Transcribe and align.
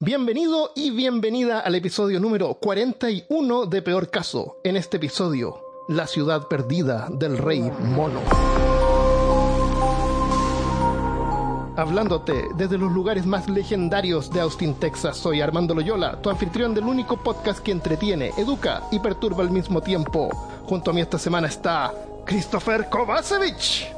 Bienvenido 0.00 0.70
y 0.76 0.92
bienvenida 0.92 1.58
al 1.58 1.74
episodio 1.74 2.20
número 2.20 2.54
41 2.54 3.66
de 3.66 3.82
Peor 3.82 4.08
Caso. 4.10 4.58
En 4.62 4.76
este 4.76 4.98
episodio, 4.98 5.60
la 5.88 6.06
ciudad 6.06 6.46
perdida 6.46 7.08
del 7.10 7.36
rey 7.36 7.62
mono. 7.62 8.20
Hablándote 11.76 12.44
desde 12.56 12.78
los 12.78 12.92
lugares 12.92 13.26
más 13.26 13.48
legendarios 13.48 14.30
de 14.30 14.38
Austin, 14.38 14.74
Texas, 14.74 15.16
soy 15.16 15.40
Armando 15.40 15.74
Loyola, 15.74 16.22
tu 16.22 16.30
anfitrión 16.30 16.74
del 16.74 16.84
único 16.84 17.16
podcast 17.16 17.58
que 17.58 17.72
entretiene, 17.72 18.30
educa 18.38 18.84
y 18.92 19.00
perturba 19.00 19.42
al 19.42 19.50
mismo 19.50 19.80
tiempo. 19.80 20.28
Junto 20.62 20.92
a 20.92 20.94
mí 20.94 21.00
esta 21.00 21.18
semana 21.18 21.48
está 21.48 21.92
Christopher 22.24 22.88
Kovacevic. 22.88 23.96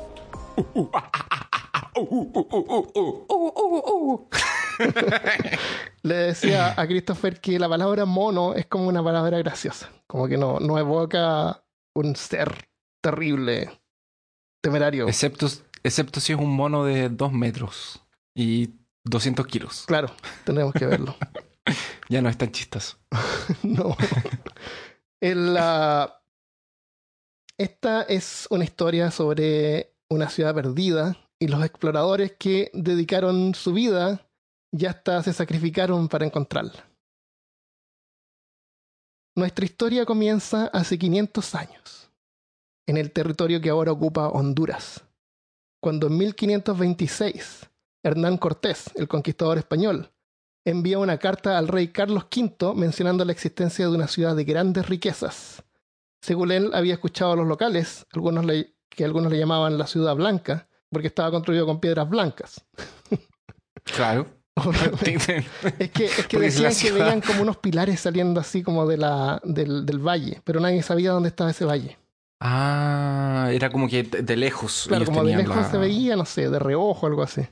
Le 6.02 6.14
decía 6.14 6.74
a 6.80 6.86
Christopher 6.86 7.40
que 7.40 7.58
la 7.58 7.68
palabra 7.68 8.04
mono 8.04 8.54
es 8.54 8.66
como 8.66 8.88
una 8.88 9.02
palabra 9.02 9.38
graciosa, 9.38 9.90
como 10.06 10.28
que 10.28 10.36
no, 10.36 10.58
no 10.60 10.78
evoca 10.78 11.62
un 11.94 12.16
ser 12.16 12.68
terrible, 13.02 13.70
temerario. 14.62 15.08
Excepto, 15.08 15.46
excepto 15.82 16.20
si 16.20 16.32
es 16.32 16.38
un 16.38 16.54
mono 16.54 16.84
de 16.84 17.08
2 17.08 17.32
metros 17.32 18.02
y 18.34 18.70
200 19.04 19.46
kilos. 19.46 19.84
Claro, 19.86 20.14
tenemos 20.44 20.72
que 20.74 20.86
verlo. 20.86 21.16
ya 22.08 22.22
no 22.22 22.28
es 22.28 22.38
tan 22.38 22.52
chistas. 22.52 22.98
no. 23.62 23.96
El, 25.20 25.56
uh, 25.56 26.10
esta 27.58 28.02
es 28.02 28.46
una 28.50 28.64
historia 28.64 29.10
sobre 29.10 29.94
una 30.08 30.28
ciudad 30.28 30.54
perdida 30.54 31.16
y 31.38 31.48
los 31.48 31.64
exploradores 31.64 32.34
que 32.38 32.70
dedicaron 32.74 33.54
su 33.54 33.72
vida 33.72 34.29
y 34.72 34.86
hasta 34.86 35.22
se 35.22 35.32
sacrificaron 35.32 36.08
para 36.08 36.26
encontrarla. 36.26 36.88
Nuestra 39.36 39.64
historia 39.64 40.04
comienza 40.04 40.66
hace 40.66 40.98
500 40.98 41.54
años, 41.54 42.10
en 42.86 42.96
el 42.96 43.12
territorio 43.12 43.60
que 43.60 43.70
ahora 43.70 43.92
ocupa 43.92 44.28
Honduras, 44.28 45.04
cuando 45.80 46.08
en 46.08 46.18
1526 46.18 47.70
Hernán 48.02 48.38
Cortés, 48.38 48.90
el 48.96 49.08
conquistador 49.08 49.58
español, 49.58 50.10
envía 50.64 50.98
una 50.98 51.18
carta 51.18 51.58
al 51.58 51.68
rey 51.68 51.88
Carlos 51.88 52.26
V 52.34 52.74
mencionando 52.74 53.24
la 53.24 53.32
existencia 53.32 53.86
de 53.86 53.94
una 53.94 54.08
ciudad 54.08 54.36
de 54.36 54.44
grandes 54.44 54.88
riquezas. 54.88 55.62
Según 56.22 56.52
él, 56.52 56.70
había 56.74 56.94
escuchado 56.94 57.32
a 57.32 57.36
los 57.36 57.46
locales, 57.46 58.06
algunos 58.12 58.44
que 58.88 59.04
algunos 59.04 59.32
le 59.32 59.38
llamaban 59.38 59.78
la 59.78 59.86
ciudad 59.86 60.16
blanca, 60.16 60.68
porque 60.90 61.06
estaba 61.06 61.30
construido 61.30 61.66
con 61.66 61.80
piedras 61.80 62.08
blancas. 62.08 62.64
Claro. 63.82 64.26
Es 65.78 65.90
que, 65.90 66.04
es 66.04 66.26
que 66.26 66.38
decían 66.38 66.72
que 66.74 66.92
veían 66.92 67.20
como 67.20 67.42
unos 67.42 67.56
pilares 67.56 68.00
saliendo 68.00 68.40
así 68.40 68.62
como 68.62 68.86
de 68.86 68.96
la, 68.96 69.40
del, 69.44 69.86
del, 69.86 69.98
valle, 69.98 70.40
pero 70.44 70.60
nadie 70.60 70.82
sabía 70.82 71.12
dónde 71.12 71.28
estaba 71.28 71.50
ese 71.50 71.64
valle. 71.64 71.98
Ah, 72.40 73.50
era 73.52 73.70
como 73.70 73.88
que 73.88 74.02
de 74.02 74.36
lejos. 74.36 74.86
Claro, 74.88 75.04
como 75.04 75.24
de 75.24 75.36
lejos 75.36 75.56
la... 75.56 75.70
se 75.70 75.78
veía, 75.78 76.16
no 76.16 76.24
sé, 76.24 76.48
de 76.48 76.58
reojo, 76.58 77.06
algo 77.06 77.22
así. 77.22 77.46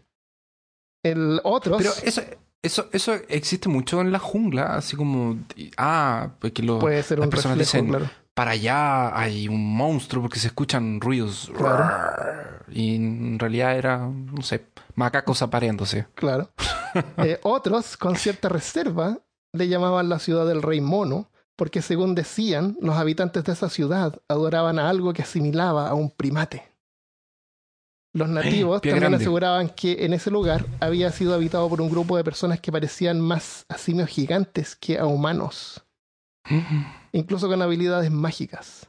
El 1.02 1.40
otro. 1.44 1.76
Pero 1.76 1.90
eso, 2.02 2.22
eso, 2.62 2.88
eso 2.92 3.14
existe 3.28 3.68
mucho 3.68 4.00
en 4.00 4.12
la 4.12 4.18
jungla, 4.18 4.76
así 4.76 4.96
como. 4.96 5.38
Ah, 5.76 6.30
pues 6.38 6.52
que 6.52 6.62
lo, 6.62 6.78
Puede 6.78 7.02
ser 7.02 7.20
un 7.20 7.30
reflejo, 7.30 7.58
dicen. 7.58 7.88
claro. 7.88 8.10
Para 8.38 8.52
allá 8.52 9.18
hay 9.18 9.48
un 9.48 9.76
monstruo 9.76 10.22
porque 10.22 10.38
se 10.38 10.46
escuchan 10.46 11.00
ruidos. 11.00 11.50
Claro. 11.56 12.62
Y 12.70 12.94
en 12.94 13.36
realidad 13.36 13.76
era, 13.76 13.98
no 13.98 14.42
sé, 14.42 14.64
macacos 14.94 15.42
apareándose. 15.42 16.06
Claro. 16.14 16.48
eh, 17.16 17.40
otros, 17.42 17.96
con 17.96 18.14
cierta 18.14 18.48
reserva, 18.48 19.18
le 19.52 19.66
llamaban 19.66 20.08
la 20.08 20.20
ciudad 20.20 20.46
del 20.46 20.62
rey 20.62 20.80
mono, 20.80 21.32
porque 21.56 21.82
según 21.82 22.14
decían, 22.14 22.76
los 22.80 22.94
habitantes 22.94 23.42
de 23.42 23.54
esa 23.54 23.68
ciudad 23.68 24.22
adoraban 24.28 24.78
a 24.78 24.88
algo 24.88 25.12
que 25.12 25.22
asimilaba 25.22 25.88
a 25.88 25.94
un 25.94 26.08
primate. 26.12 26.62
Los 28.14 28.28
nativos 28.28 28.80
Pie 28.82 28.92
también 28.92 29.10
grande. 29.10 29.24
aseguraban 29.24 29.68
que 29.68 30.04
en 30.04 30.12
ese 30.12 30.30
lugar 30.30 30.64
había 30.78 31.10
sido 31.10 31.34
habitado 31.34 31.68
por 31.68 31.80
un 31.80 31.90
grupo 31.90 32.16
de 32.16 32.22
personas 32.22 32.60
que 32.60 32.70
parecían 32.70 33.20
más 33.20 33.66
a 33.68 33.78
simios 33.78 34.08
gigantes 34.10 34.76
que 34.76 34.96
a 34.96 35.06
humanos, 35.06 35.84
incluso 37.12 37.48
con 37.48 37.60
habilidades 37.62 38.10
mágicas. 38.10 38.88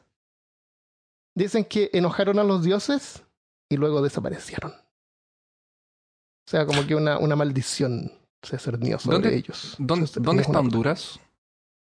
Dicen 1.34 1.64
que 1.64 1.90
enojaron 1.92 2.38
a 2.38 2.44
los 2.44 2.62
dioses 2.64 3.22
y 3.68 3.76
luego 3.76 4.02
desaparecieron. 4.02 4.72
O 4.72 6.50
sea, 6.50 6.66
como 6.66 6.86
que 6.86 6.94
una, 6.96 7.18
una 7.18 7.36
maldición 7.36 8.12
se 8.42 8.58
cernió 8.58 8.98
sobre 8.98 9.18
¿Dónde- 9.18 9.36
ellos. 9.36 9.76
¿Dónde, 9.78 10.06
Se 10.06 10.20
¿dónde 10.20 10.42
está 10.42 10.58
Honduras? 10.58 11.20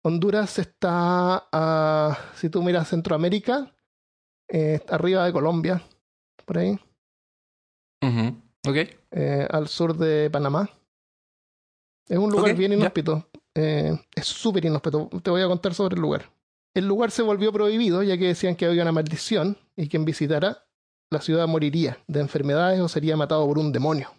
Honduras 0.05 0.59
está, 0.59 1.49
ah, 1.53 2.19
si 2.35 2.49
tú 2.51 2.63
miras 2.63 2.89
Centroamérica, 2.89 3.75
eh, 4.49 4.75
está 4.75 4.95
arriba 4.97 5.25
de 5.25 5.33
Colombia, 5.33 5.83
por 6.45 6.59
ahí. 6.59 6.79
Ok. 8.67 8.77
eh, 9.11 9.47
al 9.51 9.69
sur 9.69 9.97
de 9.97 10.29
Panamá. 10.31 10.69
Es 12.09 12.19
un 12.19 12.31
lugar 12.31 12.55
bien 12.55 12.73
inhóspito. 12.73 13.29
Eh, 13.59 13.99
es 14.15 14.27
súper 14.27 14.65
inhóspito. 14.65 15.09
Te 15.23 15.31
voy 15.31 15.43
a 15.43 15.47
contar 15.47 15.75
sobre 15.75 15.97
el 15.97 16.01
lugar. 16.01 16.31
El 16.75 16.87
lugar 16.87 17.11
se 17.11 17.23
volvió 17.23 17.53
prohibido 17.53 18.03
ya 18.03 18.17
que 18.17 18.27
decían 18.27 18.57
que 18.57 18.67
había 18.67 18.83
una 18.83 18.93
maldición 18.93 19.59
y 19.77 19.89
quien 19.89 20.05
visitara 20.05 20.65
la 21.11 21.21
ciudad 21.21 21.47
moriría 21.47 21.99
de 22.07 22.21
enfermedades 22.21 22.81
o 22.81 22.89
sería 22.89 23.17
matado 23.17 23.47
por 23.47 23.59
un 23.59 23.73
demonio. 23.73 24.13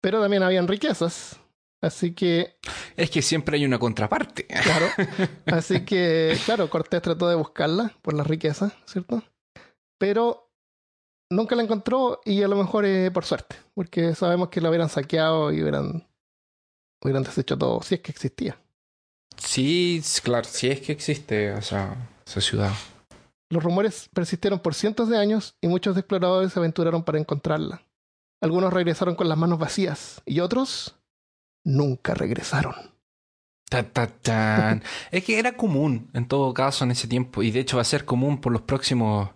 Pero 0.00 0.20
también 0.20 0.42
habían 0.42 0.68
riquezas, 0.68 1.40
así 1.80 2.12
que 2.14 2.56
Es 2.96 3.10
que 3.10 3.22
siempre 3.22 3.56
hay 3.56 3.64
una 3.64 3.78
contraparte. 3.78 4.46
Claro. 4.46 4.86
Así 5.46 5.84
que, 5.84 6.36
claro, 6.44 6.68
Cortés 6.68 7.00
trató 7.00 7.28
de 7.28 7.34
buscarla 7.34 7.92
por 8.02 8.14
las 8.14 8.26
riquezas, 8.26 8.72
¿cierto? 8.84 9.22
Pero 9.98 10.52
nunca 11.30 11.56
la 11.56 11.62
encontró 11.62 12.20
y 12.24 12.42
a 12.42 12.48
lo 12.48 12.56
mejor 12.56 12.84
eh, 12.84 13.10
por 13.10 13.24
suerte, 13.24 13.56
porque 13.74 14.14
sabemos 14.14 14.48
que 14.50 14.60
la 14.60 14.68
hubieran 14.68 14.88
saqueado 14.88 15.52
y 15.52 15.62
hubieran, 15.62 16.06
hubieran 17.04 17.22
deshecho 17.22 17.56
todo, 17.56 17.82
si 17.82 17.94
es 17.96 18.00
que 18.00 18.10
existía. 18.10 18.58
Sí, 19.36 20.02
claro, 20.22 20.46
sí 20.48 20.68
es 20.68 20.80
que 20.80 20.92
existe 20.92 21.52
esa, 21.52 21.96
esa 22.26 22.40
ciudad. 22.40 22.72
Los 23.50 23.62
rumores 23.62 24.08
persistieron 24.12 24.58
por 24.58 24.74
cientos 24.74 25.08
de 25.08 25.18
años 25.18 25.54
y 25.60 25.68
muchos 25.68 25.96
exploradores 25.96 26.52
se 26.52 26.58
aventuraron 26.58 27.04
para 27.04 27.18
encontrarla. 27.18 27.82
Algunos 28.40 28.72
regresaron 28.72 29.14
con 29.14 29.28
las 29.28 29.38
manos 29.38 29.58
vacías 29.58 30.22
y 30.24 30.40
otros 30.40 30.96
nunca 31.64 32.14
regresaron. 32.14 32.74
Ta, 33.68 33.82
ta, 33.82 34.06
tan. 34.06 34.82
es 35.10 35.24
que 35.24 35.38
era 35.38 35.56
común 35.56 36.10
en 36.14 36.26
todo 36.26 36.52
caso 36.54 36.84
en 36.84 36.90
ese 36.90 37.08
tiempo 37.08 37.42
y 37.42 37.50
de 37.50 37.60
hecho 37.60 37.76
va 37.76 37.82
a 37.82 37.86
ser 37.86 38.04
común 38.04 38.40
por 38.40 38.52
los 38.52 38.62
próximos 38.62 39.30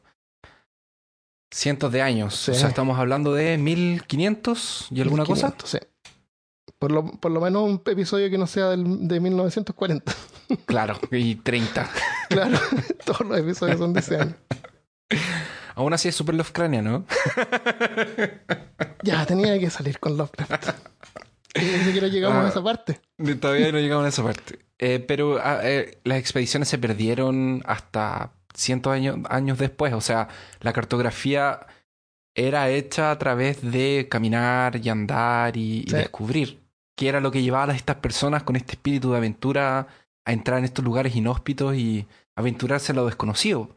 cientos 1.51 1.93
de 1.93 2.03
años. 2.03 2.35
Sí. 2.37 2.51
O 2.51 2.55
sea, 2.55 2.69
estamos 2.69 2.99
hablando 2.99 3.33
de 3.35 3.57
1500 3.59 4.89
y 4.91 5.01
alguna 5.01 5.25
cosa. 5.25 5.49
1500, 5.49 5.71
Sí. 5.71 5.79
Por 6.79 6.93
lo, 6.93 7.07
por 7.07 7.33
lo 7.33 7.41
menos 7.41 7.63
un 7.63 7.83
episodio 7.87 8.31
que 8.31 8.39
no 8.39 8.47
sea 8.47 8.71
del, 8.71 9.09
de 9.09 9.21
1940. 9.21 10.13
Claro, 10.67 10.99
y 11.11 11.35
30. 11.37 11.91
Claro, 12.31 12.59
todos 13.05 13.21
los 13.21 13.39
episodios 13.39 13.79
son 13.79 13.93
de 13.93 14.01
ese 14.01 14.17
año. 14.17 14.35
Aún 15.75 15.93
así 15.93 16.09
es 16.09 16.15
super 16.15 16.35
Lovecraniano, 16.35 16.91
¿no? 16.91 17.07
Ya, 19.03 19.25
tenía 19.27 19.59
que 19.59 19.71
salir 19.71 19.99
con 19.99 20.17
Lovecraft. 20.17 20.71
Y 21.55 21.61
ni 21.61 21.85
siquiera 21.85 22.09
llegamos 22.09 22.39
Ah. 22.39 22.47
a 22.47 22.49
esa 22.49 22.63
parte. 22.63 23.01
Todavía 23.41 23.73
no 23.73 23.79
llegamos 23.79 24.05
a 24.05 24.09
esa 24.09 24.23
parte. 24.23 24.59
Eh, 24.79 25.01
pero 25.01 25.39
ah, 25.43 25.61
eh, 25.63 25.99
las 26.05 26.19
expediciones 26.19 26.69
se 26.69 26.79
perdieron 26.79 27.63
hasta 27.67 28.33
cientos 28.55 28.93
de 28.93 28.99
años, 28.99 29.19
años 29.29 29.59
después. 29.59 29.93
O 29.95 30.01
sea, 30.01 30.29
la 30.61 30.73
cartografía 30.73 31.67
era 32.35 32.69
hecha 32.71 33.11
a 33.11 33.19
través 33.19 33.63
de 33.71 34.09
caminar 34.11 34.77
y 34.77 34.89
andar 34.89 35.57
y, 35.57 35.85
descubrir 35.85 36.61
qué 36.99 37.09
era 37.09 37.21
lo 37.21 37.31
que 37.31 37.41
llevaba 37.43 37.73
a 37.73 37.77
estas 37.77 37.97
personas 37.97 38.43
con 38.43 38.57
este 38.57 38.73
espíritu 38.73 39.13
de 39.13 39.19
aventura 39.19 39.87
a 40.27 40.33
entrar 40.33 40.59
en 40.59 40.65
estos 40.65 40.85
lugares 40.85 41.15
inhóspitos 41.15 41.77
y 41.77 42.07
aventurarse 42.37 42.91
a 42.93 42.97
lo 42.97 43.07
desconocido. 43.07 43.71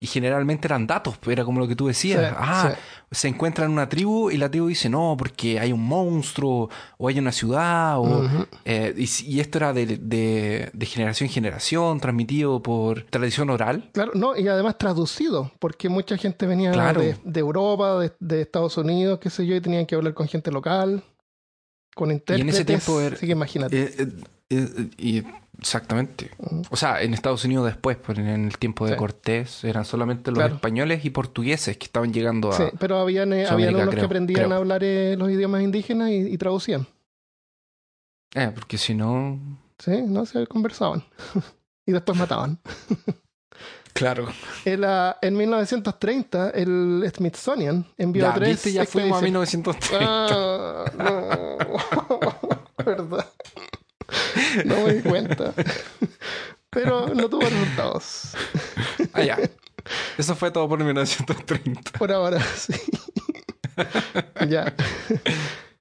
Y 0.00 0.06
generalmente 0.06 0.68
eran 0.68 0.86
datos, 0.86 1.18
pues, 1.18 1.32
era 1.34 1.44
como 1.44 1.58
lo 1.60 1.66
que 1.66 1.74
tú 1.74 1.86
decías. 1.88 2.28
Sí, 2.30 2.34
ah, 2.38 2.72
sí. 2.72 2.78
se 3.10 3.28
encuentra 3.28 3.64
en 3.64 3.72
una 3.72 3.88
tribu 3.88 4.30
y 4.30 4.36
la 4.36 4.48
tribu 4.48 4.68
dice 4.68 4.88
no, 4.88 5.16
porque 5.18 5.58
hay 5.58 5.72
un 5.72 5.84
monstruo 5.84 6.68
o 6.98 7.08
hay 7.08 7.18
una 7.18 7.32
ciudad 7.32 7.98
o, 7.98 8.28
eh, 8.64 8.94
y, 8.96 9.40
esto 9.40 9.58
era 9.58 9.72
de, 9.72 9.86
de- 9.98 10.70
de 10.72 10.86
generación 10.86 11.28
en 11.28 11.32
generación, 11.34 11.98
transmitido 12.00 12.60
por 12.62 13.02
tradición 13.04 13.50
oral. 13.50 13.90
Claro, 13.92 14.12
no, 14.14 14.36
y 14.36 14.46
además 14.46 14.78
traducido, 14.78 15.50
porque 15.58 15.88
mucha 15.88 16.16
gente 16.16 16.46
venía 16.46 16.70
Claro. 16.72 17.00
de, 17.00 17.16
de 17.24 17.40
Europa, 17.40 17.98
de, 17.98 18.12
de 18.20 18.42
Estados 18.42 18.76
Unidos, 18.76 19.18
qué 19.20 19.30
sé 19.30 19.46
yo, 19.46 19.56
y 19.56 19.60
tenían 19.60 19.86
que 19.86 19.96
hablar 19.96 20.14
con 20.14 20.28
gente 20.28 20.52
local, 20.52 21.02
con 21.98 22.10
intérpretes. 22.12 22.54
ese 22.54 22.64
tiempo 22.64 23.00
era- 23.00 23.16
Así 23.16 23.26
que 23.26 23.32
imagínate. 23.32 23.82
Eh, 23.82 23.94
eh, 23.98 24.08
eh, 24.50 24.90
y 24.96 25.22
exactamente. 25.58 26.30
O 26.70 26.76
sea, 26.76 27.02
en 27.02 27.12
Estados 27.12 27.44
Unidos 27.44 27.66
después, 27.66 27.98
en 28.16 28.26
el 28.26 28.56
tiempo 28.58 28.86
de 28.86 28.92
Sí. 28.92 28.98
Cortés, 28.98 29.64
eran 29.64 29.84
solamente 29.84 30.30
los 30.30 30.38
Claro. 30.38 30.54
españoles 30.54 31.04
y 31.04 31.10
portugueses 31.10 31.76
que 31.76 31.84
estaban 31.86 32.12
llegando 32.12 32.50
a... 32.50 32.56
Sí, 32.56 32.64
pero 32.78 32.98
habían, 32.98 33.32
habían 33.32 33.74
unos 33.74 33.94
que 33.94 34.00
aprendían 34.00 34.44
creo. 34.44 34.52
a 34.54 34.56
hablar 34.58 34.82
los 34.82 35.30
idiomas 35.30 35.62
indígenas 35.62 36.10
y, 36.10 36.14
y 36.32 36.38
traducían. 36.38 36.86
Eh, 38.34 38.50
porque 38.54 38.78
si 38.78 38.94
no. 38.94 39.38
Sí, 39.78 40.02
no 40.06 40.24
se 40.26 40.46
conversaban. 40.46 41.02
y 41.86 41.92
después 41.92 42.16
mataban. 42.18 42.58
Claro. 43.98 44.28
En, 44.64 44.80
la- 44.82 45.18
en 45.20 45.36
1930, 45.36 46.50
el 46.50 47.10
Smithsonian 47.14 47.84
envió 47.98 48.22
Ya, 48.24 48.34
tres 48.34 48.48
viste, 48.50 48.72
ya 48.72 48.84
fuimos 48.86 49.22
a 49.22 49.26
expediciones. 49.26 49.54
1930. 49.58 49.98
Ah, 50.00 50.84
no. 50.96 51.58
Verdad. 52.84 53.26
No 54.64 54.76
me 54.86 54.94
di 54.94 55.02
cuenta. 55.02 55.52
Pero 56.70 57.08
no 57.14 57.28
tuvo 57.28 57.42
resultados. 57.42 58.34
Ah, 59.12 59.22
ya. 59.22 59.38
Eso 60.16 60.36
fue 60.36 60.50
todo 60.50 60.68
por 60.68 60.78
1930. 60.82 61.92
Por 61.98 62.12
ahora, 62.12 62.40
sí. 62.40 62.74
ya. 64.48 64.74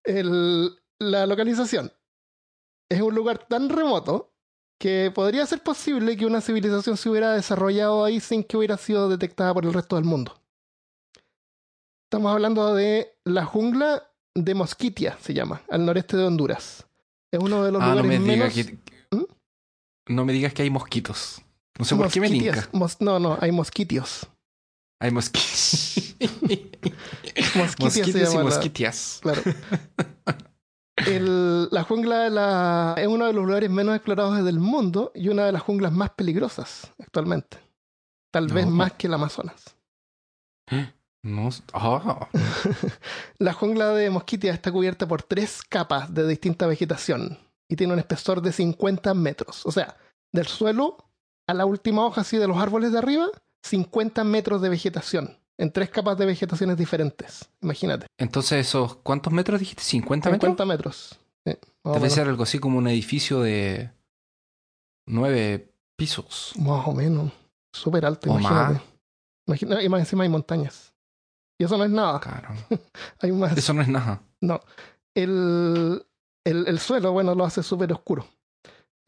El- 0.03 0.71
la 0.99 1.25
localización 1.27 1.93
es 2.89 3.01
un 3.01 3.13
lugar 3.13 3.45
tan 3.47 3.69
remoto 3.69 4.33
que 4.79 5.11
podría 5.13 5.45
ser 5.45 5.63
posible 5.63 6.15
que 6.17 6.25
una 6.25 6.41
civilización 6.41 6.97
se 6.97 7.09
hubiera 7.09 7.33
desarrollado 7.33 8.03
ahí 8.05 8.19
sin 8.19 8.43
que 8.43 8.57
hubiera 8.57 8.77
sido 8.77 9.09
detectada 9.09 9.53
por 9.53 9.65
el 9.65 9.73
resto 9.73 9.95
del 9.95 10.05
mundo. 10.05 10.39
Estamos 12.05 12.31
hablando 12.31 12.73
de 12.75 13.17
la 13.25 13.43
jungla 13.45 14.03
de 14.35 14.53
Mosquitia, 14.53 15.17
se 15.19 15.33
llama, 15.33 15.61
al 15.69 15.85
noreste 15.85 16.15
de 16.15 16.25
Honduras. 16.25 16.85
Es 17.31 17.39
uno 17.39 17.63
de 17.63 17.71
los 17.71 17.81
Ah, 17.81 17.87
no 17.95 18.01
lugares 18.03 18.19
me 18.21 18.25
menos... 18.37 18.53
que. 18.53 18.77
¿Mm? 19.11 19.23
No 20.09 20.23
me 20.25 20.31
digas 20.33 20.53
que 20.53 20.61
hay 20.61 20.69
mosquitos. 20.69 21.41
No 21.77 21.83
sé 21.85 21.95
por 21.95 22.09
qué 22.11 22.21
me 22.21 22.27
mosquitias. 22.27 22.55
linka. 22.55 22.69
Mos- 22.77 23.01
no, 23.01 23.19
no, 23.19 23.37
hay 23.41 23.51
mosquitios. 23.51 24.27
Hay 24.99 25.11
mosquitos. 25.11 26.15
Mosquitias 27.55 28.33
y 28.33 28.37
mosquitias. 28.37 29.19
Claro. 29.21 29.41
El- 31.05 31.69
la 31.71 31.83
jungla 31.83 32.19
de 32.21 32.29
la- 32.31 32.95
es 32.97 33.07
uno 33.07 33.25
de 33.27 33.33
los 33.33 33.45
lugares 33.45 33.69
menos 33.69 33.95
explorados 33.95 34.43
del 34.43 34.59
mundo 34.59 35.11
y 35.13 35.29
una 35.29 35.45
de 35.45 35.51
las 35.51 35.61
junglas 35.61 35.91
más 35.91 36.09
peligrosas 36.11 36.91
actualmente. 36.99 37.59
Tal 38.33 38.47
vez 38.47 38.67
más 38.67 38.93
que 38.93 39.07
el 39.07 39.13
Amazonas. 39.13 39.75
No. 41.23 41.49
Ah. 41.73 42.29
La 43.39 43.51
jungla 43.51 43.89
de 43.89 44.09
Mosquitia 44.09 44.53
está 44.53 44.71
cubierta 44.71 45.07
por 45.07 45.23
tres 45.23 45.61
capas 45.61 46.13
de 46.13 46.25
distinta 46.25 46.67
vegetación 46.67 47.37
y 47.69 47.75
tiene 47.75 47.93
un 47.93 47.99
espesor 47.99 48.41
de 48.41 48.53
50 48.53 49.13
metros. 49.13 49.65
O 49.65 49.71
sea, 49.71 49.97
del 50.31 50.47
suelo 50.47 50.97
a 51.47 51.53
la 51.53 51.65
última 51.65 52.05
hoja 52.05 52.21
así 52.21 52.37
de 52.37 52.47
los 52.47 52.57
árboles 52.57 52.91
de 52.93 52.99
arriba, 52.99 53.27
50 53.63 54.23
metros 54.23 54.61
de 54.61 54.69
vegetación. 54.69 55.37
En 55.59 55.71
tres 55.71 55.89
capas 55.89 56.17
de 56.17 56.25
vegetaciones 56.25 56.77
diferentes. 56.77 57.49
Imagínate. 57.61 58.05
Entonces, 58.19 58.67
esos, 58.67 58.97
¿cuántos 58.97 59.33
metros 59.33 59.59
dijiste? 59.59 59.81
¿50 59.81 60.09
metros? 60.31 60.31
50 60.31 60.65
metros. 60.65 61.19
Sí, 61.45 61.53
Debe 61.83 62.09
ser 62.09 62.27
algo 62.27 62.43
así 62.43 62.59
como 62.59 62.77
un 62.77 62.87
edificio 62.87 63.41
de 63.41 63.89
nueve 65.07 65.71
pisos. 65.95 66.53
Más 66.59 66.87
o 66.87 66.93
menos. 66.93 67.31
Súper 67.73 68.05
alto, 68.05 68.31
O 68.31 68.39
imagínate. 68.39 68.81
Imagina- 69.47 69.81
y 69.81 69.89
más 69.89 69.99
encima 70.01 70.23
hay 70.23 70.29
montañas. 70.29 70.93
Y 71.59 71.63
eso 71.63 71.77
no 71.77 71.85
es 71.85 71.89
nada. 71.89 72.19
Claro. 72.19 72.49
Hay 73.21 73.31
más. 73.31 73.57
Eso 73.57 73.73
no 73.73 73.81
es 73.81 73.87
nada. 73.87 74.21
No. 74.41 74.59
El, 75.15 76.05
el, 76.45 76.67
el 76.67 76.79
suelo, 76.79 77.11
bueno, 77.13 77.33
lo 77.33 77.45
hace 77.45 77.63
súper 77.63 77.91
oscuro. 77.91 78.27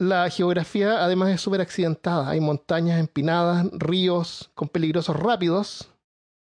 La 0.00 0.28
geografía, 0.30 1.04
además, 1.04 1.28
es 1.30 1.40
súper 1.40 1.60
accidentada. 1.60 2.28
Hay 2.28 2.40
montañas 2.40 2.98
empinadas, 2.98 3.66
ríos 3.72 4.50
con 4.54 4.68
peligrosos 4.68 5.14
rápidos. 5.14 5.90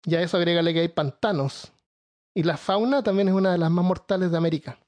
Y 0.06 0.16
a 0.16 0.22
eso 0.22 0.38
agrégale 0.38 0.74
que 0.74 0.82
hay 0.82 0.88
pantanos. 0.88 1.72
Y 2.34 2.44
la 2.44 2.58
fauna 2.58 3.04
también 3.04 3.28
es 3.28 3.34
una 3.34 3.52
de 3.52 3.58
las 3.58 3.72
más 3.72 3.84
mortales 3.84 4.32
de 4.32 4.38
América. 4.38 4.80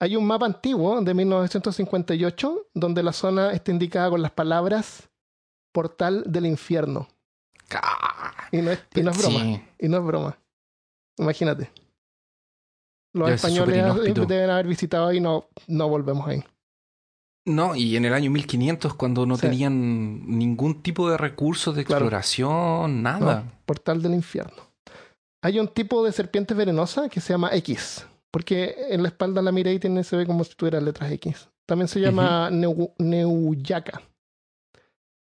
Hay 0.00 0.16
un 0.16 0.26
mapa 0.26 0.46
antiguo 0.46 1.00
de 1.00 1.14
1958 1.14 2.68
donde 2.74 3.02
la 3.02 3.12
zona 3.12 3.52
está 3.52 3.70
indicada 3.70 4.10
con 4.10 4.20
las 4.20 4.32
palabras 4.32 5.08
Portal 5.72 6.24
del 6.26 6.46
Infierno. 6.46 7.08
Y 8.50 8.58
no 8.58 8.70
es, 8.70 8.80
y 8.94 9.02
no 9.02 9.10
es 9.12 9.18
broma. 9.18 9.62
Y 9.78 9.88
no 9.88 9.98
es 9.98 10.04
broma. 10.04 10.38
Imagínate. 11.18 11.70
Los 13.14 13.26
Debe 13.26 13.36
españoles 13.36 14.28
deben 14.28 14.50
haber 14.50 14.66
visitado 14.66 15.12
y 15.12 15.20
no, 15.20 15.48
no 15.66 15.88
volvemos 15.88 16.26
ahí. 16.26 16.42
No, 17.44 17.74
y 17.74 17.96
en 17.96 18.04
el 18.04 18.14
año 18.14 18.30
1500, 18.30 18.94
cuando 18.94 19.26
no 19.26 19.36
Sí. 19.36 19.42
tenían 19.42 20.38
ningún 20.38 20.82
tipo 20.82 21.10
de 21.10 21.16
recursos 21.16 21.74
de 21.74 21.84
Claro. 21.84 22.04
exploración, 22.04 23.02
nada. 23.02 23.44
Portal 23.66 24.00
del 24.00 24.14
infierno. 24.14 24.62
Hay 25.42 25.58
un 25.58 25.66
tipo 25.68 26.04
de 26.04 26.12
serpiente 26.12 26.54
venenosa 26.54 27.08
que 27.08 27.20
se 27.20 27.32
llama 27.32 27.50
X. 27.54 28.06
Porque 28.30 28.76
en 28.90 29.02
la 29.02 29.08
espalda 29.08 29.42
la 29.42 29.52
mira 29.52 29.70
y 29.72 29.78
tiene, 29.78 30.04
se 30.04 30.16
ve 30.16 30.24
como 30.24 30.44
si 30.44 30.54
tuviera 30.54 30.80
letras 30.80 31.10
X. 31.12 31.48
También 31.66 31.88
se 31.88 32.00
llama 32.00 32.48
neu- 32.50 32.92
Neuyaca. 32.98 34.00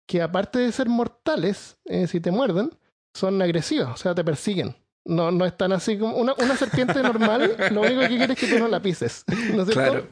Que 0.09 0.23
aparte 0.23 0.59
de 0.59 0.73
ser 0.73 0.89
mortales, 0.89 1.77
eh, 1.85 2.07
si 2.07 2.21
te 2.21 2.31
muerden, 2.31 2.71
son 3.15 3.41
agresivos, 3.43 3.91
o 3.93 3.97
sea, 3.97 4.15
te 4.15 4.25
persiguen. 4.25 4.77
No, 5.07 5.31
no 5.31 5.45
están 5.45 5.73
así 5.73 5.99
como. 5.99 6.17
Una, 6.17 6.35
una 6.39 6.57
serpiente 6.57 7.03
normal, 7.03 7.57
lo 7.73 7.83
único 7.83 8.01
que 8.03 8.09
quiere 8.09 8.33
es 8.33 8.39
que 8.39 8.47
tú 8.47 8.59
no 8.59 8.69
la 8.69 8.81
pises. 8.81 9.25
¿No 9.55 9.63
es 9.65 9.69
cierto? 9.71 10.07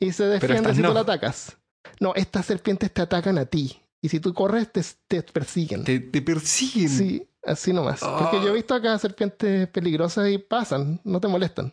Y 0.00 0.12
se 0.12 0.24
defiende 0.24 0.74
si 0.74 0.82
no. 0.82 0.88
tú 0.88 0.94
la 0.94 1.00
atacas. 1.00 1.56
No, 2.00 2.14
estas 2.14 2.46
serpientes 2.46 2.92
te 2.92 3.02
atacan 3.02 3.38
a 3.38 3.46
ti. 3.46 3.80
Y 4.02 4.08
si 4.08 4.20
tú 4.20 4.34
corres, 4.34 4.70
te, 4.70 4.82
te 5.08 5.22
persiguen. 5.22 5.84
Te, 5.84 6.00
te 6.00 6.20
persiguen. 6.22 6.88
Sí, 6.88 7.28
así 7.44 7.72
nomás. 7.72 8.00
Porque 8.00 8.36
Ah. 8.38 8.42
yo 8.44 8.48
he 8.50 8.54
visto 8.54 8.74
acá 8.74 8.98
serpientes 8.98 9.68
peligrosas 9.68 10.28
y 10.28 10.38
pasan, 10.38 11.00
no 11.04 11.20
te 11.20 11.28
molestan. 11.28 11.72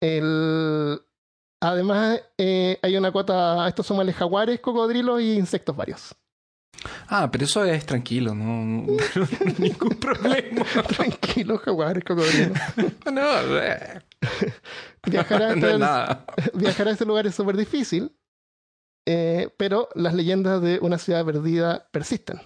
El... 0.00 1.00
Además, 1.62 2.22
eh, 2.38 2.78
hay 2.80 2.96
una 2.96 3.12
cuota, 3.12 3.68
estos 3.68 3.86
súmale 3.86 4.14
jaguares, 4.14 4.60
cocodrilos 4.60 5.20
y 5.20 5.34
insectos 5.34 5.76
varios. 5.76 6.14
Ah, 7.08 7.28
pero 7.30 7.44
eso 7.44 7.62
es 7.64 7.84
tranquilo, 7.84 8.34
no, 8.34 8.64
no- 8.64 8.96
ningún 9.58 9.96
problema. 10.00 10.64
Tranquilo, 10.96 11.58
jaguares, 11.58 12.02
cocodrilos. 12.02 12.56
No, 13.12 13.58
eh, 13.58 14.00
Viajar 15.06 15.42
a 15.42 15.52
este, 15.54 16.58
viajar 16.58 16.88
este 16.88 17.04
lugar 17.04 17.26
es 17.26 17.34
súper 17.34 17.56
difícil, 17.56 18.16
eh, 19.06 19.52
pero 19.56 19.88
las 19.94 20.14
leyendas 20.14 20.60
de 20.60 20.78
una 20.80 20.98
ciudad 20.98 21.24
perdida 21.24 21.88
persisten. 21.90 22.40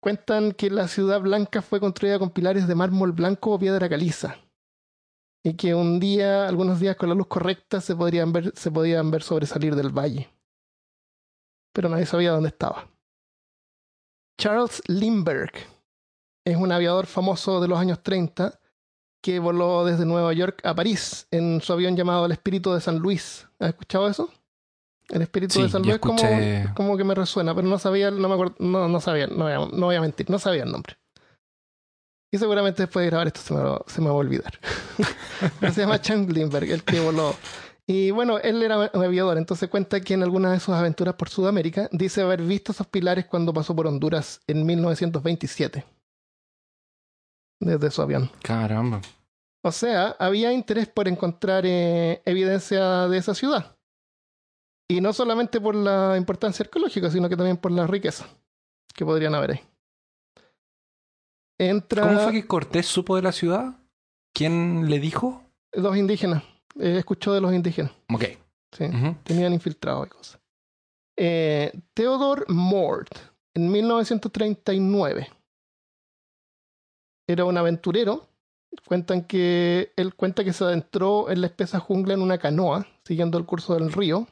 Cuentan 0.00 0.52
que 0.52 0.70
la 0.70 0.86
ciudad 0.86 1.20
blanca 1.20 1.62
fue 1.62 1.80
construida 1.80 2.18
con 2.18 2.30
pilares 2.30 2.68
de 2.68 2.74
mármol 2.76 3.12
blanco 3.12 3.52
o 3.52 3.58
piedra 3.58 3.88
caliza. 3.88 4.36
Y 5.44 5.54
que 5.54 5.74
un 5.74 5.98
día, 5.98 6.46
algunos 6.46 6.80
días 6.80 6.96
con 6.96 7.08
la 7.08 7.14
luz 7.14 7.26
correcta, 7.26 7.80
se, 7.80 7.94
podrían 7.96 8.32
ver, 8.32 8.52
se 8.56 8.70
podían 8.70 9.10
ver 9.10 9.22
sobresalir 9.22 9.74
del 9.74 9.90
valle. 9.90 10.28
Pero 11.72 11.88
nadie 11.88 12.06
sabía 12.06 12.32
dónde 12.32 12.48
estaba. 12.48 12.88
Charles 14.38 14.82
Lindbergh 14.86 15.54
es 16.44 16.56
un 16.56 16.70
aviador 16.70 17.06
famoso 17.06 17.60
de 17.60 17.68
los 17.68 17.78
años 17.78 18.02
30 18.02 18.60
que 19.26 19.40
voló 19.40 19.84
desde 19.84 20.06
Nueva 20.06 20.32
York 20.34 20.60
a 20.64 20.72
París 20.72 21.26
en 21.32 21.60
su 21.60 21.72
avión 21.72 21.96
llamado 21.96 22.26
El 22.26 22.30
Espíritu 22.32 22.72
de 22.72 22.80
San 22.80 22.98
Luis. 22.98 23.44
¿Has 23.58 23.70
escuchado 23.70 24.06
eso? 24.08 24.30
El 25.08 25.22
Espíritu 25.22 25.54
Sí, 25.54 25.62
de 25.62 25.68
San 25.68 25.82
Luis 25.82 25.98
como, 25.98 26.16
escuché- 26.18 26.72
como 26.74 26.96
que 26.96 27.02
me 27.02 27.12
resuena, 27.12 27.52
pero 27.52 27.66
no 27.66 27.76
sabía, 27.80 28.12
no 28.12 28.28
me 28.28 28.34
acuerdo, 28.34 28.54
no, 28.60 28.86
no 28.88 29.00
sabía, 29.00 29.26
no 29.26 29.42
voy, 29.44 29.52
a, 29.52 29.56
no 29.58 29.86
voy 29.86 29.96
a 29.96 30.00
mentir, 30.00 30.30
no 30.30 30.38
sabía 30.38 30.62
el 30.62 30.70
nombre. 30.70 30.96
Y 32.32 32.38
seguramente 32.38 32.84
después 32.84 33.02
de 33.04 33.10
grabar 33.10 33.26
esto 33.26 33.40
se 33.40 33.52
me, 33.54 33.60
va- 33.62 33.82
se 33.88 34.00
me 34.00 34.06
va 34.06 34.12
a 34.12 34.18
olvidar. 34.18 34.60
se 35.72 35.80
llama 35.80 36.00
Lindbergh, 36.28 36.70
el 36.70 36.84
que 36.84 37.00
voló. 37.00 37.34
Y 37.84 38.12
bueno, 38.12 38.38
él 38.38 38.62
era 38.62 38.90
un 38.92 39.02
aviador, 39.04 39.38
entonces 39.38 39.68
cuenta 39.68 40.00
que 40.00 40.14
en 40.14 40.22
alguna 40.22 40.52
de 40.52 40.60
sus 40.60 40.74
aventuras 40.74 41.14
por 41.16 41.30
Sudamérica 41.30 41.88
dice 41.90 42.22
haber 42.22 42.42
visto 42.42 42.70
esos 42.70 42.86
pilares 42.86 43.26
cuando 43.26 43.52
pasó 43.52 43.74
por 43.74 43.88
Honduras 43.88 44.40
en 44.46 44.64
1927. 44.66 45.84
Desde 47.60 47.90
su 47.90 48.02
avión. 48.02 48.30
Caramba. 48.42 49.00
O 49.62 49.72
sea, 49.72 50.16
había 50.18 50.52
interés 50.52 50.86
por 50.86 51.08
encontrar 51.08 51.64
eh, 51.66 52.22
evidencia 52.24 53.08
de 53.08 53.18
esa 53.18 53.34
ciudad. 53.34 53.76
Y 54.88 55.00
no 55.00 55.12
solamente 55.12 55.60
por 55.60 55.74
la 55.74 56.16
importancia 56.16 56.62
arqueológica, 56.62 57.10
sino 57.10 57.28
que 57.28 57.36
también 57.36 57.56
por 57.56 57.72
la 57.72 57.86
riqueza 57.86 58.26
que 58.94 59.04
podrían 59.04 59.34
haber 59.34 59.52
ahí. 59.52 59.60
Entra 61.58 62.02
¿Cómo 62.02 62.20
fue 62.20 62.32
que 62.32 62.46
Cortés 62.46 62.86
supo 62.86 63.16
de 63.16 63.22
la 63.22 63.32
ciudad? 63.32 63.74
¿Quién 64.34 64.88
le 64.88 65.00
dijo? 65.00 65.42
los 65.72 65.96
indígenas. 65.96 66.42
Eh, 66.78 66.96
escuchó 66.98 67.32
de 67.32 67.40
los 67.40 67.52
indígenas. 67.52 67.92
Ok. 68.12 68.24
Sí. 68.72 68.84
Tenían 69.24 69.52
infiltrados 69.52 70.06
y 70.06 70.10
cosas. 70.10 70.40
Eh, 71.16 71.72
Theodore 71.94 72.44
Mort, 72.48 73.10
en 73.54 73.72
1939, 73.72 75.28
era 77.26 77.44
un 77.44 77.56
aventurero. 77.56 78.26
Cuentan 78.86 79.22
que 79.22 79.92
él 79.96 80.14
cuenta 80.14 80.44
que 80.44 80.52
se 80.52 80.64
adentró 80.64 81.30
en 81.30 81.40
la 81.40 81.46
espesa 81.46 81.80
jungla 81.80 82.14
en 82.14 82.20
una 82.22 82.38
canoa, 82.38 82.86
siguiendo 83.04 83.38
el 83.38 83.46
curso 83.46 83.74
del 83.74 83.92
río. 83.92 84.26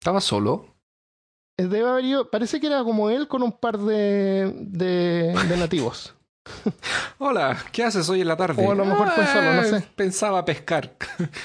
¿Estaba 0.00 0.20
solo? 0.20 0.66
Eh, 1.56 1.66
Debe 1.66 1.88
haber 1.88 2.04
ido- 2.04 2.30
parece 2.30 2.60
que 2.60 2.66
era 2.66 2.82
como 2.82 3.08
él 3.10 3.28
con 3.28 3.42
un 3.42 3.52
par 3.52 3.78
de, 3.78 4.52
de, 4.56 5.32
de 5.48 5.56
nativos. 5.58 6.14
Hola, 7.18 7.56
¿qué 7.72 7.84
haces 7.84 8.08
hoy 8.08 8.22
en 8.22 8.28
la 8.28 8.36
tarde? 8.36 8.64
O 8.66 8.72
a 8.72 8.74
lo 8.74 8.84
mejor 8.86 9.10
fue 9.10 9.26
solo, 9.26 9.52
no 9.52 9.64
sé. 9.64 9.86
Pensaba 9.94 10.44
pescar. 10.44 10.94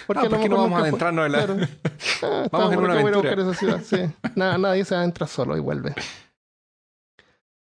Porque 0.07 0.25
Ah, 0.25 0.29
¿por 0.29 0.39
qué 0.39 0.47
no 0.49 0.57
vamos 0.57 0.79
a 0.79 0.83
adentrarnos 0.83 1.25
en 1.25 1.31
la... 1.33 1.45
Claro. 1.45 1.67
Ah, 2.23 2.47
Vamos 2.51 2.73
en 2.73 2.79
una 2.79 2.87
voy 2.93 2.97
a 2.97 3.01
aventura. 3.01 3.35
buscar 3.35 3.39
esa 3.39 3.53
ciudad, 3.53 3.81
sí. 3.83 4.31
Nadie 4.35 4.85
se 4.85 4.95
adentra 4.95 5.27
solo 5.27 5.57
y 5.57 5.59
vuelve. 5.59 5.93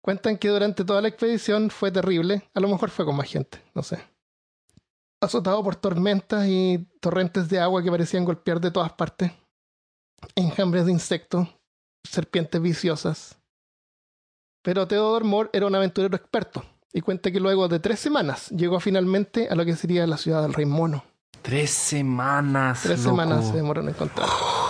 Cuentan 0.03 0.39
que 0.39 0.49
durante 0.49 0.85
toda 0.85 1.03
la 1.03 1.09
expedición 1.09 1.71
fue 1.71 1.91
terrible. 1.91 2.49
A 2.55 2.61
lo 2.61 2.69
mejor 2.69 2.91
fue 2.91 3.05
con 3.05 3.17
más 3.17 3.29
gente, 3.29 3.63
no 3.75 3.83
sé. 3.83 4.03
Azotado 5.21 5.63
por 5.63 5.77
tormentas 5.77 6.47
y 6.47 6.89
torrentes 7.01 7.49
de 7.49 7.61
agua 7.61 7.83
que 7.83 7.91
parecían 7.91 8.25
golpear 8.25 8.61
de 8.61 8.71
todas 8.71 8.93
partes. 8.93 9.33
Enjambres 10.35 10.87
de 10.87 10.93
insectos, 10.93 11.49
serpientes 12.05 12.61
viciosas. 12.61 13.39
Pero 14.63 14.89
Theodore 14.89 15.25
Moore 15.25 15.51
era 15.53 15.67
un 15.67 15.75
aventurero 15.75 16.17
experto 16.17 16.65
y 16.93 17.03
cuenta 17.03 17.31
que 17.31 17.41
luego 17.41 17.69
de 17.69 17.81
tres 17.81 18.01
semanas 18.01 18.49
llegó 18.51 18.81
finalmente 18.81 19.49
a 19.49 19.55
lo 19.55 19.65
que 19.65 19.77
sería 19.77 20.07
la 20.07 20.17
ciudad 20.17 20.43
del 20.43 20.55
Rey 20.55 20.67
Mono. 20.67 21.05
Tres 21.43 21.71
semanas. 21.71 22.83
Tres 22.83 23.05
loco. 23.05 23.17
semanas 23.17 23.49
se 23.49 23.57
demoró 23.57 23.81
en 23.83 23.91
encontrar. 23.91 24.29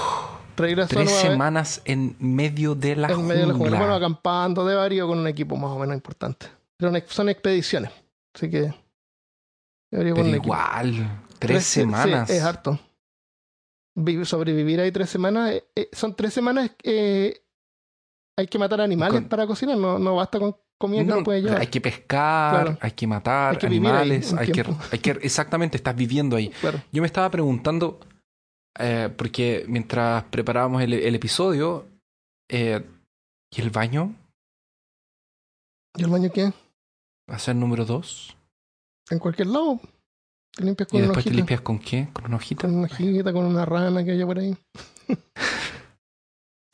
Tres 0.88 1.10
semanas 1.10 1.82
en 1.84 2.16
medio 2.18 2.74
de 2.74 2.96
la 2.96 3.08
en 3.08 3.26
medio 3.26 3.40
de 3.42 3.46
la 3.48 3.52
jungla. 3.54 3.70
jungla. 3.70 3.78
Bueno, 3.78 3.94
acampando 3.94 4.64
de 4.66 4.74
varío 4.74 5.06
con 5.06 5.18
un 5.18 5.26
equipo 5.26 5.56
más 5.56 5.70
o 5.70 5.78
menos 5.78 5.94
importante. 5.94 6.46
Pero 6.78 6.92
son 7.08 7.28
expediciones. 7.28 7.90
Así 8.34 8.50
que. 8.50 8.72
con 9.90 10.28
igual, 10.28 11.24
tres, 11.38 11.64
semanas. 11.64 12.30
es 12.30 12.42
harto. 12.42 12.78
Vi- 13.96 14.24
sobrevivir 14.24 14.80
ahí 14.80 14.92
tres 14.92 15.10
semanas. 15.10 15.50
eh, 15.52 15.64
eh, 15.74 15.88
son 15.92 16.14
tres 16.14 16.32
semanas. 16.32 16.70
eh, 16.84 17.42
hay 18.38 18.46
que 18.46 18.58
matar 18.58 18.80
animales 18.80 19.20
Con- 19.20 19.28
para 19.28 19.46
cocinar. 19.46 19.76
No, 19.76 19.98
no 19.98 20.14
basta 20.16 20.38
con 20.38 20.56
comida 20.78 21.00
que 21.02 21.06
No, 21.08 21.16
no 21.16 21.24
puede 21.24 21.42
llevar. 21.42 21.60
hay 21.60 21.66
que 21.66 21.80
pescar, 21.80 22.54
Claro. 22.64 22.78
hay 22.80 22.92
que 22.92 23.06
matar 23.06 23.52
Hay 23.52 23.58
que 23.58 23.66
animales, 23.66 24.32
hay 24.32 24.50
que, 24.50 24.64
hay 24.92 24.98
que, 24.98 25.10
exactamente, 25.22 25.76
estás 25.76 25.94
viviendo 25.94 26.36
ahí. 26.36 26.48
Claro. 26.60 26.80
Yo 26.92 27.02
me 27.02 27.06
estaba 27.06 27.30
preguntando, 27.30 28.00
eh, 28.78 29.08
porque 29.16 29.64
mientras 29.68 30.24
preparábamos 30.24 30.82
el, 30.82 30.92
el 30.94 31.14
episodio, 31.14 31.86
eh, 32.48 32.84
¿y 33.50 33.60
el 33.60 33.70
baño? 33.70 34.14
¿Y 35.96 36.04
el 36.04 36.10
baño 36.10 36.30
qué? 36.32 36.52
¿Va 37.30 37.36
a 37.36 37.38
ser 37.38 37.56
número 37.56 37.84
dos? 37.84 38.36
En 39.10 39.18
cualquier 39.18 39.48
lado. 39.48 39.80
Te 40.56 40.64
limpias 40.64 40.88
¿Y 40.92 40.96
una 40.96 41.04
después 41.06 41.24
te 41.24 41.30
limpias 41.34 41.60
con 41.60 41.78
qué? 41.78 42.08
¿Con 42.12 42.24
una 42.26 42.36
hojita? 42.36 42.62
Con 42.62 42.76
una 42.76 42.86
hojita, 42.86 43.32
con 43.32 43.44
una 43.46 43.64
rana 43.64 44.04
que 44.04 44.12
haya 44.12 44.26
por 44.26 44.38
ahí. 44.38 44.56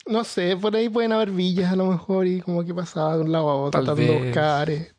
no 0.07 0.23
sé, 0.23 0.55
por 0.57 0.75
ahí 0.75 0.89
pueden 0.89 1.11
haber 1.11 1.31
villas 1.31 1.71
a 1.71 1.75
lo 1.75 1.85
mejor 1.85 2.25
y 2.27 2.41
como 2.41 2.63
que 2.65 2.73
pasaba 2.73 3.15
de 3.17 3.23
un 3.23 3.31
lado 3.31 3.49
a 3.49 3.55
otro 3.55 3.83
Tal 3.83 3.85
tratando 3.95 4.13
de 4.13 4.25
buscar. 4.25 4.69
eh, 4.69 4.91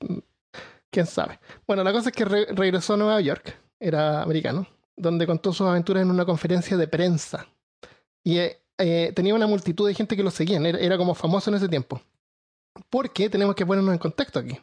Quién 0.90 1.06
sabe. 1.06 1.38
Bueno, 1.66 1.82
la 1.84 1.92
cosa 1.92 2.10
es 2.10 2.14
que 2.14 2.24
re- 2.24 2.46
regresó 2.52 2.94
a 2.94 2.96
Nueva 2.98 3.20
York, 3.20 3.56
era 3.80 4.22
americano, 4.22 4.66
donde 4.98 5.26
contó 5.26 5.52
sus 5.52 5.66
aventuras 5.66 6.02
en 6.02 6.10
una 6.10 6.24
conferencia 6.24 6.76
de 6.76 6.88
prensa. 6.88 7.46
Y 8.22 8.38
eh, 8.38 8.60
eh, 8.78 9.12
tenía 9.14 9.34
una 9.34 9.46
multitud 9.46 9.86
de 9.86 9.94
gente 9.94 10.16
que 10.16 10.22
lo 10.22 10.30
seguían, 10.30 10.66
era, 10.66 10.78
era 10.78 10.98
como 10.98 11.14
famoso 11.14 11.50
en 11.50 11.56
ese 11.56 11.68
tiempo. 11.68 12.00
Porque 12.90 13.28
tenemos 13.28 13.54
que 13.54 13.66
ponernos 13.66 13.92
en 13.92 13.98
contexto 13.98 14.38
aquí. 14.38 14.58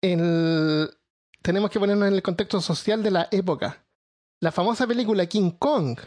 El, 0.00 0.90
tenemos 1.42 1.70
que 1.70 1.80
ponernos 1.80 2.08
en 2.08 2.14
el 2.14 2.22
contexto 2.22 2.60
social 2.60 3.02
de 3.02 3.10
la 3.10 3.28
época. 3.30 3.84
La 4.40 4.52
famosa 4.52 4.86
película 4.86 5.26
King 5.26 5.50
Kong 5.50 5.98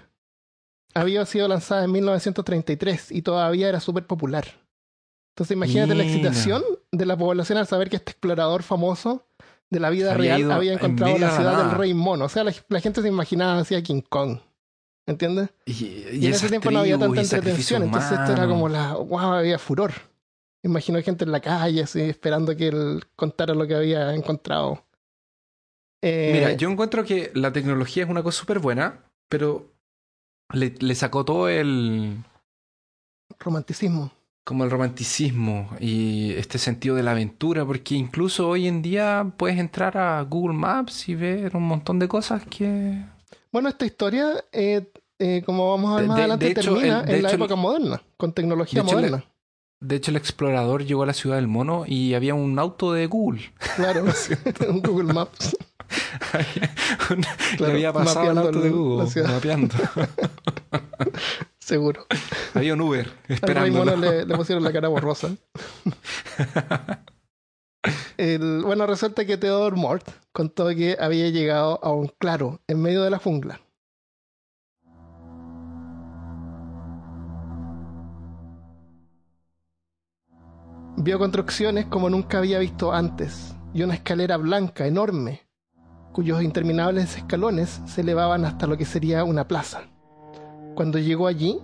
había 0.93 1.25
sido 1.25 1.47
lanzada 1.47 1.83
en 1.83 1.91
1933 1.91 3.11
y 3.11 3.21
todavía 3.21 3.69
era 3.69 3.79
súper 3.79 4.07
popular. 4.07 4.45
Entonces 5.33 5.55
imagínate 5.55 5.95
la 5.95 6.03
excitación 6.03 6.63
de 6.91 7.05
la 7.05 7.17
población 7.17 7.57
al 7.57 7.67
saber 7.67 7.89
que 7.89 7.95
este 7.95 8.11
explorador 8.11 8.63
famoso 8.63 9.25
de 9.71 9.79
la 9.79 9.89
vida 9.89 10.13
Había 10.13 10.37
real 10.37 10.51
había 10.51 10.73
en 10.73 10.77
encontrado 10.77 11.13
medio 11.13 11.25
la 11.25 11.35
ciudad 11.35 11.65
del 11.65 11.77
rey 11.77 11.93
mono. 11.93 12.25
O 12.25 12.29
sea, 12.29 12.43
la, 12.43 12.53
la 12.67 12.79
gente 12.81 13.01
se 13.01 13.07
imaginaba 13.07 13.57
hacia 13.57 13.81
King 13.81 14.01
Kong. 14.07 14.37
¿Entiendes? 15.07 15.49
Y, 15.65 16.05
Y, 16.11 16.27
en 16.27 16.33
ese 16.33 16.49
tiempo 16.49 16.69
no 16.69 16.79
había 16.79 16.99
tanta 16.99 17.21
entretención, 17.21 17.83
entonces 17.83 18.11
esto 18.19 18.33
era 18.33 18.47
como 18.47 18.69
la... 18.69 18.89
la... 18.89 18.93
¡Wow! 18.95 19.33
Había 19.33 19.57
furor. 19.57 19.93
Imagino 20.63 21.01
gente 21.01 21.25
en 21.25 21.31
la 21.31 21.39
calle 21.39 21.81
así 21.81 22.01
esperando 22.01 22.55
que 22.55 22.67
él 22.67 23.03
contara 23.15 23.55
lo 23.55 23.65
que 23.65 23.75
había 23.75 24.13
encontrado. 24.13 24.85
Eh, 26.03 26.31
Mira, 26.33 26.51
yo 26.53 26.69
encuentro 26.69 27.03
que 27.03 27.31
la 27.33 27.51
tecnología 27.51 28.03
es 28.03 28.09
una 28.09 28.21
cosa 28.21 28.39
súper 28.39 28.59
buena, 28.59 29.05
pero 29.27 29.71
le, 30.53 30.75
le 30.79 30.95
sacó 30.95 31.25
todo 31.25 31.49
el... 31.49 32.17
Romanticismo. 33.39 34.11
Como 34.51 34.65
el 34.65 34.69
romanticismo 34.69 35.69
y 35.79 36.33
este 36.33 36.57
sentido 36.57 36.97
de 36.97 37.03
la 37.03 37.11
aventura, 37.11 37.63
porque 37.65 37.95
incluso 37.95 38.49
hoy 38.49 38.67
en 38.67 38.81
día 38.81 39.31
puedes 39.37 39.57
entrar 39.57 39.97
a 39.97 40.21
Google 40.23 40.57
Maps 40.57 41.07
y 41.07 41.15
ver 41.15 41.55
un 41.55 41.63
montón 41.63 41.99
de 41.99 42.09
cosas 42.09 42.43
que... 42.49 43.01
Bueno, 43.49 43.69
esta 43.69 43.85
historia, 43.85 44.43
eh, 44.51 44.91
eh, 45.19 45.41
como 45.45 45.69
vamos 45.71 45.93
a 45.93 45.99
ver 46.01 46.07
más 46.09 46.17
de- 46.17 46.21
adelante, 46.23 46.45
de 46.47 46.51
hecho, 46.51 46.73
termina 46.73 46.99
el- 47.07 47.15
en 47.15 47.23
la 47.23 47.29
hecho, 47.29 47.37
época 47.37 47.55
moderna, 47.55 48.01
con 48.17 48.33
tecnología 48.33 48.81
de 48.81 48.87
hecho, 48.89 48.97
moderna. 48.97 49.23
De 49.79 49.95
hecho, 49.95 50.11
el 50.11 50.17
explorador 50.17 50.83
llegó 50.83 51.03
a 51.03 51.05
la 51.05 51.13
ciudad 51.13 51.37
del 51.37 51.47
mono 51.47 51.85
y 51.87 52.13
había 52.13 52.35
un 52.35 52.59
auto 52.59 52.91
de 52.91 53.07
Google. 53.07 53.53
Claro, 53.77 54.03
un 54.69 54.81
Google 54.83 55.13
Maps. 55.13 55.55
Le 57.57 57.67
había 57.67 57.93
pasado 57.93 58.31
el 58.31 58.37
auto 58.37 58.59
de 58.59 58.69
Google, 58.69 59.09
mapeando. 59.29 59.75
Seguro. 61.71 62.05
había 62.53 62.73
un 62.73 62.81
Uber 62.81 63.09
esperando. 63.29 63.85
Le, 63.95 64.25
le 64.25 64.35
pusieron 64.35 64.61
la 64.61 64.73
cara 64.73 64.89
borrosa. 64.89 65.29
El- 68.17 68.61
bueno, 68.65 68.85
resulta 68.85 69.23
que 69.25 69.37
Theodore 69.37 69.77
Mort 69.77 70.05
contó 70.33 70.67
que 70.75 70.97
había 70.99 71.29
llegado 71.29 71.79
a 71.81 71.93
un 71.93 72.09
claro 72.19 72.59
en 72.67 72.81
medio 72.81 73.03
de 73.03 73.09
la 73.09 73.19
jungla. 73.19 73.61
Vio 80.97 81.17
construcciones 81.17 81.85
como 81.85 82.09
nunca 82.09 82.37
había 82.39 82.59
visto 82.59 82.93
antes 82.93 83.55
y 83.73 83.83
una 83.83 83.93
escalera 83.95 84.37
blanca 84.37 84.85
enorme, 84.85 85.47
cuyos 86.11 86.43
interminables 86.43 87.17
escalones 87.17 87.81
se 87.85 88.01
elevaban 88.01 88.45
hasta 88.45 88.67
lo 88.67 88.77
que 88.77 88.85
sería 88.85 89.23
una 89.23 89.47
plaza. 89.47 89.83
Cuando 90.75 90.99
llegó 90.99 91.27
allí, 91.27 91.59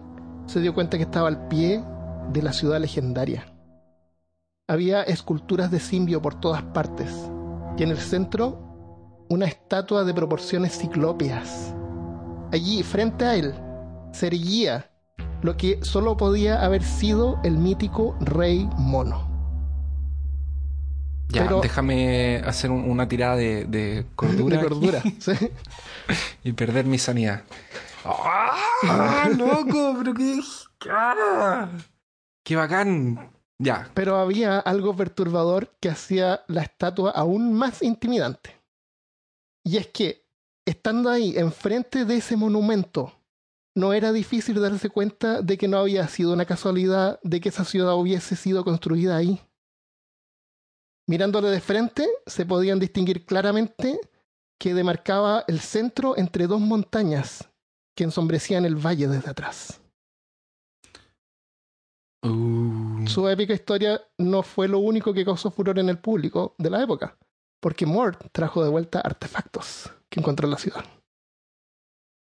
se 0.46 0.60
dio 0.60 0.74
cuenta 0.74 0.98
que 0.98 1.04
estaba 1.04 1.28
al 1.28 1.48
pie 1.48 1.84
de 2.32 2.42
la 2.42 2.54
ciudad 2.54 2.80
legendaria. 2.80 3.46
Había 4.68 5.04
esculturas 5.04 5.72
de 5.72 5.80
simbio 5.80 6.22
por 6.22 6.40
todas 6.40 6.62
partes 6.62 7.10
y 7.78 7.84
en 7.84 7.90
el 7.92 7.98
centro 7.98 9.26
una 9.30 9.46
estatua 9.46 10.04
de 10.04 10.14
proporciones 10.14 10.78
ciclópeas. 10.78 11.74
Allí, 12.52 12.84
frente 12.84 13.26
a 13.26 13.36
él, 13.36 13.54
se 14.12 14.28
erguía 14.28 14.90
lo 15.42 15.56
que 15.58 15.80
solo 15.84 16.18
podía 16.18 16.64
haber 16.64 16.84
sido 16.84 17.40
el 17.44 17.58
mítico 17.58 18.16
Rey 18.22 18.70
Mono. 18.78 19.28
Ya, 21.30 21.44
Pero- 21.44 21.60
déjame 21.62 22.38
hacer 22.46 22.72
un- 22.72 22.90
una 22.90 23.08
tirada 23.08 23.36
de, 23.36 23.66
de 23.66 24.06
cordura, 24.16 24.58
De 24.58 24.64
cordura. 24.64 25.02
¿sí? 25.20 25.32
y 26.44 26.54
perder 26.54 26.86
mi 26.86 26.98
sanidad. 26.98 27.42
¡Ah, 28.10 29.30
loco! 29.38 29.96
Pero 29.98 30.14
qué... 30.14 30.40
¡Ah! 30.90 31.70
¡Qué 32.44 32.56
bacán! 32.56 33.34
Ya, 33.60 33.90
Pero 33.96 34.18
había 34.18 34.60
algo 34.60 34.96
perturbador 34.96 35.76
que 35.80 35.90
hacía 35.90 36.44
la 36.48 36.62
estatua 36.62 37.12
aún 37.12 37.54
más 37.54 37.82
intimidante. 37.82 38.56
Y 39.66 39.78
es 39.78 39.88
que, 39.88 40.28
estando 40.64 41.10
ahí, 41.10 41.36
enfrente 41.36 42.06
de 42.06 42.18
ese 42.18 42.38
monumento, 42.38 43.14
no 43.76 43.94
era 43.94 44.12
difícil 44.12 44.62
darse 44.62 44.90
cuenta 44.90 45.42
de 45.42 45.58
que 45.58 45.68
no 45.68 45.80
había 45.80 46.08
sido 46.08 46.34
una 46.34 46.46
casualidad 46.46 47.20
de 47.24 47.42
que 47.42 47.50
esa 47.50 47.66
ciudad 47.66 47.96
hubiese 47.96 48.36
sido 48.36 48.64
construida 48.64 49.18
ahí. 49.18 49.42
Mirándole 51.08 51.50
de 51.50 51.60
frente, 51.60 52.08
se 52.28 52.46
podían 52.46 52.80
distinguir 52.80 53.26
claramente 53.26 54.00
que 54.60 54.76
demarcaba 54.76 55.46
el 55.48 55.60
centro 55.60 56.16
entre 56.16 56.46
dos 56.46 56.62
montañas 56.62 57.50
que 57.98 58.04
ensombrecían 58.04 58.64
el 58.64 58.76
valle 58.76 59.08
desde 59.08 59.32
atrás. 59.32 59.82
Uh, 62.24 63.08
Su 63.08 63.28
épica 63.28 63.54
historia 63.54 64.00
no 64.20 64.44
fue 64.44 64.68
lo 64.68 64.80
único 64.80 65.14
que 65.14 65.26
causó 65.26 65.50
furor 65.50 65.80
en 65.80 65.90
el 65.90 65.98
público 65.98 66.56
de 66.60 66.70
la 66.70 66.84
época, 66.84 67.18
porque 67.60 67.88
Mort 67.88 68.28
trajo 68.32 68.64
de 68.64 68.70
vuelta 68.70 69.02
artefactos 69.02 69.92
que 70.10 70.20
encontró 70.20 70.46
en 70.48 70.52
la 70.52 70.58
ciudad. 70.60 70.86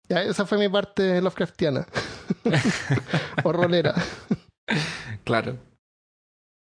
Ya, 0.07 0.23
esa 0.23 0.45
fue 0.45 0.57
mi 0.57 0.69
parte 0.69 1.21
Lovecraftiana. 1.21 1.85
o 3.43 3.51
rolera. 3.51 3.93
claro. 5.25 5.57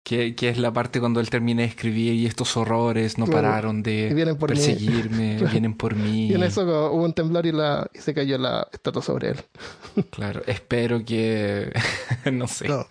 Que, 0.06 0.34
que 0.34 0.50
es 0.50 0.58
la 0.58 0.70
parte 0.70 1.00
cuando 1.00 1.18
él 1.20 1.30
termina 1.30 1.62
de 1.62 1.68
escribir 1.68 2.12
y 2.12 2.26
estos 2.26 2.58
horrores 2.58 3.16
no 3.16 3.24
Claro. 3.24 3.40
pararon 3.40 3.82
de 3.82 4.12
vienen 4.12 4.36
por 4.36 4.50
mí. 4.50 4.56
perseguirme, 4.56 5.36
Claro. 5.38 5.50
vienen 5.50 5.74
por 5.74 5.94
mí. 5.96 6.26
Y 6.28 6.34
en 6.34 6.42
eso 6.42 6.62
hubo 6.92 7.02
un 7.02 7.14
temblor 7.14 7.46
y, 7.46 7.52
la, 7.52 7.86
y 7.94 8.00
se 8.00 8.12
cayó 8.12 8.36
la 8.36 8.68
estatua 8.70 9.00
sobre 9.02 9.30
él. 9.30 9.36
Claro, 10.10 10.42
espero 10.46 11.02
que, 11.06 11.72
no 12.32 12.46
sé, 12.48 12.68
No, 12.68 12.84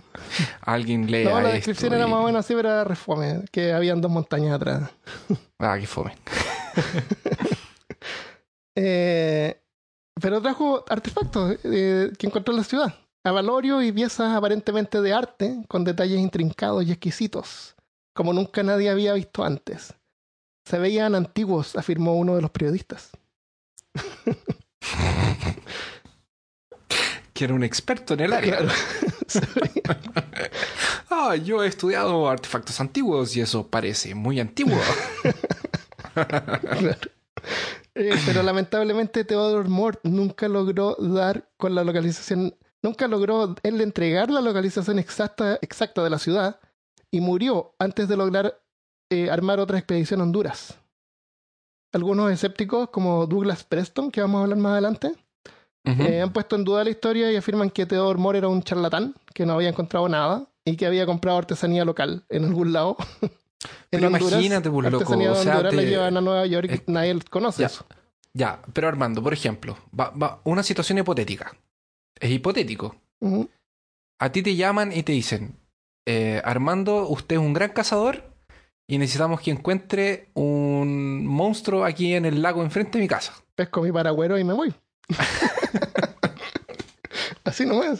alguien 0.61 1.11
lea 1.11 1.25
No, 1.29 1.35
la 1.35 1.49
esto 1.49 1.53
descripción 1.53 1.93
era 1.93 2.07
más 2.07 2.19
o 2.21 2.23
menos 2.25 2.39
así, 2.43 2.55
pero 2.55 2.69
era 2.69 2.83
refome, 2.83 3.41
que 3.51 3.73
habían 3.73 4.01
dos 4.01 4.09
montañas 4.09 4.53
atrás. 4.55 4.89
Ah, 5.59 5.77
qué 5.79 5.85
fome. 5.85 6.15
Eh, 8.75 9.55
pero 10.19 10.41
trajo 10.41 10.83
artefactos 10.89 11.57
eh, 11.63 12.11
que 12.17 12.27
encontró 12.27 12.53
en 12.53 12.57
la 12.57 12.63
ciudad. 12.63 12.95
Avalorio 13.23 13.81
y 13.81 13.91
piezas 13.91 14.35
aparentemente 14.35 15.01
de 15.01 15.13
arte, 15.13 15.63
con 15.69 15.83
detalles 15.83 16.19
intrincados 16.19 16.85
y 16.85 16.91
exquisitos, 16.91 17.75
como 18.13 18.33
nunca 18.33 18.63
nadie 18.63 18.89
había 18.89 19.13
visto 19.13 19.43
antes. 19.43 19.93
Se 20.65 20.77
veían 20.77 21.15
antiguos, 21.15 21.75
afirmó 21.75 22.15
uno 22.15 22.35
de 22.35 22.41
los 22.41 22.51
periodistas. 22.51 23.11
Que 27.33 27.45
era 27.45 27.55
un 27.55 27.63
experto 27.63 28.13
en 28.13 28.19
el 28.19 28.33
área. 28.33 28.57
Claro. 28.57 28.69
Ah, 31.09 31.35
yo 31.35 31.63
he 31.63 31.67
estudiado 31.67 32.27
artefactos 32.27 32.79
antiguos 32.81 33.35
y 33.37 33.41
eso 33.41 33.67
parece 33.67 34.13
muy 34.13 34.39
antiguo. 34.39 34.77
Claro. 36.13 36.97
Eh, 37.95 38.15
pero 38.25 38.43
lamentablemente 38.43 39.23
Theodore 39.23 39.67
Moore 39.67 39.99
nunca 40.03 40.47
logró 40.47 40.95
dar 40.99 41.49
con 41.57 41.73
la 41.73 41.83
localización, 41.83 42.55
nunca 42.83 43.07
logró 43.07 43.55
él 43.63 43.81
entregar 43.81 44.29
la 44.29 44.41
localización 44.41 44.99
exacta, 44.99 45.57
exacta 45.61 46.03
de 46.03 46.09
la 46.11 46.19
ciudad 46.19 46.59
y 47.09 47.21
murió 47.21 47.73
antes 47.79 48.07
de 48.07 48.17
lograr 48.17 48.59
eh, 49.09 49.29
armar 49.31 49.59
otra 49.59 49.77
expedición 49.79 50.19
a 50.19 50.23
Honduras. 50.23 50.77
Algunos 51.93 52.31
escépticos, 52.31 52.89
como 52.89 53.27
Douglas 53.27 53.63
Preston, 53.63 54.09
que 54.11 54.21
vamos 54.21 54.39
a 54.39 54.43
hablar 54.43 54.57
más 54.57 54.71
adelante, 54.73 55.13
eh, 55.85 56.21
han 56.21 56.31
puesto 56.33 56.55
en 56.55 56.63
duda 56.63 56.83
la 56.83 56.89
historia 56.89 57.31
y 57.31 57.35
afirman 57.35 57.69
que 57.69 57.85
Theodore 57.85 58.17
Moore 58.17 58.37
era 58.39 58.47
un 58.47 58.63
charlatán, 58.63 59.13
que 59.33 59.45
no 59.45 59.53
había 59.53 59.69
encontrado 59.69 60.07
nada 60.09 60.47
y 60.65 60.75
que 60.77 60.85
había 60.87 61.05
comprado 61.05 61.37
artesanía 61.37 61.85
local 61.85 62.23
en 62.29 62.45
algún 62.45 62.73
lado. 62.73 62.97
En 63.91 64.01
Pero 64.01 64.07
Honduras, 64.07 64.33
imagínate, 64.33 64.69
pues, 64.69 64.91
loco, 64.91 65.03
o 65.05 65.07
sea, 65.07 65.31
Honduras 65.39 65.73
la 65.73 65.81
te- 65.81 65.87
llevan 65.87 66.17
a 66.17 66.21
Nueva 66.21 66.45
York 66.45 66.67
y 66.69 66.73
eh, 66.73 66.83
nadie 66.87 67.17
conoce 67.29 67.61
ya. 67.61 67.67
eso. 67.67 67.85
Ya, 68.33 68.59
pero 68.73 68.89
Armando, 68.89 69.23
por 69.23 69.31
ejemplo, 69.31 69.77
va, 69.97 70.09
va- 70.09 70.41
una 70.43 70.63
situación 70.63 70.97
hipotética. 70.97 71.55
Es 72.19 72.31
hipotético. 72.31 72.95
A 74.19 74.31
ti 74.31 74.41
te 74.41 74.55
llaman 74.55 74.91
y 74.91 75.03
te 75.03 75.11
dicen, 75.13 75.57
eh, 76.05 76.41
Armando, 76.45 77.07
usted 77.07 77.35
es 77.37 77.41
un 77.41 77.53
gran 77.53 77.71
cazador 77.71 78.23
y 78.87 78.97
necesitamos 78.97 79.41
que 79.41 79.51
encuentre 79.51 80.29
un 80.33 81.25
monstruo 81.25 81.85
aquí 81.85 82.13
en 82.13 82.25
el 82.25 82.41
lago 82.41 82.63
enfrente 82.63 82.97
de 82.97 83.03
mi 83.03 83.07
casa. 83.07 83.33
pesco 83.55 83.81
mi 83.81 83.91
paragüero 83.91 84.37
y 84.37 84.43
me 84.43 84.53
voy. 84.53 84.73
Así 87.43 87.65
nomás. 87.65 87.99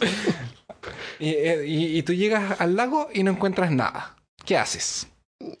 Y, 1.18 1.30
eh, 1.30 1.64
y- 1.66 1.98
y 1.98 2.02
tú 2.02 2.12
llegas 2.12 2.60
al 2.60 2.76
lago 2.76 3.08
y 3.12 3.22
no 3.22 3.30
encuentras 3.30 3.70
nada. 3.70 4.16
¿Qué 4.44 4.56
haces? 4.58 5.06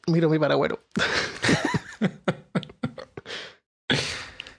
Miro 0.06 0.28
mi 0.28 0.38
paragüero. 0.38 0.80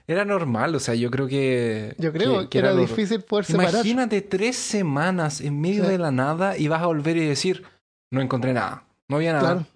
Era 0.08 0.24
normal, 0.24 0.74
o 0.74 0.78
sea, 0.78 0.94
yo 0.94 1.10
creo 1.10 1.26
que... 1.26 1.94
Yo 1.98 2.12
creo 2.12 2.48
que, 2.48 2.58
era, 2.58 2.74
difícil 2.74 3.22
poder 3.22 3.44
separar. 3.44 3.74
Imagínate 3.74 4.22
tres 4.22 4.56
semanas 4.56 5.40
en 5.40 5.60
medio 5.60 5.84
Sí. 5.84 5.90
de 5.90 5.98
la 5.98 6.12
nada 6.12 6.56
y 6.56 6.68
vas 6.68 6.82
a 6.82 6.86
volver 6.86 7.16
y 7.16 7.26
decir, 7.26 7.64
no 8.12 8.20
encontré 8.20 8.52
nada. 8.52 8.84
No 9.08 9.16
había 9.16 9.32
nada. 9.32 9.54
Claro. 9.54 9.66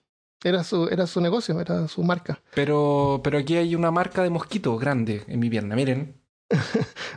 Era 0.42 0.64
su, 0.64 0.88
era 0.88 1.06
su 1.06 1.20
negocio, 1.20 1.60
era 1.60 1.87
su 1.88 2.02
marca. 2.02 2.40
Pero, 2.54 3.20
pero 3.22 3.38
aquí 3.38 3.56
hay 3.56 3.75
una 3.75 3.90
marca 3.90 4.22
de 4.22 4.30
mosquito 4.30 4.76
grande 4.78 5.25
en 5.26 5.38
mi 5.40 5.50
pierna. 5.50 5.75
Miren. 5.75 6.14
Les 6.50 6.60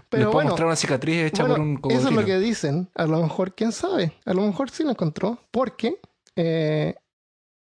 Pero 0.09 0.25
puedo 0.25 0.31
bueno, 0.33 0.49
mostrar 0.49 0.67
una 0.67 0.75
cicatriz 0.75 1.23
hecha 1.23 1.43
bueno, 1.43 1.55
por 1.55 1.63
un 1.63 1.71
eso 1.73 1.81
cocodrilo. 1.81 2.09
es 2.09 2.15
lo 2.15 2.25
que 2.25 2.39
dicen. 2.39 2.89
A 2.95 3.05
lo 3.05 3.21
mejor, 3.21 3.55
quién 3.55 3.71
sabe. 3.71 4.13
A 4.25 4.33
lo 4.33 4.41
mejor 4.41 4.69
sí 4.69 4.83
lo 4.83 4.89
encontró. 4.91 5.39
Porque 5.51 5.99
eh, 6.35 6.95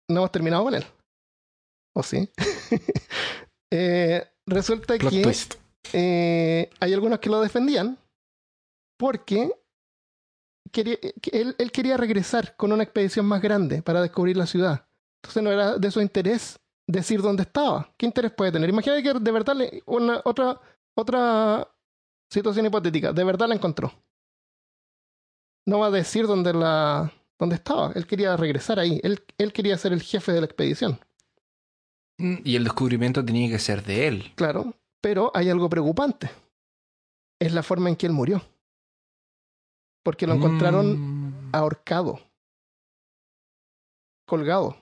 no 0.10 0.22
hemos 0.22 0.32
terminado 0.32 0.64
con 0.64 0.76
él. 0.76 0.86
¿O 1.96 2.02
sí? 2.04 2.30
Eh, 3.76 4.24
resulta 4.48 4.98
Plot 4.98 5.12
que 5.12 5.22
twist. 5.24 5.56
eh, 5.94 6.70
hay 6.80 6.94
algunos 6.94 7.20
que 7.20 7.30
lo 7.30 7.42
defendían 7.42 7.98
porque 8.98 9.52
quería, 10.72 10.98
él, 11.32 11.56
él 11.58 11.72
quería 11.72 11.98
regresar 11.98 12.56
con 12.56 12.72
una 12.72 12.84
expedición 12.84 13.26
más 13.26 13.42
grande 13.42 13.82
para 13.82 14.02
descubrir 14.02 14.38
la 14.38 14.46
ciudad. 14.46 14.86
Entonces 15.22 15.44
no 15.44 15.52
era 15.52 15.78
de 15.78 15.92
su 15.92 16.02
interés 16.02 16.60
decir 16.88 17.22
dónde 17.22 17.44
estaba. 17.44 17.94
¿Qué 17.98 18.06
interés 18.06 18.32
puede 18.32 18.52
tener? 18.52 18.70
Imagínate 18.70 19.04
que 19.04 19.14
de 19.14 19.32
verdad 19.32 19.56
le- 19.56 19.84
una, 19.86 20.22
otra, 20.26 20.60
otra 20.98 21.68
situación 22.32 22.66
hipotética, 22.66 23.14
de 23.14 23.24
verdad 23.24 23.48
la 23.48 23.56
encontró. 23.56 23.92
No 25.66 25.80
va 25.80 25.88
a 25.88 25.92
decir 25.92 26.28
dónde 26.28 26.54
la 26.54 27.12
dónde 27.40 27.56
estaba. 27.56 27.92
Él 27.96 28.06
quería 28.08 28.36
regresar 28.38 28.80
ahí. 28.80 29.00
Él, 29.04 29.22
él 29.38 29.52
quería 29.54 29.78
ser 29.78 29.92
el 29.94 30.02
jefe 30.02 30.32
de 30.32 30.40
la 30.42 30.46
expedición. 30.46 31.00
Y 32.44 32.56
el 32.56 32.64
descubrimiento 32.64 33.24
tenía 33.24 33.50
que 33.50 33.60
ser 33.60 33.84
de 33.84 34.08
él. 34.08 34.32
Claro, 34.36 34.74
pero 35.02 35.32
hay 35.34 35.50
algo 35.50 35.70
preocupante. 35.70 36.30
Es 37.40 37.54
la 37.54 37.64
forma 37.64 37.90
en 37.90 37.96
que 37.96 38.06
él 38.06 38.14
murió. 38.14 38.42
Porque 40.04 40.28
lo 40.28 40.34
encontraron 40.34 41.30
Mm. 41.30 41.50
ahorcado, 41.54 42.20
colgado, 44.28 44.78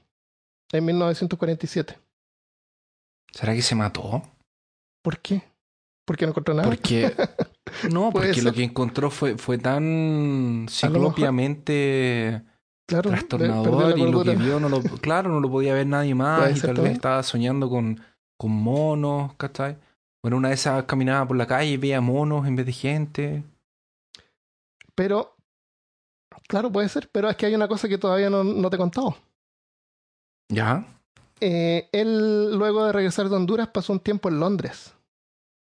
en 0.72 0.86
1947. 0.86 1.98
¿Será 3.34 3.54
que 3.54 3.62
se 3.62 3.76
mató? 3.76 4.22
¿Por 5.04 5.20
qué? 5.20 5.44
Porque 6.06 6.26
no 6.26 6.32
encontró 6.32 6.54
nada. 6.54 6.68
Porque. 6.70 7.14
No, 7.90 8.12
porque 8.12 8.42
lo 8.42 8.52
que 8.52 8.64
encontró 8.64 9.10
fue, 9.10 9.38
fue 9.38 9.58
tan 9.58 10.66
ciclopiamente 10.70 12.44
claro, 12.92 13.10
trastornador 13.10 13.98
y 13.98 14.12
lo 14.12 14.24
que 14.24 14.36
vio, 14.36 14.60
no 14.60 14.70
lo, 14.70 14.82
claro, 14.82 15.30
no 15.30 15.40
lo 15.40 15.50
podía 15.50 15.74
ver 15.74 15.88
nadie 15.88 16.14
más 16.14 16.58
y 16.58 16.62
tal 16.62 16.76
vez 16.76 16.94
estaba 16.94 17.24
soñando 17.24 17.70
con, 17.70 18.00
con 18.38 18.52
monos, 18.52 19.34
¿cachai? 19.36 19.78
Bueno, 20.22 20.38
una 20.38 20.50
de 20.50 20.56
esas 20.56 20.84
caminaba 20.84 21.28
por 21.28 21.38
la 21.38 21.48
calle 21.48 21.72
y 21.72 21.78
veía 21.78 22.02
monos 22.02 22.48
en 22.48 22.56
vez 22.56 22.66
de 22.66 22.74
gente. 22.74 23.44
Pero, 24.94 25.36
claro, 26.48 26.72
puede 26.72 26.90
ser, 26.90 27.10
pero 27.12 27.30
es 27.30 27.36
que 27.36 27.48
hay 27.48 27.56
una 27.56 27.68
cosa 27.68 27.88
que 27.88 27.98
todavía 27.98 28.30
no, 28.30 28.44
no 28.44 28.70
te 28.70 28.76
he 28.76 28.80
contado. 28.80 29.16
¿Ya? 30.50 30.86
Eh, 31.40 31.90
él, 31.92 32.56
luego 32.56 32.86
de 32.86 32.92
regresar 32.92 33.28
de 33.30 33.36
Honduras, 33.36 33.70
pasó 33.70 33.94
un 33.94 34.00
tiempo 34.00 34.30
en 34.30 34.40
Londres, 34.40 34.94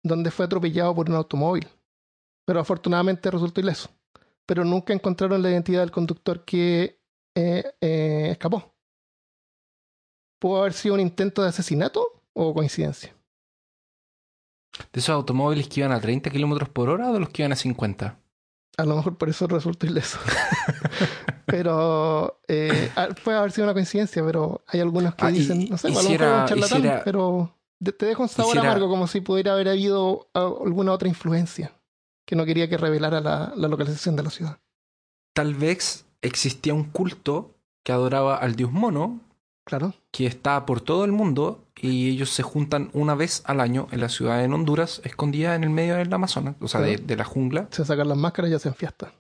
donde 0.05 0.31
fue 0.31 0.45
atropellado 0.45 0.95
por 0.95 1.11
un 1.11 1.17
automóvil. 1.17 1.67
Pero 2.47 2.61
afortunadamente 2.61 3.31
resultó 3.31 3.61
ileso. 3.61 3.91
Pero 4.47 4.65
nunca 4.65 4.93
encontraron 4.93 5.43
la 5.43 5.51
identidad 5.51 5.81
del 5.81 5.91
conductor 5.91 6.45
que 6.45 6.96
eh, 7.37 7.63
eh, 7.81 8.29
escapó. 8.33 8.75
¿Pudo 10.41 10.59
haber 10.61 10.73
sido 10.73 10.95
un 10.95 11.01
intento 11.01 11.43
de 11.43 11.49
asesinato 11.51 12.23
o 12.35 12.53
coincidencia? 12.53 13.15
¿De 14.93 15.01
esos 15.01 15.11
automóviles 15.15 15.69
que 15.69 15.81
iban 15.81 15.93
a 15.93 16.01
30 16.01 16.29
kilómetros 16.31 16.69
por 16.69 16.89
hora 16.91 17.11
o 17.11 17.13
de 17.15 17.21
los 17.21 17.31
que 17.31 17.43
iban 17.43 17.53
a 17.53 17.57
50? 17.57 18.19
A 18.79 18.85
lo 18.85 18.97
mejor 18.97 19.17
por 19.17 19.29
eso 19.31 19.47
resultó 19.47 19.87
ileso. 19.87 20.19
pero 21.47 22.41
eh, 22.49 22.91
puede 23.25 23.39
haber 23.39 23.53
sido 23.53 23.65
una 23.65 23.73
coincidencia, 23.73 24.23
pero 24.25 24.63
hay 24.67 24.81
algunos 24.81 25.15
que 25.15 25.25
Ah, 25.25 25.31
y- 25.31 25.35
dicen, 25.39 25.67
no 25.71 25.79
sé, 25.79 25.89
y 25.89 25.93
a 25.97 26.03
lo 26.03 26.11
mejor 26.11 26.27
un 26.43 26.47
charlatán, 26.47 27.03
pero 27.05 27.57
te 27.99 28.07
deja 28.07 28.23
un 28.23 28.29
sabor 28.29 28.59
amargo 28.59 28.89
como 28.89 29.07
si 29.07 29.21
pudiera 29.21 29.53
haber 29.53 29.69
habido 29.69 30.29
alguna 30.35 30.93
otra 30.93 31.09
influencia 31.09 31.73
que 32.27 32.37
no 32.37 32.45
quería 32.45 32.69
que 32.69 32.77
revelara 32.77 33.21
la, 33.21 33.53
la 33.57 33.69
localización 33.69 34.17
de 34.17 34.23
la 34.25 34.31
ciudad. 34.31 34.59
Tal 35.35 35.55
vez 35.55 36.06
existía 36.27 36.75
un 36.75 36.85
culto 36.85 37.55
que 37.85 37.93
adoraba 37.93 38.37
al 38.37 38.57
dios 38.57 38.73
mono, 38.73 39.21
Claro, 39.65 39.95
que 40.13 40.27
está 40.27 40.65
por 40.65 40.81
todo 40.81 41.05
el 41.05 41.11
mundo 41.11 41.65
y 41.75 42.11
ellos 42.11 42.31
se 42.31 42.45
juntan 42.45 42.89
una 42.93 43.17
vez 43.17 43.43
al 43.47 43.61
año 43.61 43.89
en 43.91 44.01
la 44.01 44.09
ciudad 44.09 44.39
de 44.39 44.45
Honduras, 44.53 45.01
escondida 45.03 45.57
en 45.57 45.65
el 45.65 45.71
medio 45.71 45.97
del 45.97 46.13
Amazonas, 46.13 46.55
o 46.61 46.69
sea, 46.69 46.81
de, 46.81 46.95
Claro. 46.95 47.07
de 47.07 47.17
la 47.17 47.25
jungla. 47.25 47.69
se 47.71 47.85
sacan 47.85 48.09
las 48.09 48.17
máscaras 48.17 48.51
y 48.51 48.55
hacen 48.55 48.75
fiesta 48.75 49.13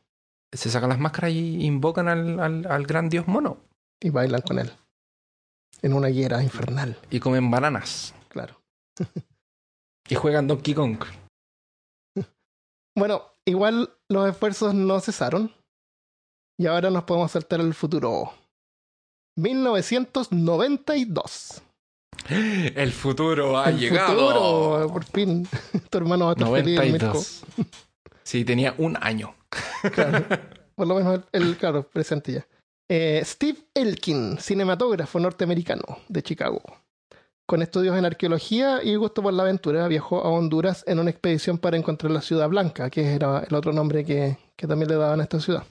Se 0.53 0.71
sacan 0.71 0.90
las 0.90 1.01
máscaras 1.01 1.33
y 1.33 1.64
invocan 1.64 2.09
al, 2.09 2.38
al, 2.38 2.66
al 2.66 2.87
gran 2.87 3.09
dios 3.09 3.27
mono 3.27 3.59
y 4.01 4.11
bailan 4.11 4.40
con 4.42 4.59
él 4.61 4.73
en 5.83 5.92
una 5.92 6.11
higuera 6.11 6.42
infernal, 6.42 6.99
y 7.11 7.21
comen 7.21 7.51
bananas 7.51 8.14
claro. 8.29 8.61
y 10.09 10.14
juegan 10.14 10.47
Donkey 10.47 10.75
Kong. 10.75 10.99
Bueno, 12.99 13.25
igual 13.45 13.90
los 14.09 14.27
esfuerzos 14.29 14.73
no 14.75 14.99
cesaron 15.01 15.53
y 16.59 16.66
ahora 16.66 16.90
nos 16.90 17.05
podemos 17.05 17.31
saltar 17.33 17.61
al 17.61 17.73
futuro. 17.75 18.33
1992. 19.37 21.62
El 22.29 22.92
futuro 22.92 23.59
ha 23.59 23.71
El 23.71 23.88
futuro, 23.99 24.88
por 24.92 25.05
fin. 25.05 25.47
Tu 25.90 25.99
hermano 25.99 26.27
va 26.27 26.31
a 26.33 26.35
estar 26.35 26.51
feliz, 26.51 26.79
Mirko. 26.81 27.07
92. 27.07 27.45
Sí, 28.23 28.45
tenía 28.45 28.75
un 28.79 28.97
año. 29.01 29.35
Claro. 29.92 30.25
Por 30.75 30.87
lo 30.88 30.97
menos 30.97 31.21
el, 31.33 31.42
el- 31.42 31.57
claro, 31.57 31.88
presente 31.88 32.33
ya. 32.33 32.47
Eh, 32.90 33.23
Steve 33.25 33.59
Elkin, 33.75 34.37
cinematógrafo 34.38 35.19
norteamericano 35.21 35.85
de 36.09 36.23
Chicago. 36.23 36.61
Con 37.47 37.62
estudios 37.62 37.97
en 37.97 38.05
arqueología 38.05 38.83
y 38.83 38.97
gusto 38.97 39.23
por 39.23 39.33
la 39.33 39.45
aventura, 39.45 39.87
viajó 39.88 40.23
a 40.25 40.29
Honduras 40.31 40.83
en 40.88 40.99
una 40.99 41.11
expedición 41.11 41.59
para 41.59 41.77
encontrar 41.77 42.11
la 42.11 42.21
Ciudad 42.21 42.49
Blanca, 42.49 42.90
que 42.90 43.14
era 43.14 43.45
el 43.49 43.55
otro 43.55 43.73
nombre 43.73 44.05
que, 44.05 44.37
que 44.57 44.66
también 44.66 44.88
le 44.90 44.97
daban 44.97 45.21
a 45.21 45.23
esta 45.23 45.38
ciudad. 45.40 45.62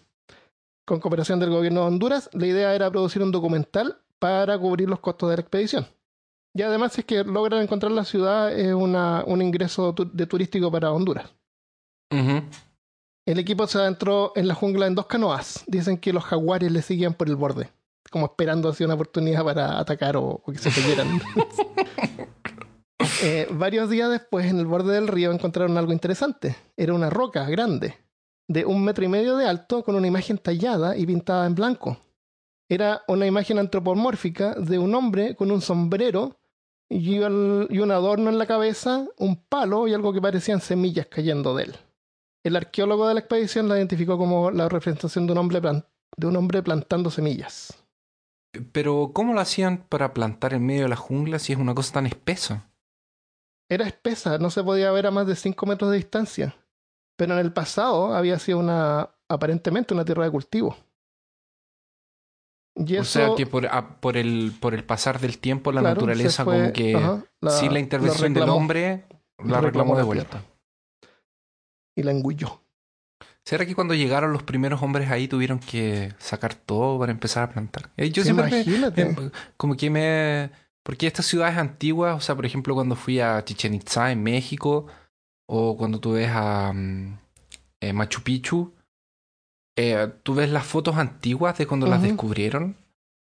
Con 0.86 1.00
cooperación 1.00 1.40
del 1.40 1.50
gobierno 1.50 1.82
de 1.82 1.88
Honduras, 1.88 2.30
la 2.34 2.46
idea 2.46 2.76
era 2.76 2.92
producir 2.92 3.22
un 3.24 3.32
documental 3.32 3.98
para 4.20 4.58
cubrir 4.58 4.88
los 4.90 5.00
costos 5.00 5.30
de 5.30 5.38
la 5.38 5.42
expedición. 5.42 5.88
Y 6.54 6.62
además, 6.62 6.94
si 6.94 7.02
es 7.02 7.06
que 7.06 7.24
logran 7.24 7.62
encontrar 7.62 7.92
la 7.92 8.06
ciudad, 8.06 8.52
es 8.58 8.74
una, 8.74 9.24
un 9.26 9.42
ingreso 9.42 9.94
tu- 9.94 10.10
de 10.12 10.26
turístico 10.26 10.72
para 10.72 10.92
Honduras. 10.92 11.34
El 12.12 13.40
equipo 13.40 13.66
se 13.68 13.80
adentró 13.80 14.32
en 14.36 14.48
la 14.48 14.54
jungla 14.54 14.86
en 14.88 14.96
dos 14.96 15.08
canoas. 15.08 15.64
Dicen 15.68 15.98
que 15.98 16.14
los 16.14 16.24
jaguares 16.24 16.72
le 16.72 16.82
seguían 16.82 17.14
por 17.16 17.28
el 17.28 17.36
borde, 17.36 17.72
como 18.12 18.28
esperando 18.28 18.70
así 18.70 18.84
una 18.84 18.94
oportunidad 18.94 19.44
para 19.44 19.80
atacar 19.80 20.16
o, 20.16 20.42
o 20.46 20.52
que 20.52 20.60
se 20.60 20.70
cayeran. 20.72 21.20
Eh, 23.24 23.48
varios 23.52 23.90
días 23.90 24.10
después, 24.12 24.46
en 24.46 24.60
el 24.60 24.66
borde 24.66 24.94
del 24.94 25.08
río, 25.08 25.32
encontraron 25.32 25.78
algo 25.78 25.92
interesante. 25.94 26.56
Era 26.78 26.94
una 26.94 27.10
roca 27.10 27.46
grande, 27.50 27.96
de 28.48 28.66
un 28.66 28.84
metro 28.84 29.04
y 29.04 29.08
medio 29.08 29.36
de 29.38 29.48
alto, 29.48 29.84
con 29.84 29.96
una 29.96 30.08
imagen 30.08 30.38
tallada 30.38 30.96
y 30.98 31.06
pintada 31.06 31.46
en 31.48 31.56
blanco. 31.56 31.98
Era 32.70 33.04
una 33.08 33.26
imagen 33.26 33.60
antropomórfica 33.60 34.56
de 34.56 34.80
un 34.80 34.94
hombre 34.96 35.36
con 35.36 35.52
un 35.52 35.62
sombrero 35.62 36.40
y, 36.90 37.18
el- 37.18 37.68
y 37.70 37.80
un 37.80 37.92
adorno 37.92 38.30
en 38.30 38.38
la 38.38 38.46
cabeza, 38.46 39.08
un 39.18 39.36
palo 39.38 39.88
y 39.88 39.94
algo 39.94 40.14
que 40.14 40.22
parecían 40.22 40.62
semillas 40.62 41.08
cayendo 41.08 41.56
de 41.56 41.64
él. 41.66 41.76
El 42.44 42.56
arqueólogo 42.56 43.08
de 43.08 43.16
la 43.16 43.20
expedición 43.22 43.68
la 43.68 43.78
identificó 43.78 44.18
como 44.18 44.52
la 44.52 44.70
representación 44.70 45.26
de 45.26 45.32
un 45.34 45.40
hombre, 45.40 45.62
de 45.62 46.28
un 46.28 46.36
hombre 46.36 46.62
plantando 46.62 47.10
semillas. 47.10 47.84
Pero, 48.72 49.12
¿cómo 49.14 49.34
lo 49.34 49.42
hacían 49.42 49.80
para 49.90 50.14
plantar 50.14 50.54
en 50.54 50.66
medio 50.66 50.84
de 50.84 50.90
la 50.90 50.96
jungla 50.96 51.40
si 51.40 51.54
es 51.54 51.60
una 51.60 51.76
cosa 51.76 51.94
tan 51.94 52.06
espesa? 52.06 52.70
Era 53.70 53.88
espesa, 53.88 54.38
no 54.38 54.50
se 54.52 54.64
podía 54.64 54.92
ver 54.92 55.08
a 55.08 55.12
más 55.12 55.26
de 55.28 55.36
5 55.36 55.66
metros 55.66 55.90
de 55.92 55.98
distancia. 55.98 56.56
Pero 57.18 57.34
en 57.34 57.40
el 57.40 57.54
pasado 57.54 58.14
había 58.14 58.38
sido 58.40 58.60
una, 58.60 59.10
aparentemente 59.30 59.94
una 59.94 60.06
tierra 60.06 60.26
de 60.26 60.32
cultivo. 60.32 60.76
Y 62.76 62.98
O 62.98 63.02
eso, 63.02 63.06
sea 63.20 63.36
que 63.38 63.46
por, 63.46 63.66
a- 63.68 64.02
por, 64.02 64.18
el, 64.18 64.54
por 64.60 64.74
el 64.74 64.84
pasar 64.84 65.20
del 65.20 65.38
tiempo 65.40 65.72
la 65.72 65.80
claro, 65.82 65.96
naturaleza 65.96 66.44
fue- 66.44 66.58
como 66.58 66.74
que 66.74 66.96
ajá, 66.96 67.24
la- 67.42 67.52
sin 67.52 67.74
la 67.74 67.80
intervención 67.80 68.34
del 68.34 68.50
hombre 68.50 69.06
la 69.44 69.62
reclamó 69.62 69.96
de 69.96 70.04
vuelta. 70.04 70.44
Y 71.96 72.04
la 72.04 72.12
engulló. 72.12 72.62
¿Será 73.46 73.66
que 73.66 73.76
cuando 73.76 73.94
llegaron 73.94 74.34
los 74.34 74.44
primeros 74.44 74.82
hombres 74.82 75.10
ahí 75.10 75.28
tuvieron 75.28 75.60
que 75.60 76.14
sacar 76.18 76.56
todo 76.56 77.00
para 77.00 77.12
empezar 77.14 77.44
a 77.44 77.50
plantar? 77.54 77.92
Eh, 77.96 78.10
Yo 78.10 78.24
siempre 78.24 78.48
imagínate. 78.48 79.06
me- 79.06 79.32
como 79.56 79.78
que 79.78 79.90
me... 79.90 80.52
Porque 80.84 81.08
estas 81.08 81.26
ciudades 81.26 81.58
antiguas, 81.58 82.16
o 82.18 82.20
sea, 82.20 82.36
por 82.36 82.46
ejemplo, 82.46 82.76
cuando 82.76 82.96
fui 82.96 83.20
a 83.20 83.44
Chichen 83.46 83.74
Itza 83.74 84.12
en 84.12 84.22
México, 84.22 84.86
o 85.48 85.78
cuando 85.78 86.00
tú 86.00 86.14
ves 86.14 86.30
a 86.32 86.72
mm, 86.74 87.18
eh, 87.82 87.94
Machu 87.94 88.22
Picchu, 88.22 88.74
eh, 89.78 90.12
tú 90.24 90.36
ves 90.36 90.50
las 90.50 90.66
fotos 90.66 90.96
antiguas 90.98 91.58
de 91.58 91.68
cuando 91.68 91.88
las 91.88 92.02
descubrieron 92.02 92.78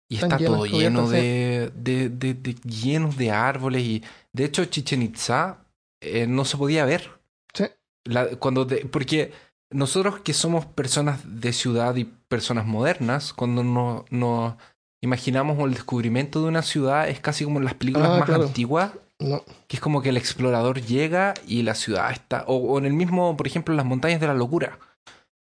y 0.09 0.15
Están 0.15 0.31
está 0.33 0.45
todo 0.45 0.65
lleno 0.65 1.09
de, 1.09 1.71
de, 1.75 2.09
de- 2.09 2.33
de- 2.33 2.53
llenos 2.55 3.17
de 3.17 3.31
árboles 3.31 3.83
y 3.83 4.03
de 4.33 4.45
hecho 4.45 4.65
Chichen 4.65 5.01
Itza 5.03 5.65
eh, 6.01 6.27
no 6.27 6.45
se 6.45 6.57
podía 6.57 6.85
ver. 6.85 7.19
Sí. 7.53 7.65
La- 8.05 8.35
cuando 8.37 8.65
porque 8.91 9.33
nosotros 9.69 10.21
que 10.21 10.33
somos 10.33 10.65
personas 10.65 11.21
de 11.41 11.53
ciudad 11.53 11.95
y 11.97 12.05
personas 12.05 12.65
modernas, 12.65 13.33
cuando 13.33 13.63
nos 13.63 14.09
no 14.11 14.57
imaginamos 15.01 15.59
el 15.59 15.73
descubrimiento 15.73 16.41
de 16.41 16.47
una 16.47 16.61
ciudad, 16.63 17.07
es 17.09 17.19
casi 17.19 17.43
como 17.43 17.59
en 17.59 17.65
las 17.65 17.75
películas 17.75 18.09
Ah, 18.13 18.19
más 18.19 18.25
claro. 18.27 18.45
antiguas, 18.45 18.93
No, 19.19 19.43
que 19.67 19.77
es 19.77 19.81
como 19.81 20.01
que 20.01 20.09
el 20.09 20.17
explorador 20.17 20.81
llega 20.81 21.33
y 21.45 21.63
la 21.63 21.75
ciudad 21.75 22.11
está, 22.11 22.45
o, 22.47 22.55
o 22.55 22.77
en 22.77 22.85
el 22.85 22.93
mismo, 22.93 23.35
por 23.35 23.47
ejemplo, 23.47 23.73
en 23.73 23.77
las 23.77 23.85
montañas 23.85 24.21
de 24.21 24.27
la 24.27 24.33
locura, 24.33 24.79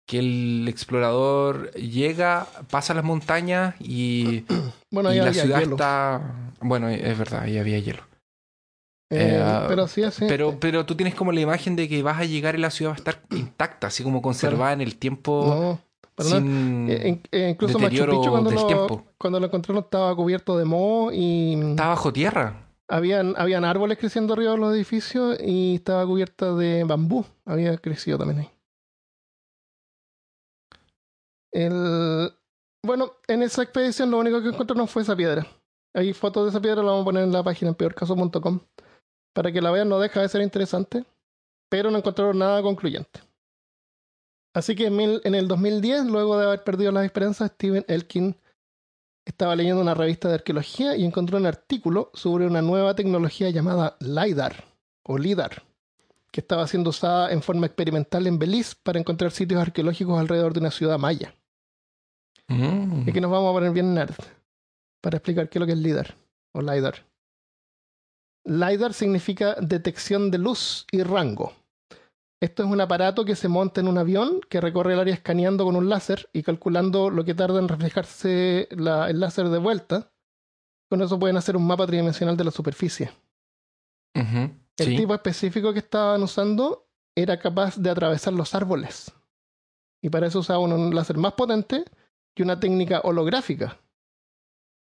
que 0.06 0.20
el 0.20 0.66
explorador 0.68 1.72
llega, 1.74 2.48
pasa 2.70 2.94
las 2.94 3.06
montañas 3.06 3.76
y, 3.80 4.44
bueno, 4.92 5.14
y 5.14 5.18
la 5.18 5.28
había 5.28 5.44
ciudad 5.44 5.60
hielo. 5.62 5.76
está, 5.76 6.22
bueno, 6.60 6.90
es 6.90 7.18
verdad, 7.18 7.44
ahí 7.44 7.58
había 7.58 7.80
hielo. 7.80 8.04
Eh, 9.10 9.40
eh, 9.42 9.66
pero 9.68 9.88
sí, 9.88 10.04
así. 10.04 10.26
Pero, 10.28 10.58
pero 10.60 10.86
tú 10.86 10.96
tienes 10.96 11.16
como 11.16 11.32
la 11.32 11.42
imagen 11.42 11.76
de 11.76 11.88
que 11.90 12.02
vas 12.04 12.20
a 12.20 12.26
llegar 12.26 12.56
y 12.56 12.60
la 12.60 12.72
ciudad 12.72 12.92
va 12.92 12.96
a 12.96 12.98
estar 12.98 13.22
intacta, 13.32 13.88
así 13.88 14.04
como 14.04 14.22
conservada 14.22 14.74
en 14.74 14.82
el 14.82 14.98
tiempo 14.98 15.80
no, 16.18 16.24
sin 16.24 16.90
Eh, 16.90 17.08
in- 17.10 17.22
eh, 17.32 17.50
incluso 17.52 17.78
Machu 17.80 18.06
Picchu 18.06 18.30
cuando 18.32 18.50
del 18.50 18.60
lo, 18.60 18.68
tiempo. 18.68 19.06
cuando 19.18 19.40
lo 19.40 19.46
encontraron 19.48 19.84
estaba 19.84 20.16
cubierto 20.16 20.58
de 20.58 20.66
moho 20.66 21.12
y 21.14 21.56
Está 21.72 21.88
bajo 21.88 22.12
tierra. 22.14 22.56
Habían, 22.92 23.36
habían 23.38 23.64
árboles 23.64 23.98
creciendo 23.98 24.34
arriba 24.34 24.52
de 24.52 24.58
los 24.58 24.76
edificios 24.76 25.38
y 25.40 25.76
estaba 25.76 26.06
cubierta 26.06 26.54
de 26.54 26.84
bambú. 26.84 27.26
Había 27.46 27.78
crecido 27.78 28.18
también 28.18 28.40
ahí. 28.42 28.50
El, 31.54 32.32
bueno, 32.86 33.14
en 33.28 33.44
esa 33.44 33.64
expedición 33.64 34.12
lo 34.12 34.20
único 34.20 34.42
que 34.42 34.50
encontraron 34.50 34.88
fue 34.88 35.04
esa 35.04 35.16
piedra. 35.16 35.48
Hay 35.94 36.14
fotos 36.14 36.44
de 36.44 36.50
esa 36.50 36.62
piedra, 36.62 36.84
la 36.84 36.92
vamos 36.92 37.04
a 37.04 37.06
poner 37.06 37.24
en 37.24 37.32
la 37.32 37.44
página 37.44 37.70
en 37.70 37.76
peorcaso.com 37.76 38.60
para 39.34 39.52
que 39.52 39.62
la 39.62 39.72
vean, 39.72 39.88
no 39.88 40.00
deja 40.00 40.22
de 40.22 40.30
ser 40.30 40.42
interesante, 40.42 41.06
pero 41.70 41.90
no 41.92 41.98
encontraron 41.98 42.38
nada 42.38 42.62
concluyente. 42.62 43.22
Así 44.54 44.76
que 44.76 44.88
en, 44.88 45.36
el 45.36 45.48
2010, 45.48 46.06
luego 46.08 46.38
de 46.38 46.46
haber 46.46 46.64
perdido 46.66 46.92
las 46.92 47.06
esperanzas, 47.06 47.52
Steven 47.52 47.86
Elkin 47.88 48.36
estaba 49.26 49.56
leyendo 49.56 49.82
una 49.82 49.94
revista 49.94 50.28
de 50.28 50.36
arqueología 50.36 50.96
y 50.96 51.06
encontró 51.06 51.38
un 51.38 51.46
artículo 51.46 52.12
sobre 52.14 52.48
una 52.48 52.62
nueva 52.62 52.96
tecnología 52.96 53.50
llamada 53.50 53.98
LIDAR 54.00 54.66
o 55.04 55.18
LIDAR, 55.18 55.64
que 56.32 56.42
estaba 56.42 56.68
siendo 56.68 56.90
usada 56.90 57.32
en 57.32 57.42
forma 57.42 57.66
experimental 57.66 58.26
en 58.28 58.40
Belice 58.40 58.76
para 58.82 59.00
encontrar 59.00 59.32
sitios 59.32 59.62
arqueológicos 59.62 60.20
alrededor 60.20 60.54
de 60.54 60.60
una 60.60 60.72
ciudad 60.72 60.98
maya. 60.98 61.36
Mm. 62.48 63.04
Y 63.06 63.10
aquí 63.10 63.22
nos 63.22 63.32
vamos 63.32 63.50
a 63.50 63.54
poner 63.54 63.72
bien 63.72 63.94
nerd 63.94 64.16
para 65.02 65.18
explicar 65.18 65.50
qué 65.50 65.58
es 65.58 65.62
lo 65.62 65.66
que 65.66 65.74
es 65.74 65.80
LIDAR 65.80 66.16
o 66.54 66.62
LIDAR. 66.62 67.06
LIDAR 68.44 68.94
significa 68.94 69.56
detección 69.62 70.32
de 70.32 70.40
luz 70.40 70.86
y 70.92 71.04
rango. 71.04 71.54
Esto 72.42 72.64
es 72.64 72.70
un 72.70 72.82
aparato 72.82 73.24
que 73.24 73.36
se 73.36 73.48
monta 73.48 73.82
en 73.82 73.88
un 73.88 74.00
avión 74.00 74.42
que 74.50 74.60
recorre 74.60 74.94
el 74.94 75.00
área 75.00 75.14
escaneando 75.14 75.64
con 75.64 75.76
un 75.76 75.90
láser 75.90 76.28
y 76.34 76.42
calculando 76.42 77.12
lo 77.12 77.24
que 77.24 77.36
tarda 77.36 77.60
en 77.60 77.68
reflejarse 77.68 78.68
la- 78.72 79.10
el 79.12 79.20
láser 79.20 79.50
de 79.50 79.60
vuelta. 79.60 80.12
Con 80.90 81.02
eso 81.04 81.20
pueden 81.20 81.38
hacer 81.38 81.56
un 81.56 81.68
mapa 81.68 81.86
tridimensional 81.86 82.36
de 82.36 82.44
la 82.44 82.52
superficie. 82.52 83.12
El 84.14 84.88
Sí. 84.88 84.96
tipo 84.98 85.14
específico 85.14 85.72
que 85.72 85.80
estaban 85.80 86.24
usando 86.24 86.88
era 87.16 87.38
capaz 87.40 87.78
de 87.78 87.90
atravesar 87.92 88.34
los 88.34 88.56
árboles. 88.56 89.14
Y 90.02 90.10
para 90.10 90.26
eso 90.28 90.40
usaban 90.40 90.74
un 90.74 90.96
láser 90.96 91.18
más 91.18 91.34
potente 91.34 91.86
y 92.36 92.42
una 92.42 92.60
técnica 92.60 93.02
holográfica. 93.04 93.78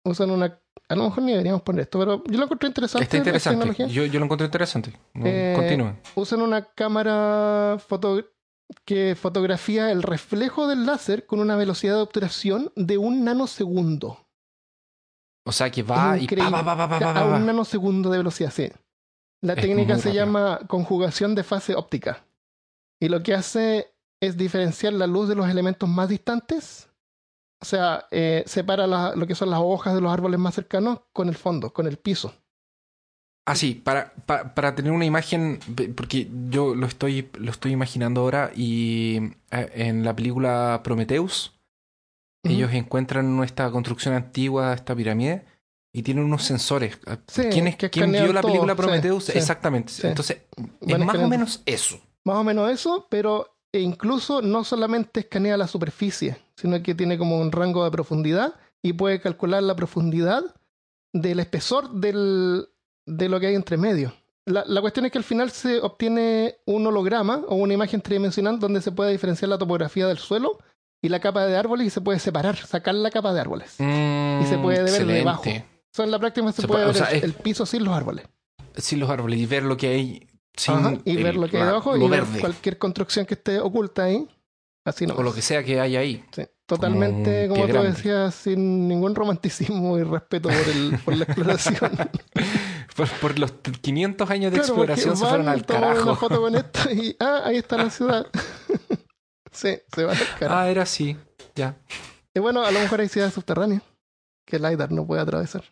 Usan 0.07 0.31
una. 0.31 0.59
A 0.88 0.95
lo 0.95 1.05
mejor 1.05 1.23
ni 1.25 1.33
deberíamos 1.33 1.62
poner 1.62 1.83
esto, 1.83 1.99
pero 1.99 2.23
yo 2.25 2.38
lo 2.38 2.45
encontré 2.45 2.69
interesante. 2.69 3.05
Está 3.05 3.16
interesante. 3.16 3.88
Yo, 3.88 4.05
yo 4.05 4.19
lo 4.21 4.25
encontré 4.27 4.45
interesante. 4.47 4.92
Eh, 5.14 5.53
Continúa. 5.57 5.97
Usan 6.14 6.42
una 6.42 6.64
cámara 6.64 7.77
foto 7.79 8.23
que 8.85 9.16
fotografía 9.21 9.90
el 9.90 10.03
reflejo 10.03 10.69
del 10.69 10.87
láser 10.87 11.27
con 11.27 11.40
una 11.40 11.57
velocidad 11.57 11.97
de 11.97 12.03
obturación 12.03 12.73
de 12.77 12.99
un 12.99 13.25
nanosegundo. 13.25 14.27
O 15.45 15.53
sea 15.53 15.71
que 15.71 15.83
va 15.83 16.19
y 16.19 16.25
increíble. 16.25 16.51
pa, 16.51 16.64
pa, 16.64 16.88
pa, 16.88 16.99
pa, 17.01 17.21
a 17.21 17.25
un 17.25 17.47
nanosegundo 17.47 18.11
de 18.11 18.19
velocidad, 18.19 18.53
sí. 18.53 18.71
La 19.42 19.53
Es 19.55 19.61
técnica 19.62 19.97
se 19.99 20.09
rápido. 20.09 20.25
llama 20.25 20.61
conjugación 20.69 21.35
de 21.35 21.42
fase 21.45 21.75
óptica. 21.75 22.25
Y 23.01 23.09
lo 23.09 23.23
que 23.23 23.35
hace 23.35 23.92
es 24.21 24.37
diferenciar 24.37 24.92
la 24.95 25.07
luz 25.07 25.29
de 25.29 25.35
los 25.35 25.49
elementos 25.49 25.88
más 25.88 26.09
distantes. 26.09 26.86
O 27.66 27.68
sea, 27.68 28.07
eh, 28.12 28.44
separa 28.46 28.87
la- 28.87 29.16
lo 29.16 29.26
que 29.26 29.35
son 29.35 29.50
las 29.50 29.59
hojas 29.61 29.92
de 29.92 30.00
los 30.00 30.12
árboles 30.12 30.38
más 30.38 30.55
cercanos 30.55 31.00
con 31.12 31.29
el 31.29 31.35
fondo, 31.35 31.72
con 31.72 31.88
el 31.88 31.96
piso. 31.96 32.33
Ah, 33.44 33.57
sí, 33.57 33.74
para, 33.74 34.12
pa- 34.24 34.55
para 34.55 34.76
tener 34.76 34.92
una 34.92 35.05
imagen, 35.05 35.59
porque 35.96 36.31
yo 36.48 36.76
lo 36.76 36.87
estoy, 36.87 37.29
lo 37.40 37.50
estoy 37.50 37.72
imaginando 37.72 38.20
ahora 38.20 38.52
y 38.55 39.16
eh, 39.50 39.70
en 39.74 40.05
la 40.05 40.14
película 40.14 40.81
Prometheus, 40.85 41.59
ellos 42.44 42.72
encuentran 42.72 43.42
esta 43.42 43.68
construcción 43.72 44.14
antigua, 44.14 44.72
esta 44.72 44.94
pirámide, 44.94 45.44
y 45.92 46.05
tienen 46.05 46.22
unos 46.22 46.44
sensores. 46.44 47.00
Ah, 47.05 47.18
Sí, 47.26 47.48
¿Quién, 47.50 47.66
es, 47.66 47.74
que 47.74 47.90
¿quién 47.90 48.12
vio 48.12 48.33
la 48.33 48.42
película 48.42 48.76
Prometheus? 48.76 49.24
sí, 49.24 49.33
Exactamente. 49.38 49.92
Entonces, 50.07 50.42
es 50.87 50.98
más 51.00 51.16
o 51.16 51.26
menos 51.26 51.62
eso. 51.66 51.98
Más 52.22 52.37
o 52.37 52.44
menos 52.44 52.70
eso, 52.70 53.09
pero 53.11 53.59
e 53.72 53.81
incluso 53.81 54.40
no 54.40 54.62
solamente 54.62 55.20
escanea 55.20 55.57
la 55.57 55.66
superficie, 55.66 56.37
sino 56.57 56.83
que 56.83 56.95
tiene 56.95 57.19
como 57.19 57.38
un 57.38 57.53
rango 57.53 57.85
de 57.85 57.90
profundidad 57.90 58.55
y 58.83 58.92
puede 58.92 59.21
calcular 59.21 59.62
la 59.62 59.77
profundidad 59.77 60.42
del 61.12 61.40
espesor 61.40 61.90
del, 61.92 62.69
de 63.07 63.29
lo 63.29 63.40
que 63.40 63.49
hay 63.49 63.55
entre 63.55 63.77
medio. 63.77 64.12
La, 64.47 64.64
la 64.66 64.81
cuestión 64.81 65.07
es 65.07 65.12
que 65.12 65.19
al 65.19 65.25
final 65.25 65.51
se 65.51 65.81
obtiene 65.81 66.57
un 66.66 66.87
holograma 66.87 67.42
o 67.49 67.57
una 67.57 67.75
imagen 67.75 68.01
tridimensional 68.01 68.59
donde 68.61 68.81
se 68.81 68.92
puede 68.92 69.11
diferenciar 69.12 69.49
la 69.49 69.59
topografía 69.59 70.07
del 70.07 70.19
suelo 70.19 70.59
y 71.03 71.09
la 71.09 71.21
capa 71.21 71.45
de 71.47 71.57
árboles 71.57 71.88
y 71.88 71.90
se 71.90 72.01
puede 72.01 72.19
separar, 72.21 72.57
sacar 72.57 72.95
la 72.95 73.11
capa 73.11 73.33
de 73.33 73.40
árboles. 73.40 73.75
Mm, 73.79 74.40
Y 74.42 74.47
se 74.47 74.59
puede 74.59 74.79
ver 74.79 74.88
excelente. 74.88 75.14
debajo. 75.14 75.45
So, 75.92 76.05
en 76.05 76.11
la 76.11 76.19
práctica 76.19 76.53
se, 76.53 76.62
Se 76.62 76.69
puede 76.69 76.85
puede- 76.85 77.01
ver 77.01 77.03
o 77.03 77.07
sea, 77.07 77.19
el, 77.19 77.33
piso 77.35 77.66
sin 77.66 77.85
los 77.85 77.95
árboles. 77.95 78.27
Sin 78.77 79.01
los 79.01 79.11
árboles 79.11 79.40
y 79.40 79.47
ver 79.47 79.62
lo 79.64 79.77
que 79.77 79.88
hay. 79.88 80.27
Sin 80.57 80.75
Ajá, 80.75 80.95
y 81.05 81.16
el- 81.16 81.25
ver 81.25 81.37
lo 81.37 81.49
que 81.49 81.57
hay 81.59 81.64
debajo 81.64 81.97
y 81.97 82.09
ver 82.09 82.25
cualquier 82.40 82.79
construcción 82.79 83.27
que 83.27 83.35
esté 83.35 83.59
oculta 83.61 84.05
ahí. 84.05 84.29
Así 84.87 85.07
no. 85.07 85.14
O 85.14 85.22
lo 85.22 85.35
que 85.35 85.42
sea 85.42 85.62
que 85.64 85.81
hay 85.81 85.96
ahí. 85.96 86.25
Sí, 86.33 86.46
Totalmente, 86.64 87.49
como 87.49 87.64
pie 87.66 87.75
tú 87.75 87.83
decías, 87.83 88.35
sin 88.35 88.88
ningún 88.88 89.14
romanticismo 89.14 89.99
y 89.99 90.03
respeto 90.05 90.49
por, 90.49 90.68
el, 90.68 90.99
por 91.05 91.16
la 91.16 91.25
exploración. 91.25 91.90
Por, 92.96 93.09
por 93.20 93.38
los 93.38 93.53
500 93.53 94.31
años 94.31 94.51
de 94.53 94.57
Claro, 94.59 94.72
exploración 94.72 95.16
se 95.18 95.27
fueron 95.27 95.49
al 95.51 95.66
toman 95.66 95.85
una 95.85 95.92
carajo. 95.99 96.16
foto 96.16 96.40
con 96.40 96.55
esto 96.57 96.90
y 96.90 97.14
ah, 97.20 97.42
ahí 97.44 97.59
está 97.59 97.77
la 97.77 97.90
ciudad. 97.90 98.27
sí, 99.53 99.79
se 99.94 100.05
va 100.05 100.12
al 100.12 100.18
carajo. 100.38 100.61
Ah, 100.61 100.70
era 100.70 100.85
así. 100.85 101.14
Ya. 101.55 101.77
Y 102.33 102.40
bueno, 102.40 102.64
a 102.64 102.70
lo 102.70 102.81
mejor 102.81 103.01
hay 103.03 103.09
ciudades 103.09 103.35
subterráneas 103.35 103.83
que 104.46 104.57
el 104.57 104.62
LiDAR 104.62 104.92
no 104.92 105.07
puede 105.07 105.20
atravesar. 105.20 105.64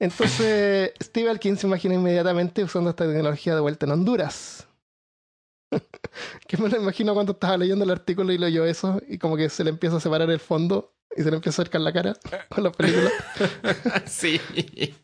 Entonces, 0.00 0.90
Steve 1.00 1.30
Alkin 1.30 1.56
se 1.56 1.68
imagina 1.68 1.94
inmediatamente 1.94 2.64
usando 2.64 2.90
esta 2.90 3.04
tecnología 3.04 3.54
de 3.54 3.60
vuelta 3.60 3.86
en 3.86 3.92
Honduras. 3.92 4.66
que 6.46 6.56
me 6.56 6.68
lo 6.68 6.76
imagino 6.76 7.14
cuando 7.14 7.32
estaba 7.32 7.56
leyendo 7.56 7.84
el 7.84 7.90
artículo 7.90 8.32
y 8.32 8.38
leyó 8.38 8.64
eso 8.64 9.00
y 9.08 9.18
como 9.18 9.36
que 9.36 9.48
se 9.48 9.64
le 9.64 9.70
empieza 9.70 9.96
a 9.96 10.00
separar 10.00 10.30
el 10.30 10.40
fondo 10.40 10.94
y 11.16 11.22
se 11.22 11.30
le 11.30 11.36
empieza 11.36 11.60
a 11.60 11.62
acercar 11.62 11.80
la 11.80 11.92
cara 11.92 12.16
con 12.48 12.64
la 12.64 12.72
película. 12.72 13.10
sí. 14.06 14.40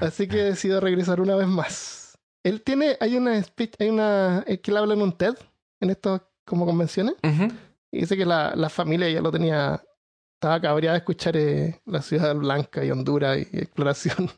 Así 0.00 0.28
que 0.28 0.36
decidió 0.36 0.80
regresar 0.80 1.20
una 1.20 1.36
vez 1.36 1.48
más. 1.48 2.18
Él 2.42 2.62
tiene, 2.62 2.96
hay 3.00 3.16
una 3.16 3.42
speech, 3.42 3.74
hay 3.80 3.88
una, 3.88 4.44
es 4.46 4.60
que 4.60 4.70
él 4.70 4.76
habla 4.76 4.94
en 4.94 5.02
un 5.02 5.12
TED, 5.12 5.34
en 5.80 5.90
estas 5.90 6.22
como 6.44 6.64
convenciones, 6.64 7.14
y 7.90 8.00
dice 8.00 8.16
que 8.16 8.24
la, 8.24 8.54
la 8.54 8.68
familia 8.68 9.10
ya 9.10 9.20
lo 9.20 9.32
tenía, 9.32 9.82
estaba 10.34 10.60
cabreada 10.60 10.92
de 10.92 10.98
escuchar 10.98 11.36
eh, 11.36 11.80
la 11.86 12.02
ciudad 12.02 12.36
blanca 12.36 12.84
y 12.84 12.92
Honduras 12.92 13.38
y 13.38 13.58
exploración. 13.58 14.30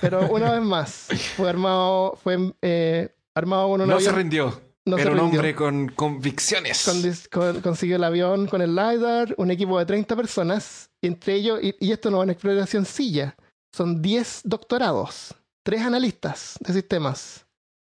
Pero 0.00 0.28
una 0.30 0.52
vez 0.52 0.62
más, 0.62 1.08
fue 1.36 1.48
armado, 1.48 2.16
fue 2.22 2.52
eh, 2.62 3.12
armado 3.34 3.68
con 3.68 3.80
un 3.80 3.88
No 3.88 4.00
se 4.00 4.08
avión. 4.08 4.16
rindió. 4.22 4.60
no 4.84 4.96
se 4.96 5.02
Era 5.02 5.12
un 5.12 5.18
rindió. 5.18 5.38
hombre 5.38 5.54
con 5.54 5.88
convicciones. 5.90 6.84
Con 6.84 7.02
dis- 7.02 7.28
con- 7.30 7.60
consiguió 7.60 7.96
el 7.96 8.04
avión 8.04 8.46
con 8.48 8.60
el 8.62 8.74
LiDAR, 8.74 9.34
un 9.38 9.50
equipo 9.50 9.78
de 9.78 9.86
30 9.86 10.16
personas, 10.16 10.90
entre 11.02 11.34
ellos, 11.34 11.60
y, 11.62 11.74
y 11.80 11.92
esto 11.92 12.10
no 12.10 12.18
es 12.18 12.24
una 12.24 12.32
exploración 12.32 12.84
silla, 12.84 13.36
son 13.74 14.02
10 14.02 14.40
doctorados, 14.44 15.34
3 15.64 15.82
analistas 15.82 16.56
de 16.60 16.72
sistemas, 16.72 17.46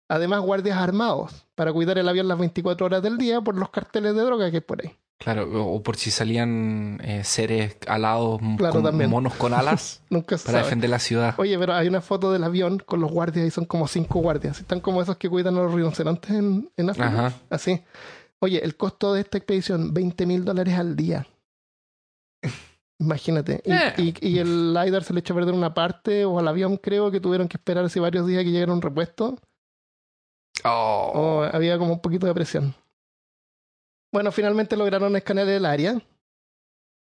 además 0.10 0.41
guardias 0.41 0.77
armados 0.77 1.47
para 1.56 1.73
cuidar 1.73 1.97
el 1.97 2.08
avión 2.08 2.27
las 2.27 2.38
24 2.38 2.86
horas 2.86 3.01
del 3.01 3.17
día 3.17 3.41
por 3.41 3.56
los 3.56 3.69
carteles 3.71 4.13
de 4.15 4.21
droga 4.21 4.49
que 4.51 4.58
hay 4.58 4.62
por 4.62 4.82
ahí. 4.84 4.95
Claro, 5.19 5.47
o 5.67 5.82
por 5.82 5.95
si 5.95 6.12
salían 6.12 6.99
eh, 7.02 7.23
seres 7.23 7.78
alados, 7.88 8.41
Claro, 8.58 8.73
con 8.73 8.84
también. 8.84 9.10
monos 9.10 9.34
con 9.36 9.54
alas 9.54 10.02
Nunca 10.10 10.36
para 10.36 10.39
sabe. 10.39 10.58
defender 10.63 10.89
la 10.89 10.99
ciudad. 10.99 11.36
Oye, 11.38 11.58
pero 11.58 11.73
hay 11.76 11.88
una 11.88 12.02
foto 12.02 12.32
del 12.34 12.43
avión 12.43 12.80
con 12.80 12.99
los 12.99 13.10
guardias 13.12 13.47
y 13.47 13.52
son 13.52 13.63
como 13.65 13.88
5 13.88 14.19
guardias. 14.19 14.60
Están 14.60 14.82
como 14.82 15.02
esos 15.02 15.15
que 15.15 15.30
cuidan 15.30 15.56
a 15.58 15.62
los 15.62 15.73
rinocerontes 15.73 16.30
en, 16.32 16.69
en 16.76 16.89
África. 16.89 17.08
Ajá. 17.28 17.34
Así. 17.49 17.82
Oye, 18.39 18.62
el 18.65 18.76
costo 18.76 19.13
de 19.13 19.21
esta 19.21 19.38
expedición, 19.38 19.93
20 19.93 20.26
mil 20.26 20.43
dólares 20.43 20.73
al 20.78 20.95
día. 20.97 21.26
Imagínate. 22.99 23.62
Y, 23.65 23.71
Eh. 23.71 23.93
y- 23.97 24.28
y 24.28 24.39
el 24.39 24.73
LiDAR 24.73 25.04
se 25.04 25.13
le 25.13 25.21
echó 25.21 25.34
a 25.34 25.38
perder 25.38 25.54
una 25.54 25.73
parte, 25.73 26.26
o 26.26 26.39
al 26.39 26.47
avión 26.47 26.78
creo 26.78 27.12
que 27.12 27.19
tuvieron 27.21 27.47
que 27.47 27.58
esperar 27.58 27.86
así 27.86 27.99
varios 27.99 28.28
días 28.28 28.43
que 28.43 28.52
llegara 28.52 28.73
un 28.73 28.82
repuesto. 28.82 29.39
Oh. 30.65 31.12
O 31.13 31.43
había 31.43 31.78
como 31.78 31.93
un 31.93 32.02
poquito 32.02 32.28
de 32.28 32.34
presión. 32.34 32.76
Bueno, 34.13 34.32
finalmente 34.32 34.78
lograron 34.78 35.15
escanear 35.15 35.49
el 35.49 35.65
área 35.65 35.99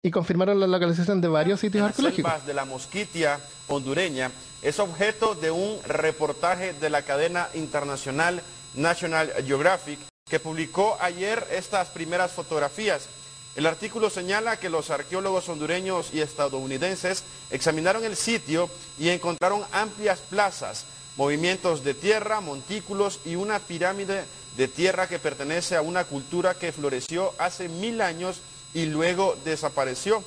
y 0.01 0.13
confirmaron 0.13 0.61
la 0.61 0.69
localización 0.69 1.21
de 1.21 1.27
varios 1.27 1.59
sitios 1.59 1.85
arqueológicos. 1.85 2.31
selvas 2.31 2.47
de 2.47 2.55
la 2.55 2.65
mosquitia 2.65 3.41
hondureña 3.67 4.31
es 4.63 4.79
objeto 4.79 5.35
de 5.35 5.51
un 5.51 5.83
reportaje 5.83 6.73
de 6.73 6.89
la 6.89 7.03
cadena 7.03 7.49
internacional 7.55 8.41
National 8.75 9.33
Geographic 9.45 9.99
que 10.31 10.39
publicó 10.39 10.97
ayer 11.01 11.45
estas 11.51 11.89
primeras 11.89 12.31
fotografías. 12.31 13.09
El 13.57 13.67
artículo 13.67 14.09
señala 14.09 14.59
que 14.59 14.71
los 14.71 14.91
arqueólogos 14.91 15.49
hondureños 15.49 16.15
y 16.15 16.21
estadounidenses 16.21 17.25
examinaron 17.51 18.05
el 18.05 18.15
sitio 18.15 18.71
y 19.01 19.09
encontraron 19.09 19.65
amplias 19.73 20.21
plazas, 20.21 20.85
movimientos 21.17 21.83
de 21.83 21.95
tierra, 21.95 22.41
montículos 22.41 23.19
y 23.25 23.35
una 23.35 23.59
pirámide 23.59 24.23
de 24.61 24.69
tierra 24.69 25.09
que 25.09 25.19
pertenece 25.19 25.75
a 25.75 25.81
una 25.81 26.05
cultura 26.05 26.53
que 26.53 26.71
floreció 26.71 27.33
hace 27.39 27.71
mil 27.71 28.03
años 28.03 28.43
y 28.75 28.85
luego 28.85 29.35
desapareció. 29.43 30.23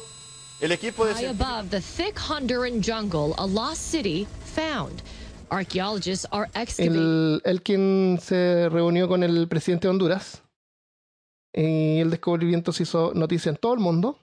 El 0.60 0.72
equipo 0.72 1.06
de 1.06 1.13
High 1.13 1.28
above 1.28 1.69
the 1.69 1.80
thick 1.80 2.17
Honduran 2.17 2.82
jungle, 2.82 3.36
a 3.38 3.46
lost 3.46 3.80
city 3.80 4.26
found. 4.56 5.04
Archaeologists 5.52 6.26
are 6.32 6.50
excavating. 6.56 6.96
El, 6.96 7.41
el 7.46 7.62
quien 7.62 8.17
se 8.19 8.69
reunió 8.69 9.08
con 9.08 9.22
el 9.22 9.48
presidente 9.48 9.86
de 9.88 9.91
Honduras 9.91 10.41
y 11.54 12.00
el 12.00 12.10
descubrimiento 12.10 12.72
se 12.72 12.84
hizo 12.84 13.13
noticia 13.13 13.52
en 13.52 13.58
todo 13.58 13.76
el 13.76 13.82
mundo 13.82 14.17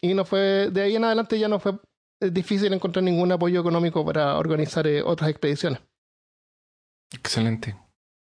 y 0.00 0.12
no 0.14 0.24
fue 0.24 0.70
de 0.72 0.82
ahí 0.82 0.96
en 0.96 1.04
adelante 1.04 1.38
ya 1.38 1.46
no 1.46 1.60
fue 1.60 1.78
es 2.18 2.34
difícil 2.34 2.72
encontrar 2.72 3.04
ningún 3.04 3.30
apoyo 3.30 3.60
económico 3.60 4.04
para 4.04 4.36
organizar 4.38 4.88
eh, 4.88 5.04
otras 5.04 5.30
expediciones. 5.30 5.80
Excelente. 7.12 7.76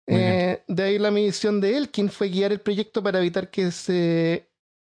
Eh, 0.09 0.63
de 0.67 0.83
ahí 0.83 0.99
la 0.99 1.11
misión 1.11 1.61
de 1.61 1.77
Elkin 1.77 2.11
fue 2.11 2.29
guiar 2.29 2.53
el 2.53 2.61
proyecto 2.61 3.03
para 3.03 3.19
evitar 3.21 3.51
que 3.51 3.71
se 3.71 4.49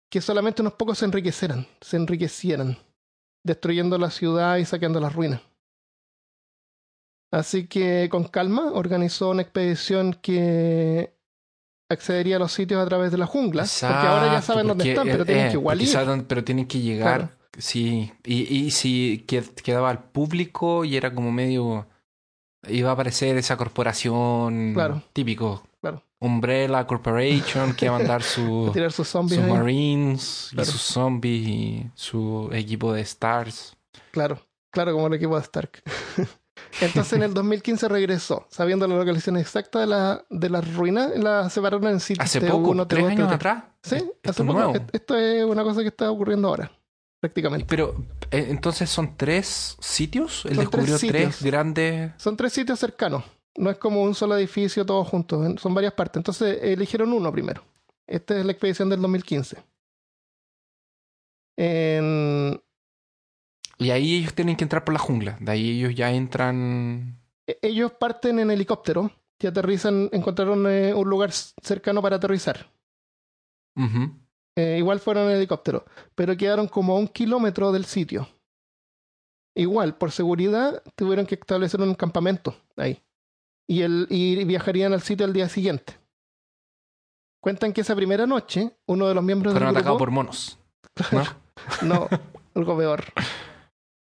que 0.09 0.21
solamente 0.21 0.61
unos 0.61 0.73
pocos 0.73 0.99
se 0.99 1.05
enriquecieran, 1.05 1.67
se 1.81 1.97
enriquecieran, 1.97 2.77
destruyendo 3.43 3.97
la 3.97 4.11
ciudad 4.11 4.57
y 4.57 4.65
saqueando 4.65 4.99
las 4.99 5.13
ruinas. 5.13 5.41
Así 7.31 7.65
que 7.67 8.07
con 8.11 8.25
calma 8.25 8.71
organizó 8.73 9.31
una 9.31 9.41
expedición 9.41 10.13
que 10.13 11.15
accedería 11.89 12.35
a 12.35 12.39
los 12.39 12.51
sitios 12.51 12.79
a 12.79 12.85
través 12.87 13.11
de 13.11 13.17
la 13.17 13.25
jungla, 13.25 13.63
porque 13.63 14.07
ahora 14.07 14.33
ya 14.33 14.41
saben 14.41 14.67
dónde 14.67 14.89
están, 14.89 15.07
pero 15.07 15.23
eh, 15.23 15.25
tienen 15.25 15.45
eh, 15.47 15.49
que 15.49 15.53
igual 15.57 15.81
ir. 15.81 16.25
pero 16.27 16.43
tienen 16.43 16.67
que 16.67 16.79
llegar. 16.79 17.17
Claro. 17.17 17.29
Sí. 17.57 18.11
Y, 18.23 18.55
y 18.55 18.71
si 18.71 19.25
qued- 19.27 19.53
quedaba 19.61 19.89
al 19.89 20.03
público 20.03 20.85
y 20.85 20.95
era 20.95 21.13
como 21.13 21.31
medio. 21.31 21.87
Iba 22.67 22.91
a 22.91 22.93
aparecer 22.93 23.37
esa 23.37 23.57
corporación 23.57 24.73
Claro. 24.73 25.01
típico. 25.13 25.63
Claro. 25.81 26.01
Umbrella 26.19 26.87
Corporation 26.87 27.73
que 27.75 27.85
iba 27.85 27.95
a 27.95 27.99
mandar 27.99 28.23
su, 28.23 28.69
tirar 28.73 28.91
sus 28.91 29.07
zombies 29.07 29.41
sus. 29.41 29.49
Marines 29.49 30.47
Claro. 30.51 30.69
y 30.69 30.71
sus 30.71 30.81
zombies 30.81 31.47
y 31.47 31.91
su 31.95 32.49
equipo 32.53 32.93
de 32.93 33.01
Stars. 33.01 33.75
Claro, 34.11 34.39
claro, 34.71 34.93
como 34.93 35.07
el 35.07 35.13
equipo 35.15 35.35
de 35.35 35.41
Stark. 35.41 35.83
Entonces 36.81 37.13
en 37.13 37.23
el 37.23 37.33
2015 37.33 37.87
regresó, 37.87 38.47
sabiendo 38.49 38.87
la 38.87 38.95
localización 38.95 39.37
exacta 39.37 39.79
de 39.79 39.87
la, 39.87 40.23
de 40.29 40.49
las 40.49 40.73
ruinas, 40.75 41.11
la 41.17 41.49
separaron 41.49 41.87
en 41.87 41.99
sitios 41.99 42.25
Hace 42.25 42.41
T1, 42.41 42.51
poco, 42.51 42.87
tres 42.87 43.03
T2, 43.05 43.07
años 43.09 43.29
T3. 43.29 43.33
atrás. 43.35 43.63
Sí, 43.83 43.95
Esto 43.95 44.29
hace 44.29 44.43
poco. 44.43 44.73
Esto 44.91 45.15
es 45.17 45.43
una 45.45 45.63
cosa 45.63 45.81
que 45.81 45.87
está 45.89 46.09
ocurriendo 46.09 46.47
ahora, 46.47 46.71
prácticamente. 47.23 47.65
Pero 47.69 47.95
eh, 48.31 48.47
entonces 48.49 48.89
son 48.89 49.15
tres 49.15 49.77
sitios. 49.79 50.43
Él 50.45 50.55
Son 50.55 50.63
descubrió 50.65 50.97
tres, 50.99 51.41
grandes. 51.41 52.11
Son 52.17 52.35
tres 52.35 52.51
sitios 52.51 52.77
cercanos. 52.77 53.23
No 53.55 53.69
es 53.69 53.77
como 53.77 54.01
un 54.03 54.13
solo 54.13 54.35
edificio 54.37 54.85
todos 54.85 55.07
juntos, 55.07 55.61
son 55.61 55.73
varias 55.73 55.93
partes. 55.93 56.17
Entonces 56.19 56.59
eligieron 56.61 57.13
uno 57.13 57.31
primero. 57.31 57.63
Esta 58.05 58.37
es 58.37 58.45
la 58.45 58.51
expedición 58.51 58.89
del 58.89 58.99
2015. 59.01 59.63
En- 61.57 62.61
Y 63.77 63.91
ahí 63.91 64.15
ellos 64.17 64.33
tienen 64.33 64.55
que 64.57 64.63
entrar 64.65 64.83
por 64.83 64.93
la 64.93 64.99
jungla. 64.99 65.37
De 65.39 65.51
ahí 65.51 65.79
ellos 65.79 65.95
ya 65.95 66.11
entran. 66.11 67.19
e- 67.47 67.59
ellos 67.61 67.91
parten 67.93 68.39
en 68.39 68.51
helicóptero 68.51 69.11
y 69.39 69.47
aterrizan, 69.47 70.09
encontraron 70.11 70.65
eh, 70.67 70.93
un 70.93 71.09
lugar 71.09 71.31
cercano 71.31 72.01
para 72.01 72.15
aterrizar. 72.17 72.69
Ujú. 73.75 74.11
Eh, 74.55 74.77
igual 74.77 74.99
fueron 74.99 75.29
en 75.29 75.37
helicóptero, 75.37 75.85
pero 76.15 76.37
quedaron 76.37 76.67
como 76.67 76.95
a 76.95 76.99
un 76.99 77.07
kilómetro 77.07 77.71
del 77.71 77.85
sitio. 77.85 78.27
Igual, 79.55 79.97
por 79.97 80.11
seguridad, 80.11 80.81
tuvieron 80.95 81.25
que 81.25 81.35
establecer 81.35 81.81
un 81.81 81.95
campamento 81.95 82.55
ahí. 82.75 83.01
Y, 83.67 83.81
el, 83.81 84.07
y 84.09 84.43
viajarían 84.45 84.93
al 84.93 85.01
sitio 85.01 85.25
al 85.25 85.33
día 85.33 85.47
siguiente. 85.49 85.97
Cuentan 87.41 87.73
que 87.73 87.81
esa 87.81 87.95
primera 87.95 88.25
noche, 88.25 88.77
uno 88.87 89.07
de 89.07 89.13
los 89.13 89.23
miembros 89.23 89.53
Fueron 89.53 89.69
del 89.69 89.77
atacados 89.77 89.97
grupo, 89.97 90.05
por 90.05 90.11
monos. 90.11 90.57
¿no? 91.11 91.23
no, 91.81 92.07
algo 92.55 92.77
peor, 92.77 93.03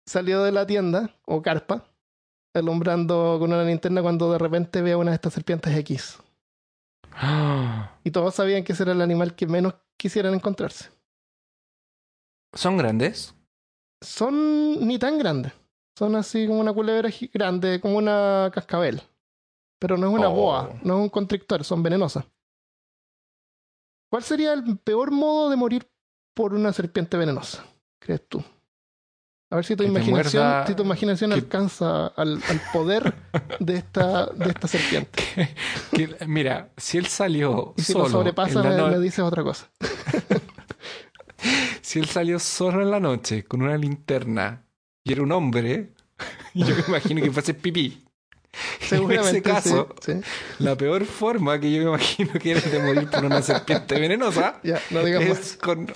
salió 0.05 0.43
de 0.43 0.51
la 0.51 0.67
tienda 0.67 1.15
o 1.25 1.41
carpa, 1.41 1.85
alumbrando 2.53 3.37
con 3.39 3.51
una 3.51 3.63
linterna 3.63 4.01
cuando 4.01 4.31
de 4.31 4.37
repente 4.37 4.81
ve 4.81 4.91
a 4.93 4.97
una 4.97 5.11
de 5.11 5.15
estas 5.15 5.33
serpientes 5.33 5.75
X. 5.77 6.19
Y 8.05 8.11
todos 8.11 8.35
sabían 8.35 8.65
que 8.65 8.73
ese 8.73 8.83
era 8.83 8.91
el 8.91 9.01
animal 9.01 9.33
que 9.33 9.47
menos 9.47 9.75
quisieran 10.03 10.33
encontrarse. 10.33 10.89
¿Son 12.53 12.77
grandes? 12.77 13.33
son 14.01 14.85
ni 14.85 14.99
tan 14.99 15.17
grandes. 15.17 15.53
Son 15.97 16.13
así 16.17 16.45
como 16.45 16.59
una 16.59 16.73
culebra 16.73 17.09
grande, 17.33 17.79
como 17.79 17.97
una 17.97 18.51
cascabel. 18.53 19.01
Pero 19.79 19.95
no 19.97 20.07
es 20.09 20.13
una 20.13 20.27
Oh. 20.27 20.33
boa, 20.35 20.73
no 20.83 20.95
es 20.97 21.03
un 21.03 21.09
constrictor, 21.09 21.63
son 21.63 21.81
venenosas. 21.81 22.25
¿Cuál 24.09 24.23
sería 24.23 24.51
el 24.51 24.77
peor 24.79 25.11
modo 25.11 25.49
de 25.49 25.55
morir 25.55 25.89
por 26.35 26.53
una 26.53 26.73
serpiente 26.73 27.15
venenosa? 27.15 27.65
¿Crees 27.97 28.27
tú? 28.27 28.43
A 29.53 29.57
ver 29.57 29.65
si 29.65 29.75
tu 29.75 29.83
imaginación, 29.83 30.43
muerda- 30.43 30.65
si 30.67 30.73
tu 30.73 30.81
imaginación 30.81 31.29
que- 31.29 31.35
alcanza 31.35 32.07
al, 32.07 32.41
al 32.49 32.61
poder 32.73 33.13
de 33.59 33.77
esta, 33.77 34.25
de 34.25 34.49
esta 34.49 34.67
serpiente. 34.67 35.23
Que- 35.91 36.15
mira, 36.25 36.69
si 36.75 36.97
él 36.97 37.05
salió 37.05 37.75
Y 37.77 37.83
si 37.83 37.93
solo 37.93 38.05
lo 38.05 38.09
sobrepasa, 38.09 38.63
me, 38.63 38.75
no- 38.75 38.87
me 38.87 38.97
dices 38.99 39.19
otra 39.19 39.43
cosa. 39.43 39.69
si 41.81 41.99
él 41.99 42.07
salió 42.07 42.39
solo 42.39 42.81
en 42.81 42.89
la 42.91 42.99
noche 42.99 43.43
con 43.43 43.61
una 43.61 43.77
linterna 43.77 44.63
y 45.03 45.11
era 45.13 45.21
un 45.21 45.31
hombre, 45.31 45.93
yo 46.55 46.75
me 46.75 46.83
imagino 46.87 47.21
que 47.21 47.31
fuese 47.31 47.53
pipí. 47.53 47.99
Seguramente. 48.81 49.29
en 49.29 49.35
ese 49.35 49.41
caso, 49.41 49.95
sí, 50.03 50.13
sí. 50.13 50.21
la 50.59 50.75
peor 50.75 51.05
forma 51.05 51.59
que 51.59 51.71
yo 51.71 51.79
me 51.79 51.85
imagino 51.89 52.33
que 52.33 52.51
eres 52.51 52.71
de 52.71 52.79
morir 52.79 53.09
por 53.09 53.25
una 53.25 53.41
serpiente 53.41 53.99
venenosa 53.99 54.59
Ya, 54.63 54.79
no 54.91 55.03
digamos 55.03 55.39
es 55.39 55.57
con 55.57 55.91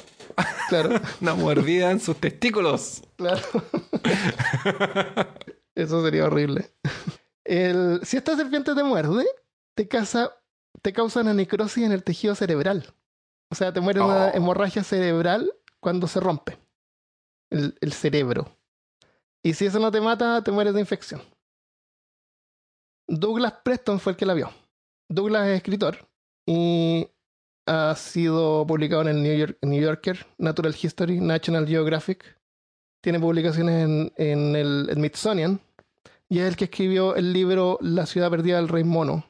Claro, 0.69 0.89
una 1.21 1.33
mordida 1.35 1.91
en 1.91 1.99
sus 1.99 2.17
testículos. 2.17 3.01
claro. 3.15 3.41
Eso 5.75 6.03
sería 6.03 6.25
horrible. 6.25 6.71
El- 7.43 8.01
si 8.03 8.17
esta 8.17 8.35
serpiente 8.35 8.73
te 8.75 8.83
muerde, 8.83 9.25
te, 9.75 9.87
causa, 9.87 10.31
te 10.81 10.91
causa 10.93 11.21
una 11.21 11.33
necrosis 11.33 11.83
en 11.83 11.91
el 11.91 12.03
tejido 12.03 12.35
cerebral. 12.35 12.93
O 13.51 13.55
sea, 13.55 13.71
te 13.71 13.79
muere 13.79 14.01
una 14.01 14.27
Oh. 14.27 14.31
hemorragia 14.35 14.83
cerebral 14.83 15.53
cuando 15.79 16.07
se 16.07 16.19
rompe 16.19 16.57
el, 17.51 17.77
el 17.81 17.93
cerebro. 17.93 18.51
Y 19.43 19.53
si 19.53 19.65
eso 19.65 19.79
no 19.79 19.91
te 19.91 20.01
mata, 20.01 20.43
te 20.43 20.51
mueres 20.51 20.73
de 20.73 20.81
infección. 20.81 21.21
Douglas 23.07 23.53
Preston 23.63 23.99
fue 23.99 24.11
el 24.13 24.17
que 24.17 24.25
la 24.25 24.33
vio. 24.33 24.51
Douglas 25.09 25.47
es 25.47 25.57
escritor 25.57 26.09
y 26.45 27.07
ha 27.67 27.95
sido 27.95 28.65
publicado 28.65 29.03
en 29.03 29.07
el 29.09 29.23
New, 29.23 29.37
York- 29.37 29.57
New 29.61 29.81
Yorker, 29.81 30.25
Natural 30.37 30.75
History, 30.81 31.19
National 31.19 31.67
Geographic. 31.67 32.37
Tiene 33.01 33.19
publicaciones 33.19 33.85
en, 33.85 34.13
en 34.17 34.55
el 34.55 34.89
Smithsonian 34.93 35.59
y 36.29 36.39
es 36.39 36.45
el 36.47 36.55
que 36.57 36.65
escribió 36.65 37.15
el 37.15 37.31
libro 37.33 37.77
La 37.81 38.05
ciudad 38.05 38.29
perdida 38.29 38.57
del 38.57 38.67
rey 38.67 38.83
mono, 38.83 39.25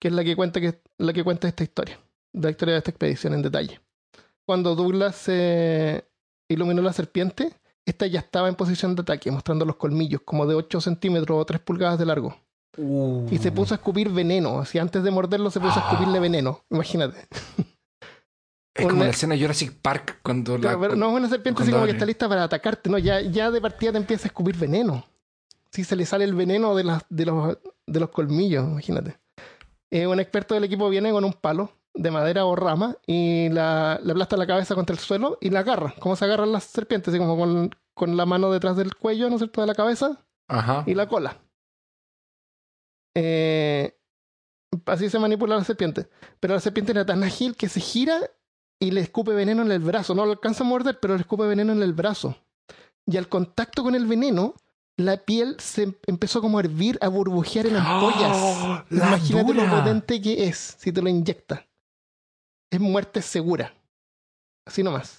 que 0.00 0.08
es 0.08 0.14
la 0.14 0.24
que 0.24 0.36
cuenta, 0.36 0.60
que, 0.60 0.80
la 0.98 1.12
que 1.12 1.24
cuenta 1.24 1.48
esta 1.48 1.62
historia, 1.64 1.98
la 2.32 2.50
historia 2.50 2.72
de 2.74 2.78
esta 2.78 2.90
expedición 2.90 3.34
en 3.34 3.42
detalle. 3.42 3.80
Cuando 4.44 4.74
Douglas 4.74 5.16
se 5.16 6.04
iluminó 6.48 6.82
la 6.82 6.92
serpiente, 6.92 7.52
esta 7.84 8.06
ya 8.06 8.20
estaba 8.20 8.48
en 8.48 8.54
posición 8.56 8.94
de 8.96 9.02
ataque, 9.02 9.30
mostrando 9.30 9.64
los 9.64 9.76
colmillos 9.76 10.20
como 10.24 10.46
de 10.46 10.54
8 10.54 10.80
centímetros 10.80 11.38
o 11.40 11.44
3 11.44 11.60
pulgadas 11.60 11.98
de 11.98 12.06
largo. 12.06 12.36
Y 12.78 13.38
se 13.38 13.52
puso 13.52 13.74
a 13.74 13.76
escupir 13.76 14.10
veneno. 14.10 14.60
Así 14.60 14.78
antes 14.78 15.02
de 15.02 15.10
morderlo 15.10 15.50
se 15.50 15.60
puso 15.60 15.78
a 15.80 15.82
escupirle 15.88 16.20
veneno. 16.20 16.64
Imagínate. 16.70 17.26
Es 18.74 18.84
como 18.84 18.96
Una- 18.96 19.04
la 19.04 19.10
escena 19.10 19.34
de 19.34 19.40
Jurassic 19.40 19.72
Park 19.80 20.20
cuando 20.22 20.58
la... 20.58 20.78
Pero 20.78 20.96
no 20.96 21.08
es 21.10 21.14
una 21.16 21.28
serpiente 21.28 21.62
así 21.62 21.72
como 21.72 21.86
que 21.86 21.92
está 21.92 22.04
lista 22.04 22.28
para 22.28 22.44
atacarte. 22.44 22.90
No, 22.90 22.98
ya, 22.98 23.22
ya 23.22 23.50
de 23.50 23.60
partida 23.60 23.92
te 23.92 23.98
empieza 23.98 24.24
a 24.24 24.28
escupir 24.28 24.56
veneno. 24.56 25.06
Si 25.70 25.82
se 25.84 25.96
le 25.96 26.04
sale 26.04 26.24
el 26.24 26.34
veneno 26.34 26.74
de, 26.74 26.84
las, 26.84 27.02
de, 27.08 27.24
los, 27.26 27.58
de 27.86 28.00
los 28.00 28.10
colmillos, 28.10 28.64
imagínate. 28.68 29.18
Eh, 29.90 30.06
un 30.06 30.20
experto 30.20 30.54
del 30.54 30.64
equipo 30.64 30.88
viene 30.90 31.10
con 31.10 31.24
un 31.24 31.32
palo 31.32 31.70
de 31.94 32.10
madera 32.10 32.44
o 32.44 32.54
rama 32.54 32.96
y 33.06 33.48
la, 33.48 33.98
le 34.02 34.12
aplasta 34.12 34.36
la 34.36 34.46
cabeza 34.46 34.74
contra 34.74 34.92
el 34.92 35.00
suelo 35.00 35.38
y 35.40 35.48
la 35.48 35.60
agarra. 35.60 35.94
Como 35.98 36.14
se 36.16 36.26
agarran 36.26 36.52
las 36.52 36.64
serpientes, 36.64 37.08
así 37.08 37.18
como 37.18 37.38
con, 37.38 37.70
con 37.94 38.16
la 38.18 38.26
mano 38.26 38.50
detrás 38.52 38.76
del 38.76 38.94
cuello, 38.94 39.28
¿no 39.30 39.36
es 39.36 39.40
cierto?, 39.40 39.62
de 39.62 39.66
la 39.66 39.74
cabeza 39.74 40.18
Ajá. 40.48 40.82
y 40.86 40.92
la 40.94 41.08
cola. 41.08 41.38
Eh, 43.18 43.96
así 44.84 45.08
se 45.08 45.18
manipula 45.18 45.56
la 45.56 45.64
serpiente. 45.64 46.06
Pero 46.38 46.54
la 46.54 46.60
serpiente 46.60 46.92
era 46.92 47.06
tan 47.06 47.24
ágil 47.24 47.56
que 47.56 47.68
se 47.68 47.80
gira 47.80 48.18
y 48.78 48.90
le 48.90 49.00
escupe 49.00 49.32
veneno 49.32 49.62
en 49.62 49.72
el 49.72 49.78
brazo. 49.80 50.14
No 50.14 50.26
lo 50.26 50.32
alcanza 50.32 50.64
a 50.64 50.66
morder, 50.66 51.00
pero 51.00 51.14
le 51.14 51.20
escupe 51.20 51.46
veneno 51.46 51.72
en 51.72 51.82
el 51.82 51.94
brazo. 51.94 52.36
Y 53.06 53.16
al 53.16 53.28
contacto 53.28 53.82
con 53.82 53.94
el 53.94 54.06
veneno, 54.06 54.54
la 54.98 55.16
piel 55.16 55.56
se 55.60 55.84
em- 55.84 55.94
empezó 56.06 56.42
como 56.42 56.58
a 56.58 56.60
hervir, 56.62 56.98
a 57.00 57.08
burbujear 57.08 57.66
en 57.66 57.76
ampollas. 57.76 58.36
¡Oh! 58.38 58.82
¡La 58.90 59.06
Imagínate 59.08 59.54
lo 59.54 59.70
potente 59.70 60.20
que 60.20 60.46
es 60.48 60.76
si 60.78 60.92
te 60.92 61.00
lo 61.00 61.08
inyecta. 61.08 61.66
Es 62.70 62.80
muerte 62.80 63.22
segura. 63.22 63.72
Así 64.66 64.82
nomás. 64.82 65.16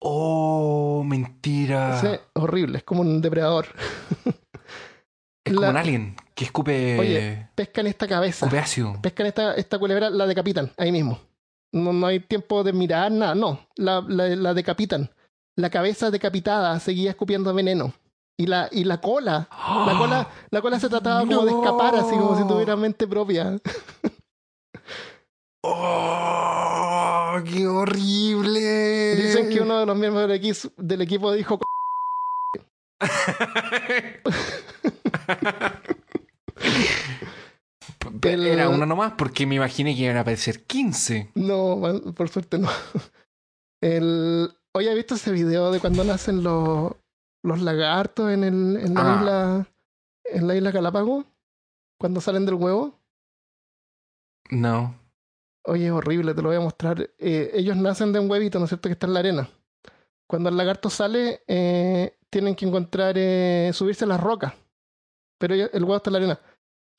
Oh, 0.00 1.02
mentira. 1.04 2.00
Sí, 2.00 2.08
horrible, 2.34 2.78
es 2.78 2.84
como 2.84 3.00
un 3.02 3.20
depredador. 3.20 3.66
es 5.50 5.54
como 5.54 5.66
la- 5.66 5.70
un 5.70 5.76
alien 5.76 6.16
que 6.34 6.44
escupe, 6.44 6.98
Oye, 6.98 7.48
Pescan 7.54 7.86
esta 7.86 8.06
cabeza. 8.06 8.46
escupe 8.46 8.58
ácido. 8.58 8.98
pescan 9.00 9.26
esta, 9.26 9.54
esta 9.54 9.78
culebra, 9.78 10.10
la 10.10 10.26
decapitan 10.26 10.70
ahí 10.76 10.92
mismo. 10.92 11.18
No, 11.72 11.92
no 11.92 12.06
hay 12.06 12.20
tiempo 12.20 12.62
de 12.62 12.72
mirar 12.72 13.10
nada, 13.12 13.34
no. 13.34 13.66
La, 13.76 14.02
la, 14.06 14.26
la 14.28 14.54
decapitan. 14.54 15.10
La 15.56 15.70
cabeza 15.70 16.10
decapitada 16.10 16.78
seguía 16.80 17.10
escupiendo 17.10 17.52
veneno. 17.54 17.92
Y 18.38 18.46
la, 18.46 18.68
y 18.70 18.84
la 18.84 19.00
cola, 19.00 19.48
la 19.50 19.94
cola, 19.98 20.28
la 20.50 20.60
cola 20.60 20.78
se 20.78 20.90
trataba 20.90 21.20
como 21.20 21.44
de 21.46 21.52
escapar, 21.52 21.96
así 21.96 22.10
como 22.16 22.36
si 22.36 22.46
tuviera 22.46 22.76
mente 22.76 23.06
propia. 23.06 23.58
¡Oh! 25.62 27.38
¡Qué 27.44 27.66
horrible! 27.66 29.16
Dicen 29.16 29.50
que 29.50 29.60
uno 29.60 29.80
de 29.80 29.86
los 29.86 29.96
miembros 29.96 30.28
del 30.76 31.00
equipo 31.02 31.32
dijo 31.32 31.58
El- 38.22 38.46
Era 38.46 38.68
uno 38.68 38.86
nomás 38.86 39.12
porque 39.16 39.46
me 39.46 39.56
imaginé 39.56 39.94
que 39.94 40.02
iban 40.02 40.16
a 40.16 40.20
aparecer 40.20 40.64
15. 40.64 41.30
No, 41.34 41.80
por 42.14 42.28
suerte 42.28 42.58
no. 42.58 42.68
El... 43.80 44.52
Oye, 44.74 44.90
¿has 44.90 44.96
visto 44.96 45.14
ese 45.14 45.32
video 45.32 45.70
de 45.70 45.80
cuando 45.80 46.04
nacen 46.04 46.42
los, 46.42 46.92
los 47.42 47.60
lagartos 47.62 48.30
en, 48.30 48.44
el, 48.44 48.76
en 48.76 48.94
la 48.94 49.00
Ah. 49.00 49.16
isla 49.18 49.68
en 50.24 50.46
la 50.48 50.56
isla 50.56 50.70
Galápagos? 50.70 51.24
Cuando 51.98 52.20
salen 52.20 52.44
del 52.46 52.56
huevo. 52.56 52.98
No. 54.50 54.98
Oye, 55.64 55.86
es 55.86 55.92
horrible, 55.92 56.34
te 56.34 56.42
lo 56.42 56.48
voy 56.48 56.56
a 56.58 56.60
mostrar. 56.60 57.10
Eh, 57.18 57.50
ellos 57.54 57.76
nacen 57.76 58.12
de 58.12 58.20
un 58.20 58.30
huevito, 58.30 58.58
¿no 58.58 58.64
es 58.66 58.70
cierto? 58.70 58.88
Que 58.88 58.92
está 58.94 59.06
en 59.06 59.14
la 59.14 59.20
arena. 59.20 59.48
Cuando 60.28 60.48
el 60.50 60.56
lagarto 60.56 60.90
sale, 60.90 61.42
eh, 61.46 62.18
tienen 62.30 62.54
que 62.54 62.66
encontrar, 62.66 63.14
eh, 63.16 63.70
subirse 63.72 64.04
a 64.04 64.08
las 64.08 64.20
rocas. 64.20 64.52
Pero 65.38 65.54
el 65.54 65.82
huevo 65.84 65.96
está 65.96 66.10
en 66.10 66.12
la 66.12 66.18
arena. 66.18 66.40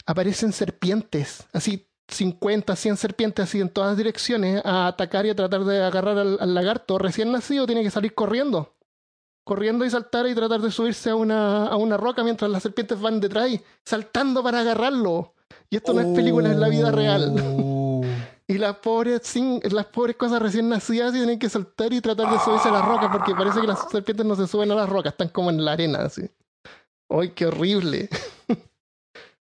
Aparecen 0.06 0.54
serpientes, 0.54 1.45
así 1.54 1.89
50, 2.08 2.76
100 2.76 2.97
serpientes, 2.97 3.43
así 3.43 3.60
en 3.60 3.69
todas 3.69 3.97
direcciones, 3.97 4.62
a 4.63 4.88
atacar 4.88 5.26
y 5.26 5.30
a 5.30 5.36
tratar 5.36 5.65
de 5.65 5.84
agarrar 5.84 6.17
al, 6.17 6.38
al 6.39 6.54
lagarto 6.54 6.97
recién 6.97 7.32
nacido. 7.32 7.65
Tiene 7.65 7.84
que 7.84 7.91
salir 7.91 8.13
corriendo. 8.13 8.76
Corriendo 9.43 9.86
y 9.86 9.89
saltar 9.89 10.28
y 10.28 10.36
tratar 10.36 10.62
de 10.62 10.71
subirse 10.71 11.10
a 11.10 11.15
una, 11.15 11.67
a 11.67 11.78
una 11.78 11.97
roca 11.97 12.23
mientras 12.23 12.50
las 12.52 12.63
serpientes 12.63 13.00
van 13.00 13.19
detrás 13.19 13.50
y 13.50 13.62
saltando 13.84 14.43
para 14.43 14.60
agarrarlo. 14.62 15.34
Y 15.69 15.78
esto 15.78 15.93
no 15.93 16.02
es 16.02 16.08
película, 16.15 16.50
es 16.52 16.58
la 16.58 16.69
vida 16.69 16.91
real. 16.91 17.36
Oh. 17.41 18.02
Y 18.50 18.58
las 18.58 18.78
pobres, 18.78 19.21
sin, 19.23 19.60
las 19.71 19.88
pobres 19.88 20.15
cosas 20.15 20.41
recién 20.41 20.69
nacidas 20.69 21.12
tienen 21.12 21.38
que 21.38 21.50
saltar 21.50 21.91
y 21.91 22.00
tratar 22.00 22.32
de 22.32 22.39
subirse 22.39 22.69
a 22.69 22.71
las 22.71 22.86
rocas 22.86 23.10
porque 23.12 23.36
parece 23.36 23.60
que 23.60 23.67
las 23.67 23.89
serpientes 23.91 24.26
no 24.26 24.38
se 24.38 24.47
suben 24.47 24.71
a 24.71 24.76
las 24.76 24.88
rocas, 24.88 25.12
están 25.12 25.28
como 25.28 25.50
en 25.50 25.65
la 25.65 25.73
arena, 25.73 26.00
así. 26.04 26.30
¡Ay, 27.10 27.30
qué 27.30 27.46
horrible! 27.46 28.10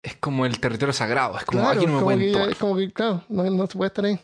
Es 0.03 0.15
como 0.17 0.45
el 0.45 0.59
territorio 0.59 0.93
sagrado. 0.93 1.37
Es 1.37 1.45
como 1.45 1.61
Claro, 1.61 1.77
aquí 1.79 1.85
no 1.87 1.93
me 1.93 1.99
como 1.99 2.17
que, 2.17 2.51
es 2.51 2.57
como 2.57 2.75
que, 2.77 2.93
claro, 2.93 3.23
no, 3.27 3.43
no 3.43 3.65
se 3.67 3.75
puede 3.75 3.87
estar 3.87 4.05
ahí. 4.05 4.19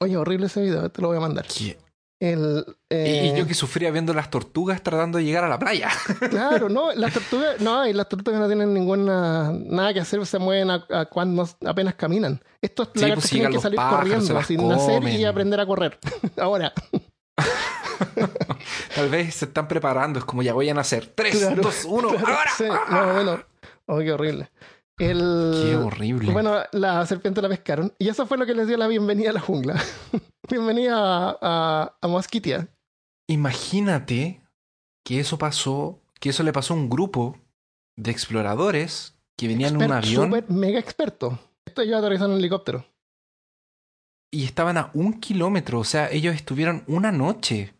Oye, 0.00 0.16
horrible 0.16 0.46
ese 0.46 0.62
video, 0.62 0.90
te 0.90 1.00
lo 1.00 1.08
voy 1.08 1.16
a 1.18 1.20
mandar. 1.20 1.46
¿Qué? 1.46 1.78
El, 2.20 2.64
Y- 2.66 2.94
eh, 2.94 3.32
Y 3.34 3.38
yo 3.38 3.46
que 3.46 3.54
sufría 3.54 3.90
viendo 3.92 4.12
las 4.12 4.30
tortugas 4.30 4.82
tratando 4.82 5.18
de 5.18 5.24
llegar 5.24 5.44
a 5.44 5.48
la 5.48 5.58
playa. 5.58 5.88
Claro, 6.30 6.68
no, 6.68 6.92
las 6.92 7.14
tortugas, 7.14 7.60
no, 7.60 7.86
y 7.86 7.92
las 7.92 8.08
tortugas 8.08 8.40
no 8.40 8.46
tienen 8.48 8.74
ninguna, 8.74 9.52
nada 9.52 9.94
que 9.94 10.00
hacer, 10.00 10.26
se 10.26 10.38
mueven 10.38 10.70
a, 10.70 10.84
a 10.90 11.04
cuando 11.06 11.48
apenas 11.66 11.94
caminan. 11.94 12.40
Estos 12.60 12.88
Sí, 12.94 13.06
pues, 13.14 13.30
tienen 13.30 13.52
que 13.52 13.60
salir 13.60 13.76
pájaros, 13.76 14.10
corriendo, 14.10 14.42
sin 14.42 14.68
nacer 14.68 15.02
y 15.04 15.24
aprender 15.24 15.60
a 15.60 15.66
correr. 15.66 15.98
Ahora. 16.36 16.72
Tal 18.94 19.08
vez 19.08 19.34
se 19.34 19.46
están 19.46 19.68
preparando. 19.68 20.18
Es 20.18 20.24
como 20.24 20.42
ya 20.42 20.52
voy 20.54 20.68
a 20.68 20.74
nacer. 20.74 21.06
3, 21.14 21.38
Claro, 21.38 21.62
2, 21.62 21.84
1, 21.84 22.08
claro, 22.08 22.26
ahora. 22.26 22.50
Sí, 22.56 22.64
más 22.64 23.06
o 23.06 23.14
menos. 23.14 23.40
Oh, 23.86 23.98
qué 23.98 24.12
horrible. 24.12 24.50
El, 24.98 25.62
Qué 25.64 25.76
horrible. 25.76 26.30
Bueno, 26.32 26.58
la 26.72 27.06
serpiente 27.06 27.40
la 27.40 27.48
pescaron 27.48 27.92
y 27.98 28.08
eso 28.08 28.26
fue 28.26 28.36
lo 28.36 28.44
que 28.44 28.54
les 28.54 28.68
dio 28.68 28.76
la 28.76 28.86
bienvenida 28.86 29.30
a 29.30 29.32
la 29.32 29.40
jungla. 29.40 29.82
bienvenida 30.50 30.96
a, 30.96 31.38
a, 31.40 31.96
a 32.00 32.08
Mosquitia. 32.08 32.68
Imagínate 33.26 34.42
que 35.04 35.20
eso 35.20 35.38
pasó, 35.38 36.02
que 36.20 36.30
eso 36.30 36.42
le 36.42 36.52
pasó 36.52 36.74
a 36.74 36.76
un 36.76 36.90
grupo 36.90 37.38
de 37.96 38.10
exploradores 38.10 39.14
que 39.38 39.48
venían 39.48 39.76
en 39.76 39.84
un 39.84 39.92
avión 39.92 40.44
mega 40.48 40.78
experto. 40.78 41.38
Esto 41.64 41.82
yo 41.82 41.96
aterrizando 41.96 42.32
en 42.32 42.34
un 42.34 42.40
helicóptero. 42.40 42.84
Y 44.30 44.44
estaban 44.44 44.76
a 44.78 44.90
un 44.94 45.20
kilómetro. 45.20 45.78
O 45.80 45.84
sea, 45.84 46.10
ellos 46.10 46.34
estuvieron 46.34 46.84
una 46.86 47.10
noche. 47.12 47.74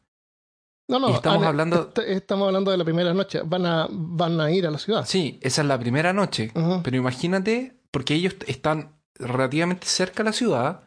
No, 0.89 0.99
no. 0.99 1.11
Y 1.11 1.15
estamos 1.15 1.43
han- 1.43 1.49
hablando- 1.49 1.89
est- 1.95 1.99
estamos 2.09 2.47
hablando 2.49 2.71
de 2.73 2.77
la 2.77 2.85
primera 2.85 3.15
noche. 3.15 3.41
Van 3.45 3.65
a, 3.67 3.87
van 3.91 4.41
a 4.41 4.51
ir 4.51 4.67
a 4.67 4.71
la 4.71 4.79
ciudad. 4.79 5.05
Sí, 5.07 5.39
esa 5.43 5.63
es 5.63 5.69
la 5.69 5.79
primera 5.79 6.13
noche. 6.13 6.51
Pero 6.83 6.97
imagínate, 6.97 7.77
porque 7.93 8.15
ellos 8.15 8.35
están 8.47 8.97
relativamente 9.15 9.87
cerca 9.87 10.23
de 10.23 10.31
la 10.31 10.33
ciudad 10.33 10.83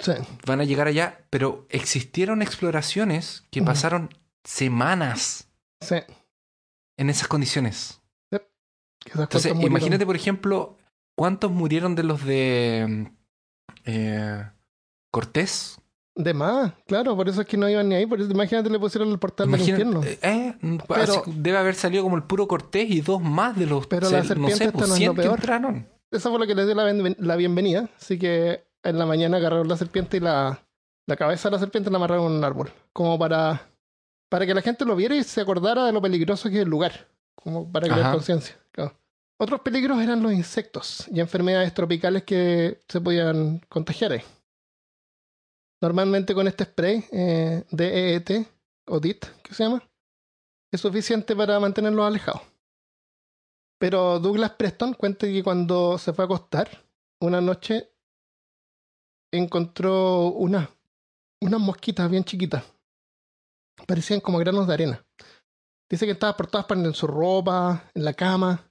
Sí. 0.00 0.12
van 0.44 0.60
a 0.60 0.64
llegar 0.64 0.88
allá, 0.88 1.24
pero 1.30 1.66
existieron 1.68 2.42
exploraciones 2.42 3.44
que 3.52 3.62
pasaron 3.62 4.10
semanas 4.42 5.48
Sí. 5.80 5.96
en 6.96 7.10
esas 7.10 7.28
condiciones. 7.28 8.00
Entonces, 9.14 9.52
imagínate, 9.60 10.04
por 10.06 10.16
ejemplo, 10.16 10.78
cuántos 11.16 11.50
murieron 11.52 11.94
de 11.94 12.02
los 12.02 12.24
de 12.24 13.12
eh, 13.84 14.50
Cortés. 15.14 15.78
De 16.16 16.32
más, 16.34 16.72
claro, 16.86 17.16
por 17.16 17.28
eso 17.28 17.40
es 17.40 17.46
que 17.46 17.56
no 17.56 17.68
iban 17.68 17.88
ni 17.88 17.94
ahí. 17.96 18.06
Por 18.06 18.20
eso, 18.20 18.30
imagínate, 18.30 18.68
le 18.70 18.78
pusieron 18.78 19.10
el 19.10 19.18
portal 19.18 19.50
del 19.50 19.60
infierno. 19.60 20.02
Eh, 20.04 20.18
eh, 20.22 20.54
Pero- 20.88 21.22
debe 21.26 21.56
haber 21.58 21.74
salido 21.74 22.02
como 22.04 22.16
el 22.16 22.22
puro 22.24 22.46
Cortés 22.46 22.88
y 22.90 23.00
dos 23.00 23.20
más 23.20 23.56
de 23.56 23.66
los 23.66 23.86
Pero 23.88 24.08
la 24.10 24.18
no 24.18 24.24
serpiente 24.24 24.56
sé, 24.56 24.64
esta 24.66 24.78
pues, 24.78 24.88
no 24.88 24.94
es 24.94 24.98
100 24.98 25.08
lo 25.08 25.14
peor. 25.22 25.38
entraron. 25.38 25.88
Esa 26.10 26.30
fue 26.30 26.38
lo 26.38 26.46
que 26.46 26.54
les 26.54 26.66
dio 26.66 26.74
la, 26.76 26.84
ben- 26.84 27.16
la 27.18 27.36
bienvenida. 27.36 27.88
Así 28.00 28.18
que 28.18 28.64
en 28.84 28.98
la 28.98 29.06
mañana 29.06 29.36
agarraron 29.38 29.66
la 29.68 29.76
serpiente 29.76 30.18
y 30.18 30.20
la, 30.20 30.60
la 31.06 31.16
cabeza 31.16 31.48
de 31.48 31.52
la 31.54 31.58
serpiente 31.58 31.90
la 31.90 31.96
amarraron 31.96 32.26
en 32.30 32.38
un 32.38 32.44
árbol. 32.44 32.70
Como 32.92 33.18
para, 33.18 33.68
para 34.28 34.46
que 34.46 34.54
la 34.54 34.62
gente 34.62 34.84
lo 34.84 34.94
viera 34.94 35.16
y 35.16 35.24
se 35.24 35.40
acordara 35.40 35.84
de 35.84 35.92
lo 35.92 36.00
peligroso 36.02 36.48
que 36.48 36.56
es 36.56 36.62
el 36.62 36.68
lugar. 36.70 37.08
Como 37.34 37.70
para 37.70 37.88
crear 37.88 38.12
conciencia. 38.12 38.56
claro. 38.72 38.94
Otros 39.36 39.60
peligros 39.62 40.00
eran 40.00 40.22
los 40.22 40.32
insectos 40.32 41.06
y 41.10 41.18
enfermedades 41.18 41.74
tropicales 41.74 42.22
que 42.22 42.78
se 42.88 43.00
podían 43.00 43.60
contagiar 43.68 44.12
ahí. 44.12 44.22
Normalmente 45.84 46.34
con 46.34 46.48
este 46.48 46.64
spray 46.64 47.04
eh, 47.12 47.62
DEET 47.70 48.48
o 48.86 48.98
DIT, 48.98 49.26
que 49.42 49.52
se 49.52 49.64
llama, 49.64 49.86
es 50.72 50.80
suficiente 50.80 51.36
para 51.36 51.60
mantenerlos 51.60 52.06
alejados. 52.06 52.40
Pero 53.78 54.18
Douglas 54.18 54.52
Preston 54.52 54.94
cuenta 54.94 55.26
que 55.26 55.42
cuando 55.42 55.98
se 55.98 56.14
fue 56.14 56.24
a 56.24 56.26
acostar, 56.26 56.70
una 57.20 57.42
noche 57.42 57.92
encontró 59.30 60.28
unas 60.28 60.70
unas 61.42 61.60
mosquitas 61.60 62.10
bien 62.10 62.24
chiquitas. 62.24 62.64
Parecían 63.86 64.20
como 64.20 64.38
granos 64.38 64.66
de 64.66 64.72
arena. 64.72 65.06
Dice 65.90 66.06
que 66.06 66.12
estaban 66.12 66.34
por 66.34 66.46
todas 66.46 66.64
partes, 66.64 66.86
en 66.86 66.94
su 66.94 67.06
ropa, 67.06 67.90
en 67.92 68.06
la 68.06 68.14
cama. 68.14 68.70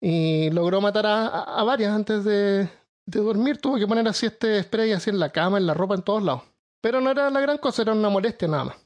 Y 0.00 0.50
logró 0.50 0.80
matar 0.80 1.06
a 1.06 1.64
varias 1.64 1.92
antes 1.92 2.22
de, 2.22 2.70
de 3.06 3.20
dormir. 3.20 3.58
Tuvo 3.60 3.78
que 3.78 3.86
poner 3.86 4.06
así 4.08 4.26
este 4.26 4.62
spray 4.62 4.92
así 4.92 5.10
en 5.10 5.18
la 5.18 5.30
cama, 5.30 5.58
en 5.58 5.66
la 5.66 5.74
ropa, 5.74 5.94
en 5.94 6.02
todos 6.02 6.22
lados. 6.22 6.42
Pero 6.80 7.00
no 7.00 7.10
era 7.10 7.30
la 7.30 7.40
gran 7.40 7.58
cosa, 7.58 7.82
era 7.82 7.92
una 7.92 8.08
molestia 8.08 8.46
nada 8.48 8.64
más. 8.64 8.76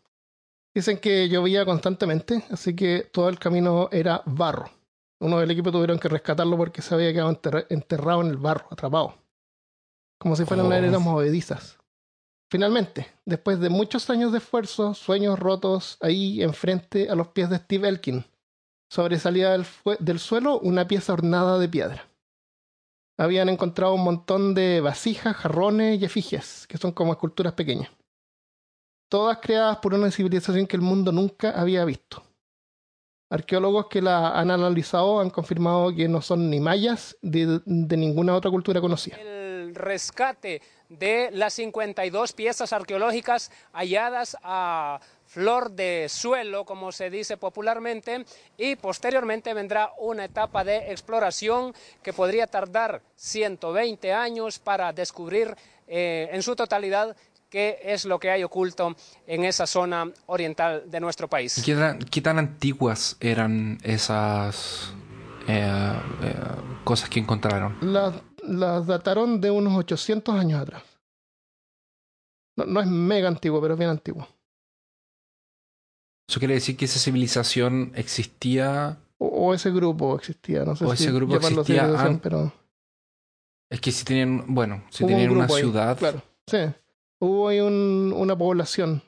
Dicen 0.74 0.98
que 0.98 1.28
llovía 1.28 1.64
constantemente, 1.64 2.44
así 2.50 2.76
que 2.76 3.08
todo 3.12 3.28
el 3.28 3.38
camino 3.38 3.88
era 3.90 4.22
barro. 4.26 4.70
Uno 5.20 5.38
del 5.40 5.50
equipo 5.50 5.72
tuvieron 5.72 5.98
que 5.98 6.08
rescatarlo 6.08 6.56
porque 6.56 6.80
se 6.80 6.94
había 6.94 7.12
quedado 7.12 7.30
enterra- 7.30 7.66
enterrado 7.68 8.20
en 8.22 8.28
el 8.28 8.36
barro, 8.36 8.66
atrapado. 8.70 9.14
Como 10.18 10.36
si 10.36 10.44
fueran 10.44 10.66
Oh. 10.66 10.72
arenas 10.72 11.00
movedizas. 11.00 11.78
Finalmente, 12.50 13.06
después 13.24 13.60
de 13.60 13.68
muchos 13.68 14.08
años 14.10 14.32
de 14.32 14.38
esfuerzo, 14.38 14.94
sueños 14.94 15.38
rotos, 15.38 15.98
ahí 16.00 16.42
enfrente 16.42 17.08
a 17.10 17.14
los 17.14 17.28
pies 17.28 17.48
de 17.50 17.56
Steve 17.58 17.88
Elkin, 17.88 18.24
sobresalía 18.90 19.50
del, 19.50 19.66
del 20.00 20.18
suelo 20.18 20.58
una 20.58 20.86
pieza 20.88 21.12
ornada 21.12 21.58
de 21.58 21.68
piedra. 21.68 22.08
Habían 23.20 23.50
encontrado 23.50 23.92
un 23.92 24.02
montón 24.02 24.54
de 24.54 24.80
vasijas, 24.80 25.36
jarrones 25.36 26.00
y 26.00 26.06
efigies, 26.06 26.66
que 26.66 26.78
son 26.78 26.92
como 26.92 27.12
esculturas 27.12 27.52
pequeñas. 27.52 27.90
Todas 29.10 29.36
creadas 29.42 29.76
por 29.76 29.92
una 29.92 30.10
civilización 30.10 30.66
que 30.66 30.76
el 30.76 30.80
mundo 30.80 31.12
nunca 31.12 31.50
había 31.50 31.84
visto. 31.84 32.22
Arqueólogos 33.28 33.88
que 33.88 34.00
la 34.00 34.30
han 34.40 34.50
analizado 34.50 35.20
han 35.20 35.28
confirmado 35.28 35.94
que 35.94 36.08
no 36.08 36.22
son 36.22 36.48
ni 36.48 36.60
mayas 36.60 37.14
de, 37.20 37.60
de 37.66 37.96
ninguna 37.98 38.34
otra 38.34 38.50
cultura 38.50 38.80
conocida. 38.80 39.18
El 39.18 39.74
rescate 39.74 40.62
de 40.88 41.28
las 41.30 41.52
52 41.52 42.32
piezas 42.32 42.72
arqueológicas 42.72 43.52
halladas 43.74 44.34
a 44.42 44.98
flor 45.30 45.70
de 45.70 46.08
suelo, 46.08 46.64
como 46.64 46.90
se 46.90 47.08
dice 47.08 47.36
popularmente, 47.36 48.24
y 48.58 48.74
posteriormente 48.74 49.54
vendrá 49.54 49.92
una 49.98 50.24
etapa 50.24 50.64
de 50.64 50.90
exploración 50.90 51.72
que 52.02 52.12
podría 52.12 52.48
tardar 52.48 53.00
120 53.14 54.12
años 54.12 54.58
para 54.58 54.92
descubrir 54.92 55.56
eh, 55.86 56.28
en 56.32 56.42
su 56.42 56.56
totalidad 56.56 57.16
qué 57.48 57.78
es 57.84 58.06
lo 58.06 58.18
que 58.18 58.30
hay 58.30 58.42
oculto 58.42 58.96
en 59.24 59.44
esa 59.44 59.68
zona 59.68 60.10
oriental 60.26 60.90
de 60.90 60.98
nuestro 60.98 61.28
país. 61.28 61.58
¿Y 61.58 61.62
¿Qué 61.62 61.76
tan, 61.76 61.98
qué 62.00 62.20
tan 62.20 62.38
antiguas 62.38 63.16
eran 63.20 63.78
esas 63.84 64.92
eh, 65.46 65.92
eh, 66.24 66.34
cosas 66.82 67.08
que 67.08 67.20
encontraron? 67.20 67.76
Las, 67.82 68.14
las 68.42 68.84
dataron 68.84 69.40
de 69.40 69.52
unos 69.52 69.78
800 69.78 70.34
años 70.34 70.60
atrás. 70.60 70.82
No, 72.56 72.66
no 72.66 72.80
es 72.80 72.88
mega 72.88 73.28
antiguo, 73.28 73.60
pero 73.60 73.74
es 73.74 73.78
bien 73.78 73.90
antiguo. 73.90 74.26
Eso 76.30 76.38
quiere 76.38 76.54
decir 76.54 76.76
que 76.76 76.84
esa 76.84 77.00
civilización 77.00 77.90
existía. 77.96 79.00
O, 79.18 79.26
o 79.26 79.52
ese 79.54 79.72
grupo 79.72 80.14
existía, 80.14 80.64
no 80.64 80.76
sé 80.76 80.84
O 80.84 80.94
si 80.94 81.02
ese 81.02 81.12
grupo 81.12 81.34
existía 81.34 81.86
an- 82.00 82.20
pero 82.20 82.52
Es 83.68 83.80
que 83.80 83.90
si 83.90 84.04
tenían, 84.04 84.44
bueno, 84.46 84.84
si 84.90 85.02
hubo 85.02 85.08
un 85.10 85.16
tenían 85.18 85.32
una 85.32 85.46
ahí, 85.46 85.60
ciudad. 85.60 85.98
claro, 85.98 86.22
sí. 86.46 86.58
Hubo 87.20 87.48
ahí 87.48 87.58
un- 87.58 88.14
una 88.16 88.38
población 88.38 89.02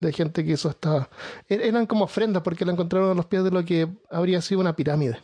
de 0.00 0.10
gente 0.14 0.42
que 0.42 0.52
hizo 0.52 0.70
esta... 0.70 1.10
er- 1.50 1.60
Eran 1.60 1.84
como 1.84 2.04
ofrendas 2.06 2.42
porque 2.42 2.64
la 2.64 2.72
encontraron 2.72 3.10
a 3.10 3.14
los 3.14 3.26
pies 3.26 3.44
de 3.44 3.50
lo 3.50 3.62
que 3.66 3.86
habría 4.10 4.40
sido 4.40 4.62
una 4.62 4.74
pirámide. 4.74 5.20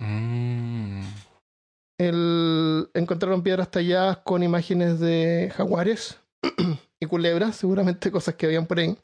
Mm. 0.00 1.02
El, 1.98 2.90
encontraron 2.94 3.42
piedras 3.44 3.70
talladas 3.70 4.18
con 4.18 4.42
imágenes 4.42 4.98
de 4.98 5.52
jaguares 5.56 6.18
y 7.00 7.06
culebras, 7.06 7.54
seguramente 7.54 8.10
cosas 8.10 8.34
que 8.34 8.46
habían 8.46 8.66
por 8.66 8.80
ahí. 8.80 8.96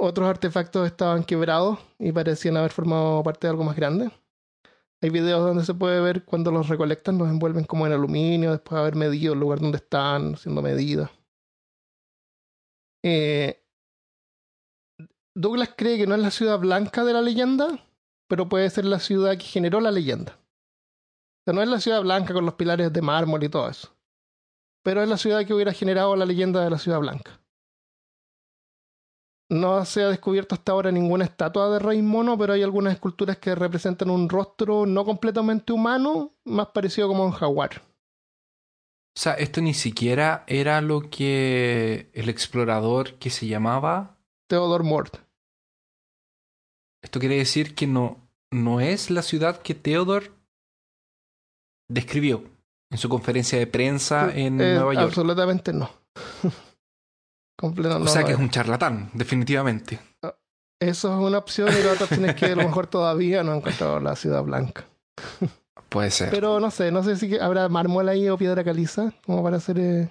Otros 0.00 0.28
artefactos 0.28 0.86
estaban 0.86 1.24
quebrados 1.24 1.78
y 1.98 2.12
parecían 2.12 2.56
haber 2.56 2.70
formado 2.70 3.22
parte 3.24 3.46
de 3.46 3.50
algo 3.50 3.64
más 3.64 3.74
grande. 3.74 4.10
Hay 5.00 5.10
videos 5.10 5.42
donde 5.42 5.64
se 5.64 5.74
puede 5.74 6.00
ver 6.00 6.24
cuando 6.24 6.52
los 6.52 6.68
recolectan, 6.68 7.18
los 7.18 7.28
envuelven 7.28 7.64
como 7.64 7.86
en 7.86 7.92
aluminio, 7.92 8.52
después 8.52 8.76
de 8.76 8.80
haber 8.80 8.96
medido 8.96 9.34
el 9.34 9.40
lugar 9.40 9.60
donde 9.60 9.78
están, 9.78 10.34
haciendo 10.34 10.62
medidas. 10.62 11.10
Eh, 13.04 13.64
Douglas 15.34 15.74
cree 15.76 15.98
que 15.98 16.06
no 16.06 16.14
es 16.14 16.20
la 16.20 16.32
ciudad 16.32 16.58
blanca 16.58 17.04
de 17.04 17.12
la 17.12 17.22
leyenda, 17.22 17.84
pero 18.28 18.48
puede 18.48 18.70
ser 18.70 18.84
la 18.84 18.98
ciudad 18.98 19.36
que 19.36 19.44
generó 19.44 19.80
la 19.80 19.92
leyenda. 19.92 20.32
O 20.32 21.44
sea, 21.44 21.54
no 21.54 21.62
es 21.62 21.68
la 21.68 21.80
ciudad 21.80 22.02
blanca 22.02 22.34
con 22.34 22.44
los 22.44 22.54
pilares 22.54 22.92
de 22.92 23.02
mármol 23.02 23.44
y 23.44 23.48
todo 23.48 23.68
eso. 23.68 23.96
Pero 24.82 25.02
es 25.02 25.08
la 25.08 25.16
ciudad 25.16 25.46
que 25.46 25.54
hubiera 25.54 25.72
generado 25.72 26.16
la 26.16 26.26
leyenda 26.26 26.62
de 26.62 26.70
la 26.70 26.78
ciudad 26.78 26.98
blanca. 26.98 27.37
No 29.50 29.84
se 29.86 30.02
ha 30.02 30.08
descubierto 30.08 30.54
hasta 30.54 30.72
ahora 30.72 30.92
ninguna 30.92 31.24
estatua 31.24 31.70
de 31.70 31.78
rey 31.78 32.02
mono, 32.02 32.36
pero 32.36 32.52
hay 32.52 32.62
algunas 32.62 32.92
esculturas 32.92 33.38
que 33.38 33.54
representan 33.54 34.10
un 34.10 34.28
rostro 34.28 34.84
no 34.84 35.04
completamente 35.04 35.72
humano, 35.72 36.32
más 36.44 36.66
parecido 36.68 37.08
como 37.08 37.22
a 37.22 37.26
un 37.26 37.32
jaguar. 37.32 37.80
O 39.16 39.20
sea, 39.20 39.32
esto 39.34 39.60
ni 39.62 39.74
siquiera 39.74 40.44
era 40.46 40.80
lo 40.80 41.08
que 41.10 42.10
el 42.12 42.28
explorador 42.28 43.14
que 43.14 43.30
se 43.30 43.46
llamaba. 43.46 44.16
Theodore 44.48 44.84
Mort. 44.84 45.16
Esto 47.02 47.18
quiere 47.18 47.36
decir 47.36 47.74
que 47.74 47.86
no, 47.86 48.18
no 48.52 48.80
es 48.80 49.10
la 49.10 49.22
ciudad 49.22 49.62
que 49.62 49.74
Theodore 49.74 50.30
describió 51.88 52.44
en 52.90 52.98
su 52.98 53.08
conferencia 53.08 53.58
de 53.58 53.66
prensa 53.66 54.30
en 54.34 54.60
Eh, 54.60 54.74
Nueva 54.74 54.94
York. 54.94 55.06
Absolutamente 55.06 55.72
no. 55.72 55.90
Completo, 57.58 57.96
O 57.96 57.98
no, 57.98 58.06
sea 58.06 58.22
que 58.22 58.32
es 58.32 58.38
un 58.38 58.50
charlatán, 58.50 59.10
definitivamente. 59.14 59.98
Eso 60.80 61.12
es 61.12 61.26
una 61.26 61.38
opción 61.38 61.68
y 61.68 61.82
la 61.82 61.92
otra 61.92 62.04
opción 62.04 62.24
es 62.26 62.36
que 62.36 62.46
a 62.46 62.54
lo 62.54 62.62
mejor 62.62 62.86
todavía 62.86 63.42
no 63.42 63.50
han 63.50 63.58
encontrado 63.58 63.98
la 63.98 64.14
ciudad 64.14 64.44
blanca. 64.44 64.84
Puede 65.88 66.10
ser. 66.10 66.30
Pero 66.30 66.60
no 66.60 66.70
sé, 66.70 66.92
no 66.92 67.02
sé 67.02 67.16
si 67.16 67.36
habrá 67.36 67.68
mármol 67.68 68.08
ahí 68.08 68.28
o 68.28 68.38
piedra 68.38 68.62
caliza, 68.62 69.12
como 69.24 69.42
para 69.42 69.56
hacer 69.56 69.78
eh, 69.78 70.08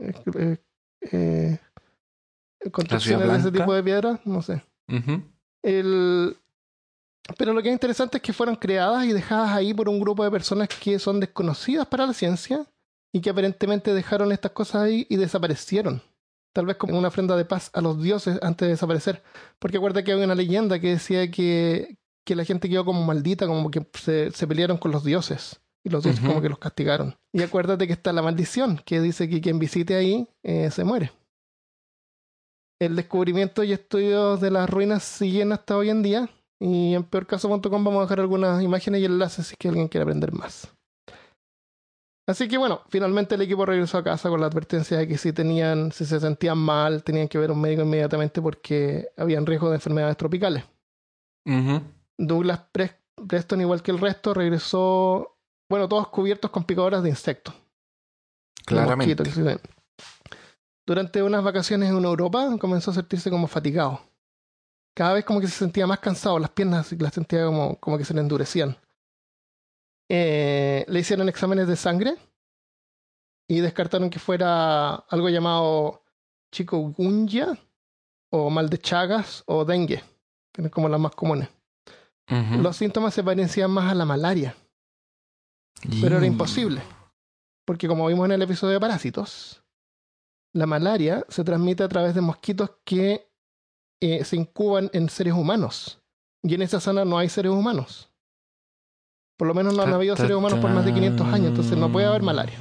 eh, 0.00 0.58
eh, 1.12 1.58
eh, 2.60 2.70
construcciones 2.70 3.28
de 3.28 3.38
ese 3.38 3.52
tipo 3.52 3.72
de 3.72 3.82
piedra, 3.82 4.20
no 4.24 4.42
sé. 4.42 4.62
El... 5.62 6.36
Pero 7.38 7.52
lo 7.54 7.62
que 7.62 7.68
es 7.68 7.72
interesante 7.72 8.18
es 8.18 8.22
que 8.22 8.32
fueron 8.32 8.56
creadas 8.56 9.06
y 9.06 9.12
dejadas 9.12 9.52
ahí 9.52 9.72
por 9.72 9.88
un 9.88 10.00
grupo 10.00 10.24
de 10.24 10.30
personas 10.30 10.68
que 10.68 10.98
son 10.98 11.20
desconocidas 11.20 11.86
para 11.86 12.06
la 12.06 12.12
ciencia 12.12 12.66
y 13.12 13.20
que 13.20 13.30
aparentemente 13.30 13.94
dejaron 13.94 14.32
estas 14.32 14.50
cosas 14.50 14.82
ahí 14.82 15.06
y 15.08 15.16
desaparecieron. 15.16 16.02
Tal 16.52 16.66
vez 16.66 16.76
como 16.76 16.98
una 16.98 17.08
ofrenda 17.08 17.36
de 17.36 17.44
paz 17.44 17.70
a 17.72 17.80
los 17.80 18.02
dioses 18.02 18.38
antes 18.42 18.66
de 18.66 18.72
desaparecer. 18.72 19.22
Porque 19.58 19.76
acuerda 19.76 20.02
que 20.02 20.12
había 20.12 20.24
una 20.24 20.34
leyenda 20.34 20.80
que 20.80 20.88
decía 20.88 21.30
que, 21.30 21.98
que 22.24 22.34
la 22.34 22.44
gente 22.44 22.68
quedó 22.68 22.84
como 22.84 23.04
maldita, 23.04 23.46
como 23.46 23.70
que 23.70 23.86
se, 23.94 24.30
se 24.32 24.46
pelearon 24.46 24.78
con 24.78 24.90
los 24.90 25.04
dioses. 25.04 25.60
Y 25.82 25.88
los 25.88 26.02
dioses 26.02 26.20
como 26.20 26.42
que 26.42 26.48
los 26.48 26.58
castigaron. 26.58 27.16
Y 27.32 27.42
acuérdate 27.42 27.86
que 27.86 27.94
está 27.94 28.12
la 28.12 28.20
maldición, 28.20 28.82
que 28.84 29.00
dice 29.00 29.28
que 29.28 29.40
quien 29.40 29.58
visite 29.58 29.94
ahí 29.94 30.28
eh, 30.42 30.70
se 30.70 30.84
muere. 30.84 31.10
El 32.80 32.96
descubrimiento 32.96 33.62
y 33.62 33.72
estudios 33.72 34.40
de 34.40 34.50
las 34.50 34.68
ruinas 34.68 35.04
siguen 35.04 35.52
hasta 35.52 35.76
hoy 35.76 35.90
en 35.90 36.02
día. 36.02 36.30
Y 36.58 36.94
en 36.94 37.04
peorcaso.com 37.04 37.62
vamos 37.70 37.98
a 37.98 38.02
dejar 38.02 38.20
algunas 38.20 38.62
imágenes 38.62 39.00
y 39.00 39.06
enlaces 39.06 39.46
si 39.46 39.52
es 39.54 39.58
que 39.58 39.68
alguien 39.68 39.88
quiere 39.88 40.02
aprender 40.02 40.32
más. 40.32 40.70
Así 42.30 42.46
que 42.46 42.56
bueno, 42.58 42.82
finalmente 42.88 43.34
el 43.34 43.42
equipo 43.42 43.66
regresó 43.66 43.98
a 43.98 44.04
casa 44.04 44.28
con 44.28 44.40
la 44.40 44.46
advertencia 44.46 44.96
de 44.98 45.08
que 45.08 45.18
si 45.18 45.32
tenían, 45.32 45.90
si 45.90 46.04
se 46.04 46.20
sentían 46.20 46.58
mal, 46.58 47.02
tenían 47.02 47.26
que 47.26 47.38
ver 47.38 47.50
a 47.50 47.52
un 47.52 47.60
médico 47.60 47.82
inmediatamente 47.82 48.40
porque 48.40 49.08
habían 49.16 49.44
riesgo 49.46 49.68
de 49.68 49.74
enfermedades 49.76 50.16
tropicales. 50.16 50.62
Ujú. 51.44 51.82
Douglas 52.16 52.60
Pres- 52.72 52.94
Preston, 53.26 53.60
igual 53.62 53.82
que 53.82 53.90
el 53.90 53.98
resto, 53.98 54.32
regresó, 54.32 55.36
bueno, 55.68 55.88
todos 55.88 56.06
cubiertos 56.08 56.50
con 56.52 56.62
picadoras 56.64 57.02
de 57.02 57.08
insectos. 57.08 57.52
Claramente. 58.64 59.24
Durante 60.86 61.22
unas 61.22 61.42
vacaciones 61.42 61.90
en 61.90 62.04
Europa 62.04 62.48
comenzó 62.60 62.92
a 62.92 62.94
sentirse 62.94 63.28
como 63.28 63.48
fatigado. 63.48 64.00
Cada 64.94 65.14
vez 65.14 65.24
como 65.24 65.40
que 65.40 65.48
se 65.48 65.56
sentía 65.58 65.86
más 65.86 65.98
cansado, 65.98 66.38
las 66.38 66.50
piernas 66.50 66.92
las 66.92 67.14
sentía 67.14 67.44
como, 67.46 67.76
como 67.80 67.98
que 67.98 68.04
se 68.04 68.14
le 68.14 68.20
endurecían. 68.20 68.76
Eh, 70.12 70.84
le 70.88 70.98
hicieron 71.00 71.28
exámenes 71.28 71.68
de 71.68 71.76
sangre 71.76 72.16
y 73.48 73.60
descartaron 73.60 74.10
que 74.10 74.18
fuera 74.18 74.94
algo 74.96 75.28
llamado 75.28 76.02
chikungunya 76.52 77.56
o 78.30 78.50
mal 78.50 78.68
de 78.68 78.78
Chagas 78.78 79.44
o 79.46 79.64
dengue, 79.64 80.02
que 80.52 80.62
es 80.62 80.70
como 80.70 80.88
las 80.88 80.98
más 81.00 81.14
comunes. 81.14 81.48
Los 82.60 82.76
síntomas 82.76 83.12
se 83.14 83.24
parecían 83.24 83.70
más 83.72 83.90
a 83.90 83.94
la 83.94 84.04
malaria, 84.04 84.54
pero 86.00 86.16
era 86.16 86.24
Y- 86.24 86.28
imposible. 86.28 86.80
Porque 87.64 87.88
como 87.88 88.06
vimos 88.06 88.24
en 88.26 88.32
el 88.32 88.42
episodio 88.42 88.74
de 88.74 88.80
Parásitos, 88.80 89.62
la 90.52 90.66
malaria 90.66 91.24
se 91.28 91.42
transmite 91.44 91.82
a 91.84 91.88
través 91.88 92.14
de 92.14 92.20
mosquitos 92.20 92.70
que 92.84 93.28
eh, 94.00 94.24
se 94.24 94.36
incuban 94.36 94.90
en 94.92 95.08
seres 95.08 95.34
humanos. 95.34 96.00
Y 96.42 96.54
en 96.54 96.62
esa 96.62 96.80
zona 96.80 97.04
no 97.04 97.18
hay 97.18 97.28
seres 97.28 97.52
humanos. 97.52 98.09
Por 99.40 99.48
lo 99.48 99.54
menos 99.54 99.74
no 99.74 99.82
han 99.84 99.94
habido 99.94 100.14
seres 100.16 100.36
humanos 100.36 100.58
por 100.58 100.70
más 100.70 100.84
de 100.84 100.92
500 100.92 101.26
años, 101.28 101.46
entonces 101.48 101.74
no 101.78 101.90
puede 101.90 102.04
haber 102.04 102.20
malaria. 102.20 102.58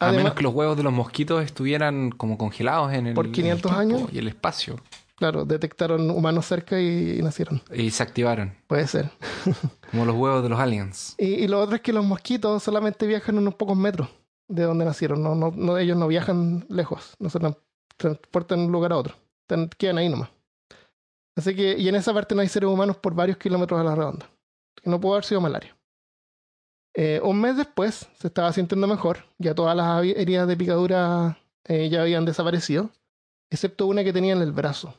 A 0.00 0.06
Además- 0.06 0.22
menos 0.22 0.34
que 0.36 0.42
los 0.44 0.54
huevos 0.54 0.76
de 0.76 0.84
los 0.84 0.92
mosquitos 0.92 1.42
estuvieran 1.44 2.12
como 2.12 2.38
congelados 2.38 2.92
en 2.92 3.08
el, 3.08 3.14
Por 3.14 3.32
500 3.32 3.72
en 3.72 3.78
el 3.80 3.86
tiempo 3.88 3.96
años. 4.04 4.12
y 4.14 4.18
el 4.18 4.28
espacio. 4.28 4.76
Claro, 5.16 5.44
detectaron 5.44 6.10
humanos 6.12 6.46
cerca 6.46 6.80
y, 6.80 7.16
y 7.18 7.22
nacieron. 7.22 7.60
Y 7.72 7.90
se 7.90 8.04
activaron. 8.04 8.54
Puede 8.68 8.86
ser. 8.86 9.10
Como 9.90 10.04
los 10.04 10.14
huevos 10.14 10.44
de 10.44 10.48
los 10.48 10.60
aliens. 10.60 11.16
Y, 11.18 11.24
y 11.42 11.48
lo 11.48 11.60
otro 11.60 11.74
es 11.74 11.82
que 11.82 11.92
los 11.92 12.04
mosquitos 12.04 12.62
solamente 12.62 13.04
viajan 13.08 13.36
unos 13.36 13.56
pocos 13.56 13.76
metros 13.76 14.08
de 14.46 14.62
donde 14.62 14.84
nacieron. 14.84 15.24
No, 15.24 15.34
no, 15.34 15.52
no, 15.56 15.76
ellos 15.76 15.96
no 15.96 16.06
viajan 16.06 16.66
lejos, 16.68 17.14
no 17.18 17.30
se 17.30 17.40
tran- 17.40 17.58
transportan 17.96 18.60
de 18.60 18.66
un 18.66 18.70
lugar 18.72 18.92
a 18.92 18.96
otro. 18.98 19.16
Quedan 19.76 19.98
ahí 19.98 20.08
nomás. 20.08 20.28
Así 21.36 21.52
que, 21.56 21.76
y 21.76 21.88
en 21.88 21.96
esa 21.96 22.14
parte 22.14 22.36
no 22.36 22.42
hay 22.42 22.48
seres 22.48 22.68
humanos 22.70 22.96
por 22.96 23.12
varios 23.12 23.38
kilómetros 23.38 23.80
a 23.80 23.82
la 23.82 23.96
redonda. 23.96 24.28
Que 24.82 24.90
no 24.90 25.00
pudo 25.00 25.14
haber 25.14 25.24
sido 25.24 25.40
malaria. 25.40 25.76
Eh, 26.94 27.20
un 27.24 27.40
mes 27.40 27.56
después 27.56 28.08
se 28.18 28.28
estaba 28.28 28.52
sintiendo 28.52 28.86
mejor. 28.86 29.24
Ya 29.38 29.54
todas 29.54 29.76
las 29.76 30.04
heridas 30.04 30.46
de 30.46 30.56
picadura 30.56 31.38
eh, 31.64 31.88
ya 31.88 32.02
habían 32.02 32.24
desaparecido, 32.24 32.90
excepto 33.50 33.86
una 33.86 34.04
que 34.04 34.12
tenía 34.12 34.32
en 34.34 34.42
el 34.42 34.52
brazo. 34.52 34.94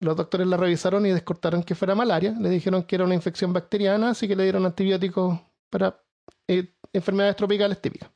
Los 0.00 0.16
doctores 0.16 0.46
la 0.46 0.56
revisaron 0.56 1.06
y 1.06 1.10
descartaron 1.10 1.64
que 1.64 1.74
fuera 1.74 1.94
malaria. 1.96 2.34
Le 2.38 2.50
dijeron 2.50 2.84
que 2.84 2.94
era 2.94 3.04
una 3.04 3.14
infección 3.14 3.52
bacteriana, 3.52 4.10
así 4.10 4.28
que 4.28 4.36
le 4.36 4.44
dieron 4.44 4.64
antibióticos 4.64 5.40
para 5.70 6.00
eh, 6.46 6.72
enfermedades 6.92 7.34
tropicales 7.34 7.80
típicas. 7.80 8.08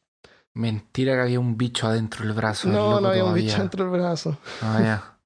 Mentira 0.55 1.15
que 1.15 1.23
había 1.23 1.41
un 1.41 1.57
bicho 1.57 1.89
adentro 1.89 2.25
del 2.25 2.35
brazo. 2.35 2.69
No, 2.69 3.01
no 3.01 3.09
había 3.09 3.25
un 3.25 3.35
bicho 3.35 3.59
dentro 3.59 3.85
del 3.85 3.93
brazo. 3.93 4.37
Ah, 4.61 4.81
ya. 4.81 5.19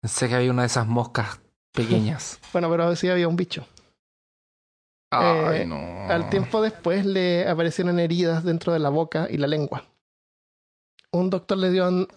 Pensé 0.00 0.28
que 0.28 0.34
había 0.34 0.50
una 0.50 0.62
de 0.62 0.66
esas 0.66 0.86
moscas 0.86 1.40
pequeñas. 1.72 2.38
Bueno, 2.52 2.68
pero 2.70 2.94
sí 2.96 3.08
había 3.08 3.26
un 3.28 3.36
bicho. 3.36 3.66
Ay, 5.20 5.60
Eh, 5.62 5.66
no. 5.66 5.76
Al 6.10 6.28
tiempo 6.30 6.60
después 6.62 7.04
le 7.06 7.48
aparecieron 7.48 7.98
heridas 7.98 8.44
dentro 8.44 8.72
de 8.72 8.78
la 8.78 8.88
boca 8.90 9.26
y 9.30 9.36
la 9.36 9.46
lengua. 9.46 9.84
Un 11.12 11.30
doctor 11.30 11.58
le 11.58 11.70
dio 11.70 11.86
an- 11.86 12.08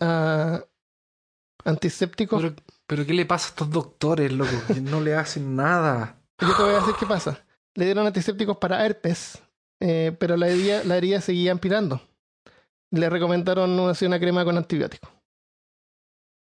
antisépticos. 1.66 2.42
Pero, 2.42 2.56
pero 2.86 3.06
¿qué 3.06 3.14
le 3.14 3.26
pasa 3.26 3.48
a 3.48 3.50
estos 3.50 3.70
doctores, 3.70 4.32
loco? 4.32 4.52
Que 4.68 4.82
no 4.82 5.02
le 5.02 5.16
hacen 5.16 5.56
nada. 5.56 6.18
Yo 6.40 6.56
te 6.56 6.64
voy 6.64 6.74
a 6.74 6.80
decir 6.80 6.96
qué 7.00 7.06
pasa. 7.06 7.44
Le 7.76 7.86
dieron 7.86 8.06
antisépticos 8.08 8.58
para 8.58 8.86
herpes, 8.86 9.42
eh, 9.82 10.16
pero 10.20 10.38
la 10.38 10.48
herida, 10.48 10.84
la 10.84 10.98
herida 10.98 11.22
seguía 11.22 11.52
empirando. 11.52 12.02
Le 12.92 13.10
recomendaron 13.10 13.78
hacer 13.90 14.08
una 14.08 14.20
crema 14.20 14.44
con 14.46 14.58
antibiótico. 14.58 15.10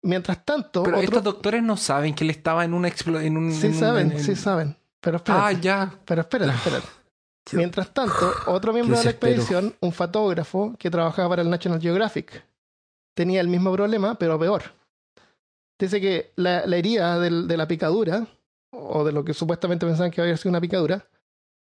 Mientras 0.04 0.44
tanto, 0.44 0.84
Pero 0.84 0.98
otro- 0.98 1.06
estos 1.06 1.24
doctores 1.24 1.64
no 1.64 1.78
saben 1.78 2.14
que 2.14 2.26
él 2.26 2.30
estaba 2.30 2.66
en 2.66 2.74
una 2.74 2.90
explo- 2.90 3.22
en 3.24 3.38
un 3.38 3.54
sí 3.54 3.68
en 3.68 3.74
saben, 3.76 4.12
en- 4.12 4.18
en- 4.18 4.24
sí 4.24 4.36
saben. 4.36 4.78
Pero 5.04 5.18
espérate, 5.18 5.44
Ah, 5.46 5.52
ya. 5.52 6.00
pero 6.06 6.22
espérate, 6.22 6.52
espérate. 6.54 6.88
Mientras 7.52 7.94
tanto, 7.94 8.32
otro 8.48 8.72
miembro 8.72 8.98
de 8.98 9.04
la 9.04 9.10
expedición, 9.12 9.76
un 9.82 9.92
fotógrafo 9.92 10.76
que 10.80 10.90
trabajaba 10.90 11.28
para 11.30 11.42
el 11.42 11.50
National 11.50 11.82
Geographic, 11.82 12.46
tenía 13.14 13.42
el 13.42 13.50
mismo 13.50 13.72
problema, 13.74 14.16
pero 14.16 14.40
peor. 14.40 14.64
Dice 15.78 16.00
que 16.00 16.32
la, 16.38 16.66
la 16.66 16.78
herida 16.78 17.20
del- 17.20 17.48
de 17.48 17.58
la 17.58 17.68
picadura, 17.68 18.26
o 18.72 19.04
de 19.04 19.12
lo 19.12 19.26
que 19.26 19.34
supuestamente 19.34 19.86
pensaban 19.86 20.10
que 20.10 20.22
había 20.22 20.38
sido 20.38 20.52
una 20.52 20.62
picadura, 20.62 21.06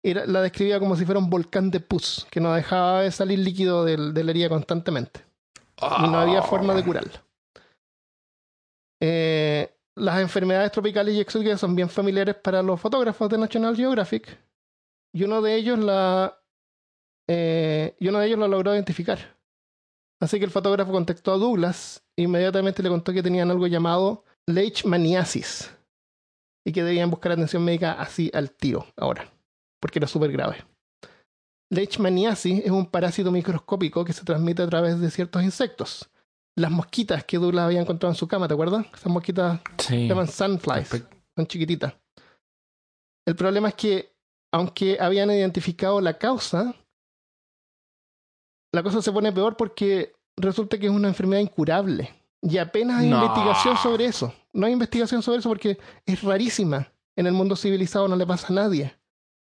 era, 0.05 0.25
la 0.27 0.41
describía 0.41 0.79
como 0.79 0.95
si 0.95 1.05
fuera 1.05 1.19
un 1.19 1.29
volcán 1.29 1.71
de 1.73 1.81
pus, 1.81 2.27
que 2.31 2.41
no 2.41 2.55
dejaba 2.55 3.03
de 3.03 3.11
salir 3.11 3.41
líquido 3.41 3.85
del- 3.85 4.15
de 4.15 4.23
la 4.25 4.31
herida 4.31 4.49
constantemente. 4.49 5.25
Y 5.99 6.09
no 6.09 6.19
había 6.21 6.43
forma 6.43 6.75
de 6.75 6.85
curarla. 6.85 7.25
Eh, 9.01 9.75
las 10.03 10.21
enfermedades 10.21 10.73
tropicales 10.73 11.15
y 11.15 11.21
exóticas 11.21 11.61
son 11.61 11.77
bien 11.77 11.89
familiares 11.89 12.35
para 12.35 12.61
los 12.61 12.81
fotógrafos 12.81 13.31
de 13.31 13.39
National 13.39 13.77
Geographic. 13.77 14.37
Y 15.15 15.23
uno 15.23 15.41
de 15.41 15.55
ellos 15.55 15.79
la. 15.79 16.43
eh, 17.29 17.97
uno 18.01 18.19
de 18.19 18.27
ellos 18.27 18.39
lo 18.39 18.49
logró 18.49 18.75
identificar. 18.75 19.39
Así 20.21 20.39
que 20.41 20.45
el 20.45 20.51
fotógrafo 20.51 20.91
contactó 20.91 21.33
a 21.33 21.39
Douglas 21.39 22.05
e 22.17 22.23
inmediatamente 22.23 22.83
le 22.83 22.89
contó 22.89 23.13
que 23.13 23.23
tenían 23.23 23.51
algo 23.51 23.69
llamado 23.69 24.25
leishmaniasis. 24.47 25.71
Y 26.67 26.73
que 26.73 26.83
debían 26.83 27.11
buscar 27.11 27.33
atención 27.33 27.65
médica 27.65 27.93
así 27.93 28.29
al 28.35 28.51
tiro, 28.51 28.87
ahora. 28.97 29.33
Porque 29.81 30.01
era 30.01 30.09
súper 30.09 30.33
grave. 30.33 30.65
Leishmaniasis 31.71 32.65
es 32.65 32.71
un 32.73 32.87
parásito 32.87 33.31
microscópico 33.31 34.05
que 34.05 34.13
se 34.13 34.25
transmite 34.25 34.63
a 34.63 34.69
través 34.69 35.01
de 35.01 35.11
ciertos 35.13 35.45
insectos. 35.45 36.11
Las 36.57 36.71
mosquitas 36.71 37.25
que 37.25 37.39
Douglas 37.39 37.65
había 37.65 37.81
encontrado 37.81 38.13
en 38.13 38.17
su 38.17 38.29
cama, 38.29 38.47
¿te 38.47 38.55
acuerdas? 38.55 38.87
Esas 38.93 39.07
mosquitas 39.13 39.61
Sí. 39.79 39.87
se 39.87 40.09
llaman 40.09 40.29
sunflies 40.29 40.89
son 41.35 41.47
chiquititas. 41.47 41.95
El 43.27 43.37
problema 43.37 43.69
es 43.69 43.75
que, 43.75 44.15
aunque 44.53 44.99
habían 45.01 45.31
identificado 45.31 46.01
la 46.01 46.19
causa, 46.19 46.75
la 48.75 48.83
cosa 48.83 49.01
se 49.01 49.13
pone 49.13 49.33
peor 49.33 49.57
porque 49.57 50.15
resulta 50.37 50.79
que 50.79 50.87
es 50.87 50.93
una 50.93 51.09
enfermedad 51.09 51.41
incurable. 51.41 52.11
Y 52.43 52.59
apenas 52.59 53.01
hay 53.01 53.09
No. 53.09 53.17
investigación 53.23 53.77
sobre 53.79 54.07
eso. 54.07 54.35
No 54.53 54.67
hay 54.67 54.73
investigación 54.73 55.23
sobre 55.23 55.39
eso 55.39 55.49
porque 55.49 55.79
es 56.05 56.23
rarísima. 56.23 56.93
En 57.17 57.27
el 57.27 57.33
mundo 57.33 57.55
civilizado 57.57 58.09
no 58.09 58.17
le 58.17 58.27
pasa 58.27 58.49
a 58.49 58.53
nadie. 58.53 58.95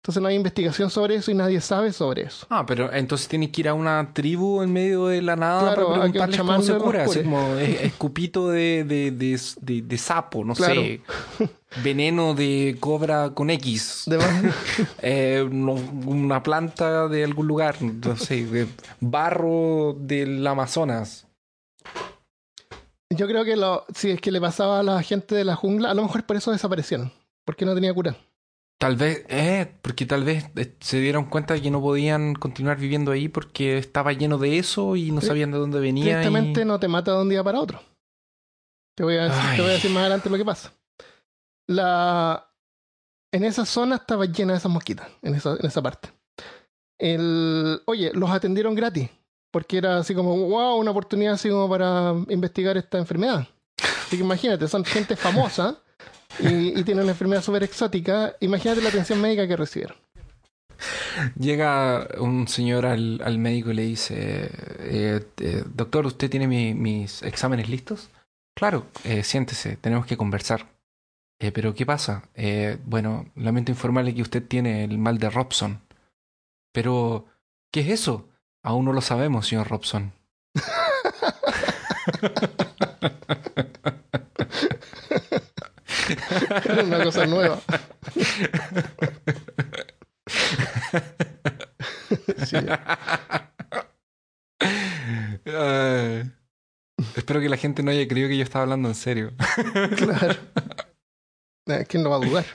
Entonces 0.01 0.21
no 0.23 0.29
hay 0.29 0.35
investigación 0.35 0.89
sobre 0.89 1.15
eso 1.15 1.29
y 1.29 1.33
nadie 1.33 1.59
sabe 1.59 1.91
sobre 1.91 2.21
eso. 2.23 2.47
Ah, 2.49 2.65
pero 2.65 2.91
entonces 2.93 3.27
tienes 3.27 3.49
que 3.49 3.59
ir 3.61 3.67
a 3.67 3.73
una 3.73 4.13
tribu 4.13 4.61
en 4.61 4.71
medio 4.71 5.07
de 5.07 5.21
la 5.21 5.35
nada 5.35 5.73
Claro, 5.73 5.87
para 5.89 5.99
preguntarles 5.99 6.39
cómo 6.39 6.61
se 6.61 6.73
cura. 6.77 7.03
Así 7.03 7.21
como 7.23 7.55
es- 7.55 7.81
escupito 7.83 8.47
de, 8.49 8.85
de, 8.85 9.11
de, 9.11 9.81
de- 9.81 9.97
sapo, 9.97 10.45
no 10.45 10.53
Claro. 10.55 10.75
sé. 10.81 11.01
Veneno 11.83 12.33
de 12.33 12.77
cobra 12.79 13.31
con 13.33 13.49
X. 13.49 14.05
Eh, 15.01 15.45
no- 15.51 15.73
una 16.05 16.41
planta 16.43 17.09
de 17.09 17.25
algún 17.25 17.47
lugar, 17.47 17.75
no 17.81 18.15
sé, 18.15 18.67
barro 19.01 19.95
del 19.99 20.47
Amazonas. 20.47 21.27
yo 23.09 23.27
creo 23.27 23.43
que 23.43 23.57
lo, 23.57 23.85
si 23.93 24.11
es 24.11 24.21
que 24.21 24.31
le 24.31 24.39
pasaba 24.39 24.79
a 24.79 24.83
la 24.83 25.03
gente 25.03 25.35
de 25.35 25.43
la 25.43 25.55
jungla, 25.57 25.91
a 25.91 25.93
lo 25.93 26.03
mejor 26.03 26.23
por 26.25 26.37
eso 26.37 26.51
desaparecieron. 26.51 27.11
Porque 27.43 27.65
no 27.65 27.73
tenía 27.75 27.93
cura. 27.93 28.15
Tal 28.79 28.95
vez, 28.95 29.25
eh, 29.27 29.75
porque 29.81 30.05
tal 30.05 30.23
vez 30.23 30.45
eh, 30.55 30.73
se 30.79 30.99
dieron 31.01 31.25
cuenta 31.25 31.53
de 31.53 31.61
que 31.61 31.69
no 31.69 31.81
podían 31.81 32.33
continuar 32.33 32.77
viviendo 32.77 33.11
ahí 33.11 33.27
porque 33.27 33.77
estaba 33.77 34.13
lleno 34.13 34.37
de 34.37 34.57
eso 34.57 34.95
y 34.95 35.11
no 35.11 35.19
Sí. 35.19 35.27
sabían 35.27 35.51
de 35.51 35.57
dónde 35.57 35.79
venía. 35.81 36.05
y- 36.05 36.13
Tristemente 36.13 36.63
no 36.63 36.79
te 36.79 36.87
mata 36.87 37.11
de 37.11 37.21
un 37.21 37.27
día 37.29 37.43
para 37.43 37.59
otro. 37.59 37.81
Te 38.95 39.03
voy 39.03 39.17
a 39.17 39.23
decir, 39.25 39.41
te 39.55 39.61
voy 39.61 39.71
a 39.71 39.73
decir 39.73 39.91
más 39.91 40.01
adelante 40.01 40.29
lo 40.29 40.37
que 40.37 40.45
pasa. 40.45 40.73
La... 41.67 42.45
En 43.31 43.43
esa 43.43 43.65
zona 43.65 43.95
estaba 43.97 44.25
llena 44.25 44.53
de 44.53 44.57
esas 44.59 44.71
mosquitas, 44.71 45.07
en 45.21 45.35
esa, 45.35 45.51
en 45.59 45.65
esa 45.65 45.81
parte. 45.81 46.09
El... 46.97 47.81
Oye, 47.85 48.11
los 48.13 48.29
atendieron 48.31 48.75
gratis, 48.75 49.09
porque 49.51 49.77
era 49.77 49.97
así 49.99 50.15
como, 50.15 50.35
wow, 50.47 50.77
una 50.77 50.91
oportunidad 50.91 51.33
así 51.33 51.49
como 51.49 51.69
para 51.69 52.13
investigar 52.29 52.77
esta 52.77 52.97
enfermedad. 52.97 53.47
Así 54.05 54.17
que 54.17 54.23
imagínate, 54.23 54.67
son 54.67 54.83
gente 54.83 55.15
famosa 55.15 55.81
y, 56.39 56.79
y 56.79 56.83
tienen 56.83 57.03
una 57.03 57.11
enfermedad 57.13 57.41
súper 57.43 57.63
exótica. 57.63 58.35
Imagínate 58.39 58.81
la 58.81 58.89
atención 58.89 59.21
médica 59.21 59.47
que 59.47 59.57
recibieron. 59.57 59.97
Llega 61.37 62.07
un 62.19 62.47
señor 62.47 62.85
al, 62.85 63.21
al 63.23 63.37
médico 63.37 63.71
y 63.71 63.73
le 63.73 63.81
dice, 63.83 64.49
eh, 64.79 65.25
eh, 65.39 65.63
doctor, 65.73 66.05
¿usted 66.05 66.29
tiene 66.29 66.47
mi- 66.47 66.73
mis 66.73 67.21
exámenes 67.23 67.69
listos? 67.69 68.09
Claro, 68.55 68.85
eh, 69.03 69.23
siéntese, 69.23 69.75
tenemos 69.77 70.05
que 70.05 70.17
conversar. 70.17 70.67
"Eh, 71.41 71.51
pero 71.51 71.73
¿qué 71.73 71.85
pasa? 71.85 72.23
"Eh, 72.35 72.77
bueno, 72.85 73.25
lamento 73.35 73.71
informarle 73.71 74.15
que 74.15 74.21
usted 74.21 74.43
tiene 74.45 74.83
el 74.85 74.97
mal 74.97 75.17
de 75.17 75.29
Robson. 75.29 75.81
Pero, 76.73 77.25
¿qué 77.71 77.81
es 77.81 77.89
eso? 77.89 78.27
Aún 78.63 78.85
no 78.85 78.93
lo 78.93 79.01
sabemos, 79.01 79.47
señor 79.47 79.67
Robson. 79.69 80.13
Era 86.65 86.83
una 86.83 87.03
cosa 87.03 87.25
nueva. 87.25 87.59
Sí. 92.45 92.57
Espero 97.15 97.39
que 97.39 97.49
la 97.49 97.57
gente 97.57 97.83
no 97.83 97.91
haya 97.91 98.07
creído 98.07 98.29
que 98.29 98.37
yo 98.37 98.43
estaba 98.43 98.63
hablando 98.63 98.89
en 98.89 98.95
serio. 98.95 99.31
Claro. 99.97 100.35
Eh, 101.67 101.85
¿Quién 101.87 102.03
lo 102.03 102.09
va 102.09 102.15
a 102.17 102.19
dudar? 102.27 102.45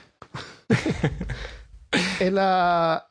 La- 2.31 3.07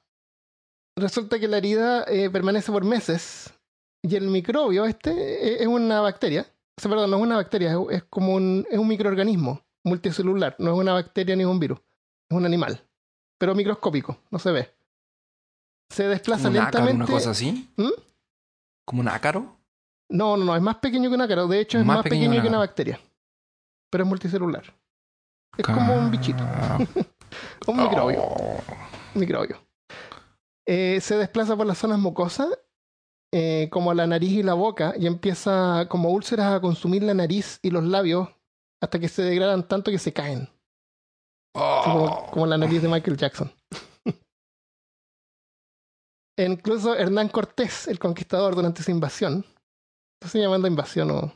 Resulta 0.97 1.41
que 1.41 1.49
la 1.49 1.57
herida 1.59 2.05
eh, 2.07 2.31
permanece 2.31 2.71
por 2.71 2.85
meses 2.85 3.53
y 4.03 4.15
el 4.15 4.29
microbio 4.29 4.85
este 4.85 5.11
eh, 5.11 5.57
es 5.63 5.67
una 5.67 6.01
bacteria. 6.01 6.47
O 6.79 6.81
sea, 6.81 6.89
perdón, 6.91 7.11
no 7.11 7.17
es 7.17 7.23
una 7.23 7.37
bacteria, 7.37 7.77
es 7.91 8.05
como 8.05 8.35
un, 8.35 8.65
es 8.71 8.79
un 8.79 8.87
microorganismo 8.87 9.64
multicelular. 9.85 10.57
No 10.59 10.73
es 10.73 10.79
una 10.79 10.95
bacteria 10.95 11.37
ni 11.37 11.43
es 11.43 11.49
un 11.49 11.61
virus. 11.61 11.79
Es 12.29 12.37
un 12.37 12.45
animal. 12.45 12.81
Pero 13.39 13.55
microscópico, 13.55 14.19
no 14.31 14.39
se 14.39 14.51
ve. 14.51 14.75
Se 15.91 16.09
desplaza 16.09 16.45
¿Como 16.49 16.59
un 16.59 16.65
ácaro, 16.65 16.85
lentamente. 16.87 17.13
una 17.13 17.19
cosa 17.21 17.31
así? 17.31 17.71
¿Mm? 17.77 17.89
¿Como 18.87 19.01
un 19.03 19.09
ácaro? 19.09 19.57
No, 20.09 20.37
no, 20.37 20.45
no, 20.45 20.57
es 20.57 20.63
más 20.63 20.77
pequeño 20.77 21.09
que 21.11 21.15
un 21.17 21.23
ácaro. 21.23 21.47
De 21.47 21.61
hecho, 21.61 21.79
es 21.79 21.85
Más 21.85 21.97
más, 21.99 22.05
pequeño 22.05 22.25
pequeño, 22.31 22.43
que 22.43 22.49
una- 22.49 22.59
bacteria. 22.59 23.01
Pero 23.91 24.05
es 24.05 24.09
multicelular. 24.09 24.65
Es 25.57 25.65
como 25.67 25.95
un 25.97 26.11
bichito, 26.11 26.43
Ah. 26.45 26.79
un 27.69 27.77
microbio. 27.77 28.23
Oh. 28.23 28.61
un 29.15 29.21
microbio. 29.21 29.57
Eh, 30.67 30.99
se 31.01 31.17
desplaza 31.17 31.57
por 31.57 31.67
las 31.67 31.79
zonas 31.79 31.99
mucosas, 31.99 32.49
eh, 33.33 33.69
como 33.71 33.93
la 33.95 34.07
nariz 34.07 34.33
y 34.33 34.43
la 34.43 34.55
boca, 34.55 34.95
y 34.99 35.07
empieza 35.07 35.87
como 35.89 36.11
úlceras 36.11 36.53
a 36.55 36.61
consumir 36.61 37.03
la 37.03 37.15
nariz 37.15 37.59
y 37.63 37.71
los 37.71 37.85
labios 37.85 38.31
hasta 38.85 38.99
que 38.99 39.09
se 39.09 39.23
degradan 39.23 39.67
tanto 39.67 39.91
que 39.91 39.99
se 39.99 40.13
caen. 40.13 40.49
Como, 41.55 42.05
Oh. 42.07 42.31
como 42.31 42.47
la 42.47 42.59
nariz 42.59 42.83
de 42.83 42.89
Michael 42.89 43.17
Jackson. 43.17 43.53
E 46.37 46.45
incluso 46.47 46.97
Hernán 46.97 47.29
Cortés, 47.29 47.87
el 47.87 48.01
conquistador, 48.01 48.57
durante 48.57 48.83
su 48.83 48.91
invasión, 48.91 49.47
se 50.21 50.41
llamando 50.41 50.67
invasión 50.67 51.11
o. 51.13 51.33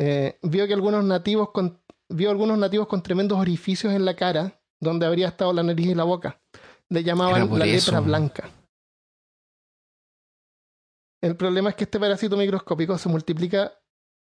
eh, 0.00 0.38
vio 0.42 0.66
que 0.66 0.74
algunos 0.74 1.04
nativos 1.04 1.50
con, 1.52 1.80
vio 2.08 2.30
algunos 2.30 2.58
nativos 2.58 2.88
con 2.88 3.00
tremendos 3.02 3.38
orificios 3.38 3.92
en 3.92 4.04
la 4.04 4.16
cara, 4.16 4.60
donde 4.80 5.06
habría 5.06 5.28
estado 5.28 5.52
la 5.52 5.62
nariz 5.62 5.86
y 5.86 5.94
la 5.94 6.02
boca. 6.02 6.40
Le 6.88 7.04
llamaban 7.04 7.56
la 7.58 7.64
eso. 7.66 7.92
lepra 7.92 8.00
blanca. 8.00 8.50
El 11.22 11.36
problema 11.36 11.70
es 11.70 11.76
que 11.76 11.84
este 11.84 12.00
parásito 12.00 12.36
microscópico 12.36 12.98
se 12.98 13.08
multiplica. 13.08 13.79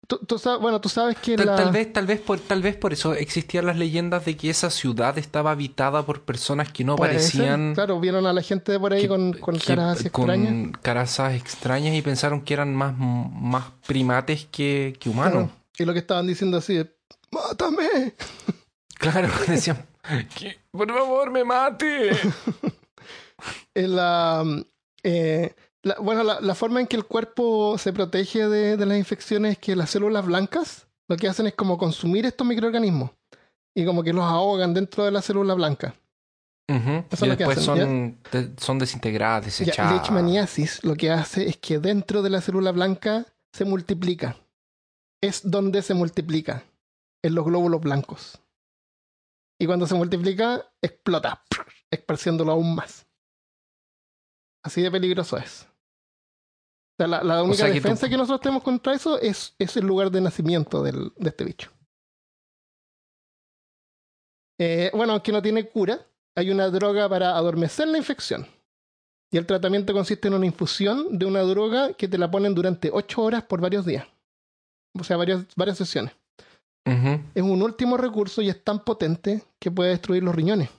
Tú, 0.07 0.17
tú 0.17 0.37
sabes, 0.37 0.59
bueno, 0.61 0.81
tú 0.81 0.89
sabes 0.89 1.17
que 1.17 1.37
Tal, 1.37 1.45
la... 1.45 1.55
tal 1.55 1.71
vez, 1.71 1.93
tal 1.93 2.05
vez 2.05 2.19
por, 2.19 2.37
tal 2.39 2.61
vez 2.61 2.75
por 2.75 2.91
eso 2.91 3.13
existían 3.13 3.65
las 3.65 3.77
leyendas 3.77 4.25
de 4.25 4.35
que 4.35 4.49
esa 4.49 4.69
ciudad 4.69 5.17
estaba 5.17 5.51
habitada 5.51 6.05
por 6.05 6.21
personas 6.23 6.71
que 6.73 6.83
no 6.83 6.97
Puede 6.97 7.19
ser, 7.19 7.37
parecían 7.39 7.73
Claro, 7.73 7.99
vieron 8.01 8.25
a 8.25 8.33
la 8.33 8.41
gente 8.41 8.73
de 8.73 8.79
por 8.79 8.91
ahí 8.93 9.03
que- 9.03 9.07
con, 9.07 9.31
con 9.33 9.57
que- 9.57 9.65
caras 9.67 9.99
así 9.99 10.09
con 10.09 10.29
extrañas. 10.29 10.77
caras 10.81 11.19
extrañas 11.19 11.95
y 11.95 12.01
pensaron 12.01 12.41
que 12.41 12.53
eran 12.53 12.75
más, 12.75 12.93
más 12.97 13.65
primates 13.87 14.45
que, 14.51 14.95
que 14.99 15.09
humanos. 15.09 15.31
Claro. 15.49 15.49
Y 15.79 15.85
lo 15.85 15.93
que 15.93 15.99
estaban 15.99 16.27
diciendo 16.27 16.57
así 16.57 16.75
es, 16.77 16.87
¡mátame! 17.31 17.87
Claro, 18.95 19.27
decían, 19.47 19.85
"Que, 20.37 20.59
por 20.71 20.87
favor, 20.93 21.29
me 21.31 21.43
mate. 21.43 22.11
En 23.75 23.95
la, 23.95 24.43
eh, 25.03 25.53
la- 25.83 25.99
bueno, 25.99 26.23
la, 26.23 26.39
la 26.41 26.55
forma 26.55 26.79
en 26.81 26.87
que 26.87 26.95
el 26.95 27.05
cuerpo 27.05 27.77
se 27.77 27.93
protege 27.93 28.47
de, 28.47 28.77
de 28.77 28.85
las 28.85 28.97
infecciones 28.97 29.53
es 29.53 29.57
que 29.59 29.75
las 29.75 29.89
células 29.89 30.25
blancas 30.25 30.87
lo 31.09 31.17
que 31.17 31.27
hacen 31.27 31.47
es 31.47 31.53
como 31.53 31.77
consumir 31.77 32.25
estos 32.25 32.47
microorganismos 32.47 33.11
y 33.75 33.85
como 33.85 34.03
que 34.03 34.13
los 34.13 34.23
ahogan 34.23 34.73
dentro 34.73 35.03
de 35.03 35.11
la 35.11 35.21
célula 35.21 35.53
blanca. 35.53 35.93
Eso 36.69 37.03
es 37.11 37.21
Y 37.21 37.25
lo 37.27 37.37
que 37.37 37.45
después 37.45 37.57
hacen, 37.67 37.75
son, 37.75 38.19
de- 38.31 38.53
son 38.61 38.79
desintegradas, 38.79 39.43
Ya, 39.43 39.45
desechadas. 39.65 39.91
leishmaniasis 39.93 40.83
lo 40.83 40.95
que 40.95 41.11
hace 41.11 41.47
es 41.49 41.57
que 41.57 41.77
dentro 41.79 42.21
de 42.21 42.29
la 42.29 42.39
célula 42.41 42.71
blanca 42.71 43.25
se 43.53 43.65
multiplica. 43.65 44.37
Es 45.21 45.41
donde 45.49 45.81
se 45.81 45.93
multiplica, 45.93 46.63
en 47.23 47.35
los 47.35 47.45
glóbulos 47.45 47.81
blancos. 47.81 48.39
Y 49.59 49.65
cuando 49.67 49.85
se 49.87 49.95
multiplica, 49.95 50.65
explota, 50.81 51.43
esparciéndolo 51.91 52.53
aún 52.53 52.75
más. 52.75 53.05
Así 54.65 54.81
de 54.81 54.89
peligroso 54.91 55.37
es. 55.37 55.67
O 56.93 56.95
sea, 56.97 57.07
la, 57.07 57.23
la 57.23 57.41
única 57.43 57.57
sea 57.57 57.67
que 57.67 57.73
tú- 57.79 57.83
defensa 57.83 58.07
que 58.09 58.17
nosotros 58.17 58.41
tenemos 58.41 58.63
contra 58.63 58.93
eso 58.93 59.19
es, 59.19 59.55
es 59.57 59.75
el 59.77 59.85
lugar 59.85 60.11
de 60.11 60.21
nacimiento 60.21 60.83
del- 60.83 61.11
de 61.15 61.29
este 61.29 61.43
bicho. 61.43 61.71
Eh, 64.59 64.91
bueno, 64.93 65.13
aunque 65.13 65.31
no 65.31 65.41
tiene 65.41 65.67
cura, 65.67 66.05
hay 66.35 66.51
una 66.51 66.69
droga 66.69 67.09
para 67.09 67.35
adormecer 67.35 67.87
la 67.87 67.97
infección. 67.97 68.47
Y 69.31 69.37
el 69.37 69.47
tratamiento 69.47 69.93
consiste 69.93 70.27
en 70.27 70.35
una 70.35 70.45
infusión 70.45 71.17
de 71.17 71.25
una 71.25 71.41
droga 71.41 71.93
que 71.93 72.07
te 72.07 72.19
la 72.19 72.29
ponen 72.29 72.53
durante 72.53 72.91
8 72.93 73.21
horas 73.23 73.43
por 73.43 73.59
varios 73.61 73.85
días. 73.85 74.05
O 74.99 75.03
sea, 75.03 75.17
varias, 75.17 75.43
varias 75.55 75.77
sesiones. 75.77 76.13
Es 77.33 77.41
un 77.41 77.61
último 77.63 77.97
recurso 77.97 78.41
y 78.41 78.49
es 78.49 78.63
tan 78.63 78.83
potente 78.83 79.41
que 79.59 79.71
puede 79.71 79.89
destruir 79.91 80.21
los 80.21 80.35
riñones. 80.35 80.69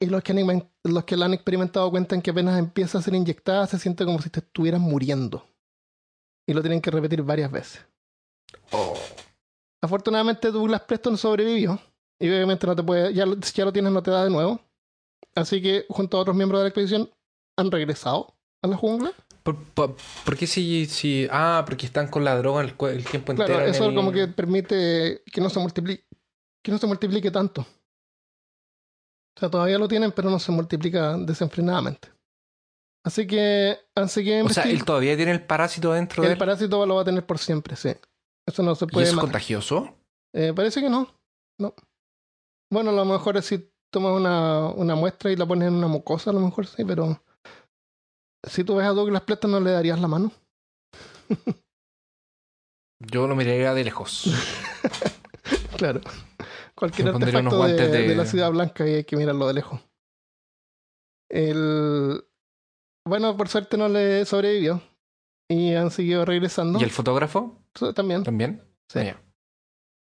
Y 0.00 0.06
los 0.06 0.22
que, 0.22 0.32
han, 0.32 0.68
los 0.84 1.04
que 1.04 1.16
la 1.16 1.26
han 1.26 1.34
experimentado 1.34 1.90
cuentan 1.90 2.22
que 2.22 2.30
apenas 2.30 2.58
empieza 2.58 2.98
a 2.98 3.02
ser 3.02 3.14
inyectada 3.14 3.66
se 3.66 3.78
siente 3.78 4.04
como 4.04 4.20
si 4.20 4.30
te 4.30 4.40
estuvieras 4.40 4.80
muriendo. 4.80 5.46
Y 6.46 6.54
lo 6.54 6.60
tienen 6.60 6.80
que 6.80 6.90
repetir 6.90 7.22
varias 7.22 7.50
veces. 7.50 7.84
Oh. 8.72 8.94
Afortunadamente 9.80 10.50
Douglas 10.50 10.82
Preston 10.82 11.16
sobrevivió. 11.16 11.80
Y 12.20 12.28
obviamente 12.28 12.66
no 12.66 12.76
te 12.76 12.82
puede, 12.82 13.12
ya 13.14 13.24
ya 13.54 13.64
lo 13.64 13.72
tienes 13.72 13.92
no 13.92 14.02
te 14.02 14.10
da 14.10 14.24
de 14.24 14.30
nuevo. 14.30 14.60
Así 15.34 15.60
que 15.62 15.86
junto 15.88 16.16
a 16.16 16.20
otros 16.20 16.36
miembros 16.36 16.60
de 16.60 16.64
la 16.64 16.68
expedición 16.68 17.10
han 17.56 17.70
regresado 17.70 18.34
a 18.62 18.68
la 18.68 18.76
jungla. 18.76 19.12
¿Por, 19.42 19.56
por, 19.56 19.96
por 20.24 20.36
qué 20.36 20.46
si, 20.46 20.86
si... 20.86 21.26
Ah, 21.30 21.64
porque 21.66 21.86
están 21.86 22.06
con 22.06 22.24
la 22.24 22.36
droga 22.36 22.60
el, 22.62 22.76
tiempo 22.76 23.34
Claro, 23.34 23.52
entero. 23.52 23.60
en 23.64 23.70
eso 23.70 23.88
el- 23.88 23.94
como 23.94 24.12
que 24.12 24.28
permite 24.28 25.22
que 25.32 25.40
no 25.40 25.50
se 25.50 25.58
multiplique, 25.58 26.04
que 26.62 26.70
no 26.70 26.78
se 26.78 26.86
multiplique 26.86 27.30
tanto. 27.32 27.66
O 29.36 29.40
sea, 29.40 29.50
todavía 29.50 29.78
lo 29.78 29.88
tienen, 29.88 30.12
pero 30.12 30.30
no 30.30 30.38
se 30.38 30.52
multiplica 30.52 31.16
desenfrenadamente. 31.16 32.08
Así 33.04 33.26
que 33.26 33.78
han 33.96 34.08
seguido 34.08 34.46
O 34.46 34.48
sea, 34.48 34.64
él 34.64 34.84
todavía 34.84 35.16
tiene 35.16 35.32
el 35.32 35.44
parásito 35.44 35.92
dentro 35.92 36.22
de 36.22 36.32
el 36.32 36.38
parásito 36.38 36.86
lo 36.86 36.96
va 36.96 37.02
a 37.02 37.04
tener 37.04 37.26
por 37.26 37.38
siempre, 37.38 37.74
sí. 37.74 37.90
Eso 38.46 38.62
no 38.62 38.74
se 38.74 38.84
¿Y 38.84 38.88
puede 38.88 39.06
es 39.06 39.12
matar. 39.12 39.26
contagioso? 39.26 39.96
Eh, 40.34 40.52
parece 40.54 40.80
que 40.80 40.88
no. 40.88 41.08
No. 41.58 41.74
Bueno, 42.70 42.90
a 42.90 42.94
lo 42.94 43.04
mejor 43.04 43.36
es 43.36 43.46
si 43.46 43.70
tomas 43.92 44.12
una, 44.12 44.68
una 44.68 44.94
muestra 44.94 45.30
y 45.32 45.36
la 45.36 45.46
pones 45.46 45.68
en 45.68 45.74
una 45.74 45.88
mucosa, 45.88 46.30
a 46.30 46.32
lo 46.32 46.40
mejor 46.40 46.66
sí, 46.66 46.84
pero 46.84 47.22
si 48.48 48.64
tú 48.64 48.76
ves 48.76 48.86
a 48.86 48.90
Douglas 48.92 49.22
Preston 49.22 49.50
no 49.50 49.60
le 49.60 49.72
darías 49.72 50.00
la 50.00 50.08
mano. 50.08 50.32
Yo 53.00 53.26
lo 53.26 53.34
miraría 53.34 53.74
de 53.74 53.84
lejos. 53.84 54.24
Claro. 55.76 56.00
Cualquier 56.82 57.12
Me 57.12 57.14
artefacto 57.24 57.50
de, 57.50 57.56
guantes 57.56 57.92
de- 57.92 58.08
de 58.08 58.16
la 58.16 58.26
ciudad 58.26 58.50
blanca 58.50 58.88
y 58.88 58.94
hay 58.94 59.04
que 59.04 59.16
mirarlo 59.16 59.46
de 59.46 59.54
lejos. 59.54 59.80
El... 61.30 62.24
Bueno, 63.06 63.36
por 63.36 63.48
suerte 63.48 63.76
no 63.76 63.88
le 63.88 64.24
sobrevivió. 64.24 64.82
Y 65.48 65.74
han 65.74 65.92
seguido 65.92 66.24
regresando. 66.24 66.80
¿Y 66.80 66.82
el 66.82 66.90
fotógrafo? 66.90 67.56
También. 67.94 68.24
¿También? 68.24 68.62
Sí. 68.88 68.98
Ah, 68.98 69.04
ya. 69.04 69.22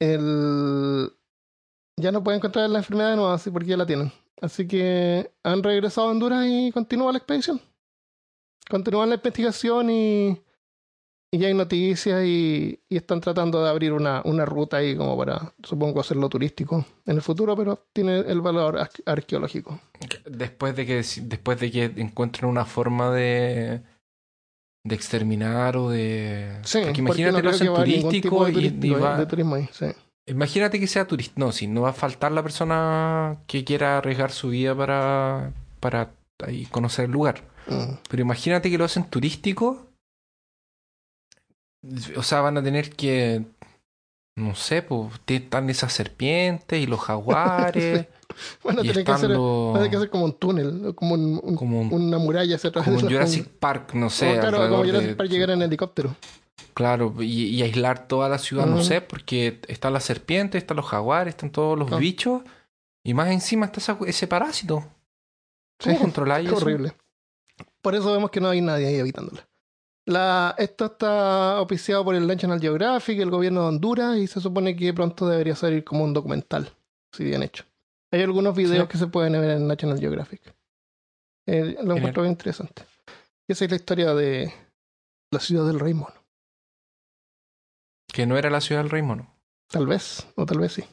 El... 0.00 1.12
Ya 1.98 2.12
no 2.12 2.24
puede 2.24 2.38
encontrar 2.38 2.70
la 2.70 2.78
enfermedad 2.78 3.10
de 3.10 3.16
nuevo, 3.16 3.30
así 3.30 3.50
porque 3.50 3.68
ya 3.68 3.76
la 3.76 3.84
tienen. 3.84 4.10
Así 4.40 4.66
que 4.66 5.30
han 5.42 5.62
regresado 5.62 6.08
a 6.08 6.12
Honduras 6.12 6.46
y 6.48 6.72
continúa 6.72 7.12
la 7.12 7.18
expedición. 7.18 7.60
Continúan 8.70 9.10
la 9.10 9.16
investigación 9.16 9.90
y, 9.90 10.42
y 11.32 11.38
ya 11.38 11.46
hay 11.48 11.54
noticias 11.54 12.24
y, 12.24 12.80
y 12.88 12.96
están 12.96 13.20
tratando 13.20 13.62
de 13.62 13.70
abrir 13.70 13.92
una, 13.92 14.20
una 14.24 14.44
ruta 14.44 14.78
ahí 14.78 14.96
como 14.96 15.16
para, 15.16 15.52
supongo, 15.62 16.00
hacerlo 16.00 16.28
turístico 16.28 16.84
en 17.06 17.16
el 17.16 17.22
futuro, 17.22 17.56
pero 17.56 17.86
tiene 17.92 18.18
el 18.18 18.40
valor 18.40 18.78
ar- 18.78 18.90
arqueológico. 19.06 19.80
Después 20.26 20.74
de 20.76 20.86
que 20.86 21.02
después 21.22 21.60
de 21.60 21.70
que 21.70 21.84
encuentren 21.96 22.48
una 22.50 22.64
forma 22.64 23.10
de 23.12 23.82
de 24.82 24.94
exterminar 24.94 25.76
o 25.76 25.90
de 25.90 26.58
Sí, 26.64 26.80
porque 26.82 27.00
imagínate 27.02 27.36
no 27.36 27.42
lo 27.42 27.50
hacen 27.50 27.66
turístico 27.74 28.44
de, 28.46 28.52
turístico, 28.52 28.86
y 28.86 28.92
eh, 28.92 28.96
va- 28.98 29.18
de 29.18 29.26
turismo 29.26 29.54
ahí, 29.56 29.68
sí. 29.72 29.86
imagínate 30.26 30.80
que 30.80 30.86
sea 30.86 31.06
turista 31.06 31.34
no 31.36 31.52
si 31.52 31.66
no 31.66 31.82
va 31.82 31.90
a 31.90 31.92
faltar 31.92 32.32
la 32.32 32.42
persona 32.42 33.36
que 33.46 33.62
quiera 33.62 33.98
arriesgar 33.98 34.30
su 34.32 34.48
vida 34.48 34.74
para 34.74 35.52
para 35.80 36.10
ahí 36.42 36.64
conocer 36.66 37.04
el 37.04 37.10
lugar 37.12 37.42
Mm. 37.66 37.98
pero 38.08 38.22
imagínate 38.22 38.70
que 38.70 38.78
lo 38.78 38.86
hacen 38.86 39.04
turístico 39.04 39.86
o 42.16 42.22
sea 42.22 42.40
van 42.40 42.58
a 42.58 42.62
tener 42.62 42.90
que 42.90 43.44
no 44.36 44.54
sé 44.54 44.82
pues 44.82 45.12
están 45.26 45.70
esas 45.70 45.92
serpientes 45.92 46.80
y 46.80 46.86
los 46.86 47.00
jaguares 47.00 48.06
Bueno, 48.62 48.80
Y 48.82 48.84
tiene 48.84 49.02
que, 49.04 49.10
hacer, 49.10 49.30
los- 49.30 49.70
a 49.74 49.78
tener 49.78 49.90
que 49.90 49.96
hacer 49.96 50.08
como 50.10 50.24
un 50.24 50.32
túnel, 50.38 50.94
como, 50.94 51.14
un- 51.14 51.40
un- 51.42 51.56
Como 51.56 51.80
un- 51.80 51.92
una 51.92 52.18
muralla 52.18 52.54
hacia 52.54 52.70
atrás 52.70 52.84
Como 52.84 53.00
la- 53.00 53.08
Jurassic 53.08 53.48
Park, 53.48 53.92
no 53.94 54.08
sé. 54.08 54.28
como, 54.28 54.40
claro, 54.40 54.58
como 54.70 54.84
Jurassic 54.84 55.08
de- 55.08 55.16
Park 55.16 55.30
llegar 55.30 55.50
en 55.50 55.62
helicóptero. 55.62 56.14
Claro, 56.72 57.12
y, 57.18 57.46
y 57.48 57.62
aislar 57.62 58.06
toda 58.06 58.28
la 58.28 58.38
ciudad, 58.38 58.66
no 58.66 58.82
sé, 58.84 59.00
porque 59.00 59.60
están 59.66 59.92
las 59.92 60.04
serpientes, 60.04 60.62
están 60.62 60.76
los 60.76 60.86
jaguares, 60.86 61.34
están 61.34 61.50
todos 61.50 61.76
los 61.76 61.90
Ah. 61.90 61.96
bichos, 61.96 62.42
y 63.04 63.14
más 63.14 63.30
encima 63.32 63.66
está 63.66 63.80
esa- 63.80 63.98
ese 64.06 64.28
parásito. 64.28 64.84
¿Cómo 65.82 65.96
Sí, 65.96 66.00
controláis 66.00 66.46
eso? 66.52 66.56
horrible. 66.56 66.92
Por 67.82 67.96
eso 67.96 68.12
vemos 68.12 68.30
que 68.30 68.40
no 68.40 68.48
hay 68.50 68.60
nadie 68.60 68.86
ahí 68.86 68.94
evitándola. 68.94 69.44
La, 70.10 70.54
esto 70.58 70.86
está 70.86 71.56
auspiciado 71.58 72.04
por 72.04 72.14
el 72.16 72.26
National 72.26 72.60
Geographic, 72.60 73.20
el 73.20 73.30
gobierno 73.30 73.62
de 73.62 73.68
Honduras, 73.68 74.16
y 74.18 74.26
se 74.26 74.40
supone 74.40 74.74
que 74.74 74.92
pronto 74.92 75.28
debería 75.28 75.54
salir 75.54 75.84
como 75.84 76.02
un 76.02 76.12
documental, 76.12 76.72
si 77.12 77.22
bien 77.24 77.42
hecho. 77.44 77.64
Hay 78.10 78.22
algunos 78.22 78.56
videos 78.56 78.84
Sí. 78.86 78.88
que 78.88 78.98
se 78.98 79.06
pueden 79.06 79.32
ver 79.34 79.50
en 79.50 79.68
National 79.68 80.00
Geographic. 80.00 80.42
Eh, 81.46 81.76
lo 81.82 81.96
encuentro 81.96 82.22
bien 82.22 82.32
interesante. 82.32 82.82
Y 83.46 83.52
esa 83.52 83.64
es 83.64 83.70
la 83.70 83.76
historia 83.76 84.14
de 84.14 84.52
la 85.32 85.38
ciudad 85.38 85.64
del 85.66 85.78
rey 85.78 85.94
mono. 85.94 86.14
Que 88.12 88.26
no 88.26 88.36
era 88.36 88.50
la 88.50 88.60
ciudad 88.60 88.82
del 88.82 88.90
rey 88.90 89.02
mono. 89.02 89.32
Tal 89.68 89.86
vez, 89.86 90.26
o 90.34 90.44
tal 90.44 90.58
vez 90.58 90.72
sí. 90.72 90.84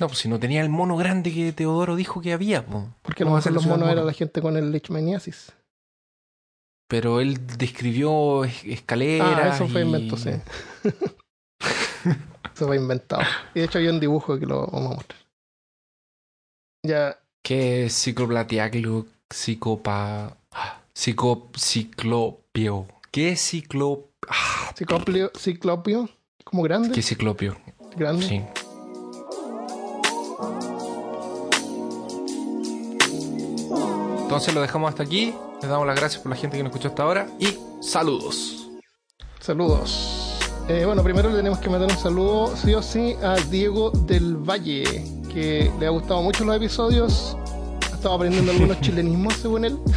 No, 0.00 0.06
pues 0.06 0.18
si 0.20 0.28
no 0.30 0.40
tenía 0.40 0.62
el 0.62 0.70
mono 0.70 0.96
grande 0.96 1.32
que 1.34 1.52
Teodoro 1.52 1.94
dijo 1.96 2.22
que 2.22 2.32
había, 2.32 2.64
po. 2.64 2.88
Porque 3.02 3.24
¿Cómo 3.24 3.34
va 3.34 3.40
a 3.40 3.42
ser 3.42 3.52
los 3.52 3.66
monos 3.66 3.86
era 3.88 3.96
mono? 3.96 4.06
la 4.06 4.14
gente 4.14 4.40
con 4.40 4.56
el 4.56 4.72
leishmaniasis. 4.72 5.52
Pero 6.90 7.20
él 7.20 7.38
describió 7.56 8.44
es- 8.44 8.64
escaleras. 8.64 9.52
Ah, 9.52 9.54
eso 9.54 9.68
fue 9.68 9.80
y- 9.80 9.84
invento, 9.84 10.16
sí. 10.18 10.30
eso 12.54 12.66
fue 12.66 12.76
inventado. 12.76 13.22
Y 13.54 13.60
de 13.60 13.64
hecho 13.66 13.78
hay 13.78 13.88
un 13.88 14.00
dibujo 14.00 14.38
que 14.38 14.44
lo 14.46 14.66
vamos 14.66 14.92
a 14.92 14.94
mostrar. 14.96 15.20
Ya, 16.84 17.16
Que 17.42 17.88
cicloplatiaclo, 17.88 19.06
psicopa. 19.30 20.36
Psico, 20.92 21.50
ciclopio. 21.56 22.86
¿Qué 23.10 23.30
es 23.30 23.40
ciclo? 23.40 24.08
Ah, 24.28 24.72
ciclopio, 24.76 25.30
ciclopio, 25.38 26.08
como 26.44 26.62
grande, 26.62 26.90
¿Qué 26.92 27.02
ciclopio? 27.02 27.56
grande. 27.96 28.26
Sí. 28.26 28.42
Entonces 34.30 34.54
lo 34.54 34.60
dejamos 34.60 34.90
hasta 34.90 35.02
aquí. 35.02 35.34
Les 35.60 35.68
damos 35.68 35.88
las 35.88 35.98
gracias 35.98 36.22
por 36.22 36.30
la 36.30 36.36
gente 36.36 36.56
que 36.56 36.62
nos 36.62 36.70
escuchó 36.70 36.86
hasta 36.86 37.02
ahora. 37.02 37.26
Y 37.40 37.48
saludos. 37.80 38.68
Saludos. 39.40 40.38
Eh, 40.68 40.84
bueno, 40.86 41.02
primero 41.02 41.30
le 41.30 41.34
tenemos 41.34 41.58
que 41.58 41.68
mandar 41.68 41.90
un 41.90 41.98
saludo, 41.98 42.56
sí 42.56 42.72
o 42.72 42.80
sí, 42.80 43.16
a 43.24 43.34
Diego 43.50 43.90
del 43.90 44.36
Valle, 44.36 44.84
que 45.32 45.72
le 45.80 45.86
ha 45.86 45.90
gustado 45.90 46.22
mucho 46.22 46.44
los 46.44 46.54
episodios. 46.54 47.36
Ha 47.90 47.96
estado 47.96 48.14
aprendiendo 48.14 48.52
algunos 48.52 48.80
chilenismos, 48.82 49.34
según 49.34 49.64
él. 49.64 49.78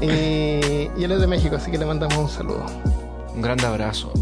Eh, 0.00 0.88
y 0.96 1.02
él 1.02 1.10
es 1.10 1.20
de 1.20 1.26
México, 1.26 1.56
así 1.56 1.68
que 1.70 1.78
le 1.78 1.84
mandamos 1.84 2.16
un 2.16 2.28
saludo. 2.28 2.64
Un 3.34 3.42
grande 3.42 3.66
abrazo. 3.66 4.12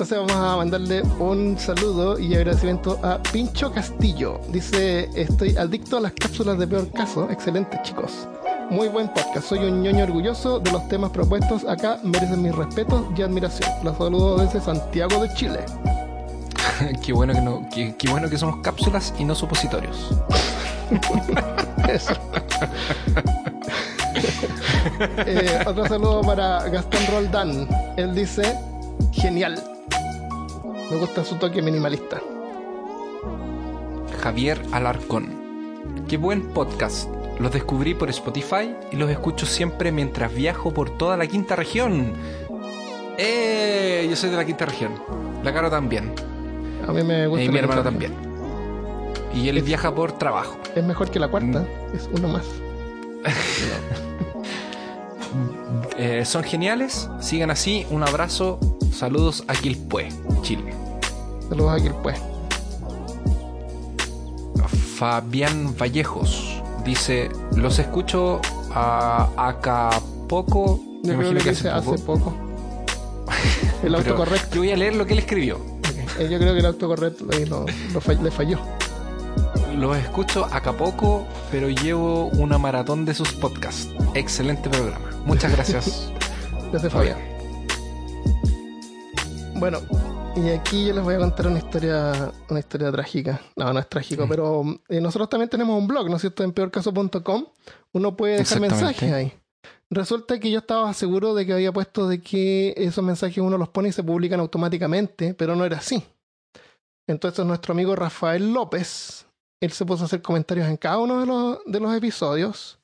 Entonces 0.00 0.16
vamos 0.16 0.36
a 0.36 0.56
mandarle 0.56 1.02
un 1.18 1.58
saludo 1.58 2.20
y 2.20 2.32
agradecimiento 2.36 3.00
a 3.02 3.20
Pincho 3.20 3.72
Castillo. 3.72 4.40
Dice, 4.48 5.10
estoy 5.16 5.56
adicto 5.56 5.96
a 5.96 6.00
las 6.02 6.12
cápsulas 6.12 6.56
de 6.56 6.68
peor 6.68 6.88
caso. 6.92 7.28
Excelente 7.28 7.80
chicos. 7.82 8.28
Muy 8.70 8.86
buen 8.86 9.08
podcast. 9.08 9.48
Soy 9.48 9.58
un 9.58 9.82
ñoño 9.82 10.04
orgulloso 10.04 10.60
de 10.60 10.70
los 10.70 10.86
temas 10.86 11.10
propuestos 11.10 11.64
acá. 11.64 11.98
Merecen 12.04 12.42
mis 12.42 12.54
respetos 12.54 13.06
y 13.16 13.22
admiración. 13.22 13.68
Los 13.82 13.98
saludo 13.98 14.36
desde 14.36 14.60
Santiago 14.60 15.20
de 15.20 15.34
Chile. 15.34 15.66
qué, 17.04 17.12
bueno 17.12 17.34
que 17.34 17.40
no, 17.40 17.68
qué, 17.74 17.96
qué 17.98 18.08
bueno 18.08 18.30
que 18.30 18.38
somos 18.38 18.60
cápsulas 18.62 19.12
y 19.18 19.24
no 19.24 19.34
supositorios. 19.34 20.12
Eso. 21.88 22.14
Eh, 25.26 25.62
otro 25.64 25.86
saludo 25.86 26.22
para 26.22 26.68
Gastón 26.68 27.06
Roldán. 27.12 27.68
Él 27.96 28.14
dice, 28.14 28.58
genial. 29.12 29.77
Me 30.90 30.96
gusta 30.96 31.24
su 31.24 31.36
toque 31.36 31.62
minimalista. 31.62 32.20
Javier 34.22 34.60
Alarcón. 34.72 36.04
Qué 36.08 36.16
buen 36.16 36.48
podcast. 36.48 37.08
Los 37.38 37.52
descubrí 37.52 37.94
por 37.94 38.08
Spotify 38.10 38.74
y 38.90 38.96
los 38.96 39.10
escucho 39.10 39.46
siempre 39.46 39.92
mientras 39.92 40.34
viajo 40.34 40.72
por 40.72 40.90
toda 40.90 41.16
la 41.16 41.26
quinta 41.26 41.54
región. 41.56 42.12
¡Eh! 43.18 44.06
Yo 44.08 44.16
soy 44.16 44.30
de 44.30 44.36
la 44.36 44.44
quinta 44.44 44.66
región. 44.66 44.92
La 45.44 45.52
Caro 45.52 45.70
también. 45.70 46.12
A 46.86 46.92
mí 46.92 47.02
me 47.04 47.26
gusta. 47.26 47.44
Y 47.44 47.48
mi 47.48 47.58
hermano 47.58 47.82
también. 47.82 48.12
Y 49.34 49.48
él 49.48 49.62
viaja 49.62 49.94
por 49.94 50.12
trabajo. 50.12 50.56
Es 50.74 50.82
mejor 50.84 51.10
que 51.10 51.18
la 51.20 51.28
cuarta, 51.28 51.60
Mm. 51.60 51.96
es 51.96 52.08
uno 52.16 52.28
más. 52.28 52.44
Eh, 55.98 56.24
son 56.24 56.42
geniales. 56.42 57.10
Sigan 57.20 57.50
así. 57.50 57.86
Un 57.90 58.02
abrazo. 58.02 58.58
Saludos 58.92 59.44
a 59.46 59.54
Quilpué, 59.54 60.08
Chile. 60.42 60.74
Saludos 61.48 61.82
a 61.82 62.02
pues. 62.02 62.18
Fabián 64.96 65.74
Vallejos 65.78 66.60
dice: 66.84 67.30
Los 67.54 67.78
escucho 67.78 68.40
a 68.74 69.28
acá 69.36 69.90
poco. 70.28 70.80
Yo 71.04 71.16
creo 71.16 71.34
que 71.34 71.50
dice 71.50 71.68
hace 71.70 71.98
poco. 71.98 72.34
El 73.82 73.92
Pero 73.92 73.96
autocorrecto. 73.98 74.56
Yo 74.56 74.60
voy 74.62 74.72
a 74.72 74.76
leer 74.76 74.96
lo 74.96 75.06
que 75.06 75.12
él 75.12 75.20
escribió. 75.20 75.60
Eh, 76.18 76.28
Yo 76.28 76.38
creo 76.38 76.52
que 76.52 76.58
el 76.60 76.66
autocorrecto 76.66 77.26
fall- 78.00 78.22
le 78.22 78.30
falló. 78.30 78.58
Los 79.76 79.96
escucho 79.96 80.44
acá 80.46 80.72
poco, 80.72 81.24
pero 81.52 81.68
llevo 81.68 82.26
una 82.26 82.58
maratón 82.58 83.04
de 83.04 83.14
sus 83.14 83.32
podcasts. 83.34 83.88
Excelente 84.14 84.68
programa. 84.68 85.06
Muchas 85.24 85.52
gracias. 85.52 86.10
Desde 86.72 86.90
Fabián. 86.90 87.16
Bueno, 89.58 89.80
y 90.36 90.50
aquí 90.50 90.86
yo 90.86 90.94
les 90.94 91.02
voy 91.02 91.16
a 91.16 91.18
contar 91.18 91.48
una 91.48 91.58
historia, 91.58 92.32
una 92.48 92.60
historia 92.60 92.92
trágica. 92.92 93.40
No, 93.56 93.72
no 93.72 93.80
es 93.80 93.88
trágico, 93.88 94.24
pero 94.28 94.62
eh, 94.88 95.00
nosotros 95.00 95.28
también 95.28 95.48
tenemos 95.50 95.76
un 95.76 95.88
blog, 95.88 96.08
¿no 96.08 96.14
es 96.14 96.20
cierto? 96.20 96.44
En 96.44 96.52
peorcaso.com. 96.52 97.46
Uno 97.92 98.16
puede 98.16 98.36
dejar 98.36 98.60
mensajes 98.60 99.12
ahí. 99.12 99.32
Resulta 99.90 100.38
que 100.38 100.52
yo 100.52 100.60
estaba 100.60 100.94
seguro 100.94 101.34
de 101.34 101.44
que 101.44 101.54
había 101.54 101.72
puesto 101.72 102.08
de 102.08 102.20
que 102.20 102.72
esos 102.76 103.02
mensajes 103.02 103.38
uno 103.38 103.58
los 103.58 103.68
pone 103.70 103.88
y 103.88 103.92
se 103.92 104.04
publican 104.04 104.38
automáticamente, 104.38 105.34
pero 105.34 105.56
no 105.56 105.64
era 105.64 105.78
así. 105.78 106.04
Entonces 107.08 107.44
nuestro 107.44 107.72
amigo 107.72 107.96
Rafael 107.96 108.52
López, 108.52 109.26
él 109.60 109.72
se 109.72 109.84
puso 109.84 110.04
a 110.04 110.06
hacer 110.06 110.22
comentarios 110.22 110.68
en 110.68 110.76
cada 110.76 110.98
uno 110.98 111.18
de 111.18 111.26
los, 111.26 111.58
de 111.66 111.80
los 111.80 111.96
episodios. 111.96 112.78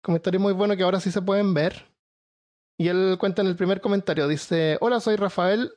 Comentarios 0.00 0.40
muy 0.40 0.52
buenos 0.52 0.76
que 0.76 0.84
ahora 0.84 1.00
sí 1.00 1.10
se 1.10 1.22
pueden 1.22 1.54
ver. 1.54 1.90
Y 2.78 2.86
él 2.86 3.16
cuenta 3.18 3.42
en 3.42 3.48
el 3.48 3.56
primer 3.56 3.80
comentario, 3.80 4.28
dice, 4.28 4.78
hola, 4.80 5.00
soy 5.00 5.16
Rafael 5.16 5.72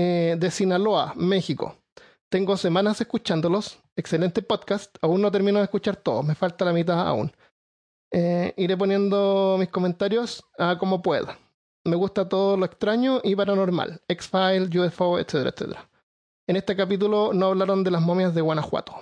eh, 0.00 0.36
de 0.38 0.52
Sinaloa, 0.52 1.12
México. 1.16 1.76
Tengo 2.28 2.56
semanas 2.56 3.00
escuchándolos. 3.00 3.80
Excelente 3.96 4.42
podcast. 4.42 4.96
Aún 5.02 5.20
no 5.20 5.32
termino 5.32 5.58
de 5.58 5.64
escuchar 5.64 5.96
todos. 5.96 6.24
Me 6.24 6.36
falta 6.36 6.64
la 6.64 6.72
mitad 6.72 7.00
aún. 7.00 7.32
Eh, 8.12 8.54
iré 8.56 8.76
poniendo 8.76 9.56
mis 9.58 9.70
comentarios 9.70 10.44
a 10.56 10.78
como 10.78 11.02
pueda. 11.02 11.36
Me 11.84 11.96
gusta 11.96 12.28
todo 12.28 12.56
lo 12.56 12.64
extraño 12.64 13.20
y 13.24 13.34
paranormal. 13.34 14.00
X-Files, 14.06 14.72
UFO, 14.72 15.18
etcétera, 15.18 15.50
etcétera. 15.50 15.90
En 16.46 16.54
este 16.54 16.76
capítulo 16.76 17.32
no 17.32 17.46
hablaron 17.46 17.82
de 17.82 17.90
las 17.90 18.00
momias 18.00 18.32
de 18.36 18.40
Guanajuato. 18.40 18.94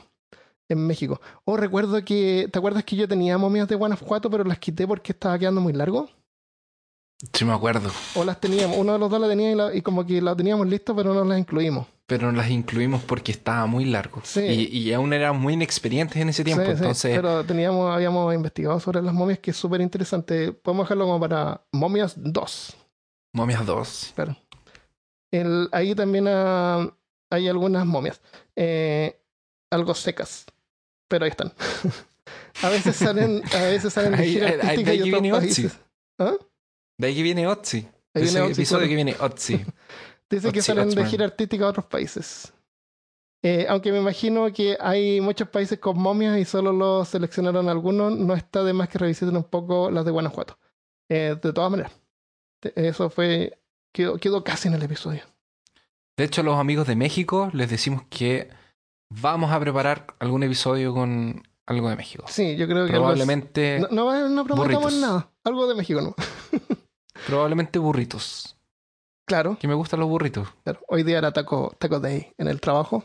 En 0.67 0.87
México. 0.87 1.21
Oh, 1.45 1.59
recuerdo 1.59 2.03
que... 2.07 2.49
¿Te 2.51 2.59
acuerdas 2.59 2.85
que 2.85 2.97
yo 2.97 3.07
tenía 3.07 3.37
momias 3.37 3.69
de 3.69 3.75
Guanajuato 3.75 4.31
pero 4.31 4.45
las 4.45 4.59
quité 4.59 4.87
porque 4.87 5.13
estaba 5.13 5.39
quedando 5.39 5.61
muy 5.61 5.75
largo? 5.75 6.09
Sí, 7.33 7.45
me 7.45 7.53
acuerdo. 7.55 7.91
O 8.15 8.25
las 8.25 8.41
teníamos, 8.41 8.77
uno 8.77 8.93
de 8.93 8.99
los 8.99 9.11
dos 9.11 9.21
la 9.21 9.29
tenía 9.29 9.51
y, 9.53 9.55
la- 9.55 9.75
y 9.75 9.81
como 9.83 10.07
que 10.07 10.21
la 10.21 10.37
teníamos 10.37 10.67
listo, 10.67 10.95
pero 10.95 11.15
no 11.15 11.25
las 11.25 11.39
incluimos. 11.39 11.87
Pero 12.07 12.31
las 12.31 12.51
incluimos 12.51 13.03
porque 13.03 13.33
estaba 13.33 13.67
muy 13.67 13.85
largo. 13.87 14.21
Sí. 14.23 14.41
Y, 14.41 14.79
y 14.79 14.93
aún 14.93 15.13
eran 15.13 15.41
muy 15.41 15.55
inexperientes 15.55 16.17
en 16.19 16.29
ese 16.29 16.45
tiempo. 16.45 16.63
Sí, 16.65 16.71
sí, 16.73 16.77
entonces, 16.77 17.17
pero 17.17 17.43
teníamos, 17.45 17.93
habíamos 17.93 18.33
investigado 18.35 18.79
sobre 18.81 19.03
las 19.03 19.13
momias, 19.15 19.39
que 19.41 19.51
es 19.51 19.57
súper 19.57 19.81
interesante. 19.81 20.53
Podemos 20.53 20.85
dejarlo 20.85 21.07
como 21.07 21.19
para 21.21 21.63
momias 21.73 22.15
2. 22.17 22.77
momias 23.33 23.65
2. 23.67 24.13
Claro. 24.15 24.37
El, 25.33 25.69
ahí 25.73 25.95
también 25.95 26.27
ah, 26.29 26.89
hay 27.31 27.49
algunas 27.49 27.85
momias. 27.87 28.21
eh, 28.55 29.19
algo 29.73 29.95
secas. 29.95 30.45
Pero 31.09 31.25
ahí 31.25 31.31
están. 31.31 31.53
a 32.63 32.69
veces 32.69 32.95
salen, 32.97 33.43
a 33.53 33.63
veces 33.63 33.93
salen 33.93 34.13
de 34.17 34.27
gira 34.27 34.49
artística 34.49 34.95
y 34.95 35.13
otros 35.13 35.39
países. 35.41 35.79
¿Ah? 36.19 36.35
De 36.99 37.09
ahí 37.09 37.23
viene 37.23 37.47
Otzi. 37.47 37.79
Ahí 38.15 38.23
De 38.23 38.23
viene 38.23 38.41
Otzi, 38.43 38.53
episodio 38.53 38.79
claro. 38.81 38.89
que 38.89 38.95
viene 38.95 39.17
Otzi. 39.21 39.65
Dice 40.31 40.53
que 40.53 40.63
salen 40.63 40.85
de 40.87 40.93
Otzman. 40.93 41.07
gira 41.11 41.25
artística 41.27 41.65
a 41.65 41.69
otros 41.69 41.87
países. 41.87 42.53
Eh, 43.43 43.67
aunque 43.69 43.93
me 43.93 43.99
imagino 43.99 44.51
que 44.53 44.77
hay 44.81 45.21
muchos 45.21 45.49
países 45.49 45.79
con 45.79 45.99
momias 45.99 46.37
y 46.39 46.45
solo 46.45 46.73
los 46.73 47.09
seleccionaron 47.09 47.69
algunos, 47.69 48.17
no 48.17 48.35
está 48.35 48.65
de 48.65 48.73
más 48.73 48.89
que 48.89 48.99
revisiten 48.99 49.37
un 49.37 49.45
poco 49.45 49.91
las 49.91 50.05
de 50.05 50.11
Guanajuato. 50.11 50.59
Eh, 51.09 51.37
de 51.41 51.53
todas 51.53 51.71
maneras, 51.71 51.93
eso 52.75 53.09
fue. 53.11 53.59
Quedó, 53.93 54.17
quedó 54.19 54.43
casi 54.43 54.69
en 54.69 54.75
el 54.75 54.83
episodio. 54.83 55.23
De 56.17 56.25
hecho, 56.25 56.41
a 56.41 56.45
los 56.45 56.59
amigos 56.59 56.87
de 56.89 56.97
México 56.97 57.51
les 57.53 57.71
decimos 57.71 58.03
que 58.11 58.51
vamos 59.11 59.53
a 59.53 59.61
preparar 59.61 60.07
algún 60.19 60.43
episodio 60.43 60.93
con 60.93 61.47
algo 61.67 61.89
de 61.89 61.97
México. 61.97 62.25
Sí, 62.29 62.57
yo 62.57 62.67
creo 62.67 62.87
que 62.87 62.93
Probablemente, 62.93 63.77
así. 63.77 63.95
No, 63.95 64.13
no, 64.13 64.29
no 64.29 64.45
prometamos 64.45 64.83
burritos. 64.83 65.01
nada. 65.01 65.31
Algo 65.45 65.69
de 65.69 65.75
México, 65.77 66.01
¿no? 66.01 66.15
probablemente 67.27 67.79
burritos. 67.79 68.57
Claro, 69.27 69.59
Que 69.59 69.67
me 69.69 69.75
gustan 69.75 70.01
los 70.01 70.09
burritos. 70.09 70.49
claro. 70.63 70.81
Hoy 70.89 71.03
día 71.03 71.19
era 71.19 71.33
taco, 71.33 71.75
taco 71.79 71.99
day 72.01 72.33
en 72.39 72.49
el 72.49 72.61
trabajo. 72.61 73.05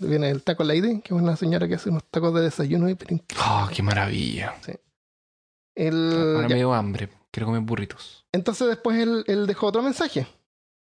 Viene 0.00 0.30
el 0.30 0.42
Taco 0.42 0.64
Lady, 0.64 1.00
que 1.00 1.14
es 1.14 1.20
una 1.20 1.36
señora 1.36 1.68
que 1.68 1.76
hace 1.76 1.90
unos 1.90 2.02
tacos 2.10 2.34
de 2.34 2.40
desayuno 2.42 2.88
y 2.90 2.96
Oh, 3.38 3.68
qué 3.72 3.84
maravilla. 3.84 4.56
el, 5.76 6.12
Ahora 6.34 6.42
ya. 6.42 6.48
me 6.48 6.54
dio 6.56 6.74
hambre. 6.74 7.08
Quiero 7.30 7.46
comer 7.46 7.60
burritos. 7.62 8.24
Entonces 8.32 8.66
después 8.66 8.98
él, 8.98 9.22
él 9.28 9.46
dejó 9.46 9.66
otro 9.68 9.82
mensaje. 9.82 10.26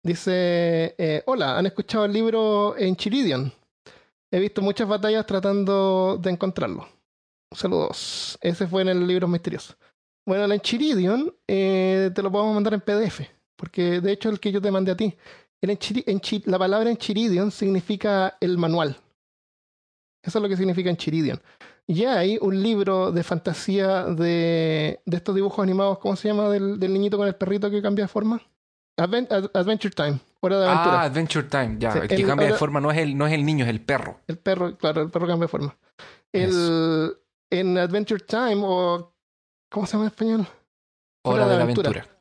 Dice, 0.03 0.95
eh, 0.99 1.23
hola, 1.27 1.59
¿han 1.59 1.67
escuchado 1.67 2.05
el 2.05 2.13
libro 2.13 2.75
Enchiridion? 2.77 3.53
He 4.33 4.41
visto 4.41 4.63
muchas 4.63 4.89
batallas 4.89 5.25
tratando 5.27 6.19
de 6.21 6.31
encontrarlo. 6.31 6.89
Saludos. 7.53 8.39
Ese 8.41 8.67
fue 8.67 8.83
en 8.83 8.89
el 8.89 9.07
libro 9.07 9.29
misterioso. 9.29 9.75
Bueno, 10.31 10.45
el 10.45 10.53
Enchiridion 10.53 11.35
eh, 11.49 12.12
te 12.14 12.22
lo 12.22 12.31
podemos 12.31 12.55
mandar 12.55 12.74
en 12.74 12.81
PDF, 12.83 13.22
porque 13.57 14.01
de 14.01 14.12
hecho 14.12 14.28
el 14.28 14.39
que 14.39 14.53
yo 14.53 14.61
te 14.62 14.70
mandé 14.70 14.93
a 14.93 14.97
ti. 14.97 15.12
El 15.61 15.70
Enchiri- 15.70 16.05
Enchi- 16.07 16.45
la 16.47 16.57
palabra 16.57 16.89
Enchiridion 16.89 17.51
significa 17.51 18.37
el 18.41 18.57
manual. 18.57 18.97
Eso 20.24 20.39
es 20.39 20.43
lo 20.43 20.49
que 20.49 20.57
significa 20.57 20.89
Enchiridion. 20.89 21.43
Y 21.89 22.05
hay 22.05 22.39
un 22.41 22.62
libro 22.62 23.11
de 23.11 23.24
fantasía 23.24 24.05
de, 24.05 25.01
de 25.05 25.16
estos 25.16 25.35
dibujos 25.35 25.61
animados, 25.64 25.99
¿cómo 25.99 26.14
se 26.14 26.28
llama? 26.28 26.49
Del, 26.49 26.78
del 26.78 26.93
niñito 26.93 27.16
con 27.18 27.26
el 27.26 27.35
perrito 27.35 27.68
que 27.68 27.83
cambia 27.83 28.05
de 28.05 28.09
forma. 28.09 28.41
Adven- 29.01 29.26
Ad- 29.33 29.51
Adventure 29.53 29.93
Time, 29.93 30.20
hora 30.39 30.61
de 30.61 30.66
aventura. 30.68 31.01
Ah, 31.01 31.05
Adventure 31.07 31.49
Time. 31.49 31.76
Ya, 31.81 31.91
Sí, 31.91 31.99
el 32.03 32.09
que 32.09 32.22
cambia 32.24 32.47
de 32.47 32.53
forma 32.55 32.81
no 32.81 32.93
es, 32.93 32.99
el, 32.99 33.18
no 33.18 33.26
es 33.26 33.33
el 33.33 33.45
niño, 33.45 33.64
es 33.64 33.70
el 33.70 33.81
perro. 33.81 34.20
El 34.28 34.39
perro, 34.39 34.76
claro, 34.78 35.03
el 35.03 35.11
perro 35.11 35.26
cambia 35.26 35.47
de 35.47 35.51
forma. 35.51 35.76
El, 36.33 37.16
en 37.51 37.76
Adventure 37.78 38.22
Time, 38.24 38.62
o 38.64 39.12
¿cómo 39.71 39.87
se 39.87 39.93
llama 39.93 40.05
en 40.05 40.11
español? 40.11 40.47
Hora 41.25 41.47
de 41.49 41.57
la 41.57 41.62
aventura. 41.64 41.91
aventura. 41.91 42.16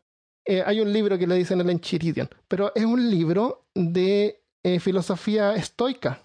Eh, 0.45 0.64
hay 0.66 0.80
un 0.82 0.91
libro 0.91 1.18
que 1.18 1.28
le 1.28 1.36
dicen 1.36 1.62
el 1.62 1.70
Enchiridion, 1.70 2.30
pero 2.47 2.72
es 2.76 2.86
un 2.86 3.10
libro 3.10 3.66
de 3.76 4.41
eh, 4.66 4.80
filosofía 4.80 5.54
estoica, 5.56 6.22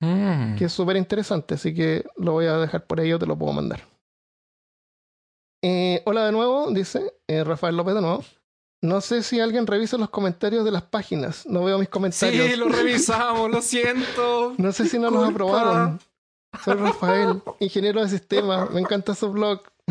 Mm. 0.00 0.54
que 0.56 0.66
es 0.66 0.72
súper 0.72 0.96
interesante, 0.96 1.54
así 1.54 1.74
que 1.74 2.04
lo 2.16 2.32
voy 2.32 2.46
a 2.46 2.56
dejar 2.58 2.86
por 2.86 3.00
ahí 3.00 3.12
o 3.12 3.18
te 3.18 3.26
lo 3.26 3.36
puedo 3.36 3.52
mandar. 3.52 3.80
Eh, 5.64 6.02
hola 6.06 6.26
de 6.26 6.30
nuevo, 6.32 6.70
dice 6.70 7.14
Rafael 7.26 7.76
López 7.76 7.94
de 7.96 8.00
nuevo. 8.02 8.24
No 8.80 9.00
sé 9.00 9.24
si 9.24 9.40
alguien 9.40 9.66
revisa 9.66 9.96
los 9.98 10.08
comentarios 10.10 10.64
de 10.64 10.70
las 10.70 10.84
páginas. 10.84 11.44
No 11.46 11.64
veo 11.64 11.78
mis 11.80 11.88
comentarios. 11.88 12.46
Sí, 12.48 12.54
lo 12.56 12.68
revisamos, 12.68 13.50
lo 13.50 13.60
siento. 13.60 14.54
No 14.56 14.70
sé 14.70 14.86
si 14.86 15.00
no 15.00 15.10
los 15.10 15.28
aprobaron. 15.28 15.98
Soy 16.64 16.74
Rafael, 16.74 17.42
ingeniero 17.60 18.00
de 18.02 18.08
sistemas. 18.08 18.70
Me 18.70 18.80
encanta 18.80 19.14
su 19.14 19.30
blog. 19.30 19.62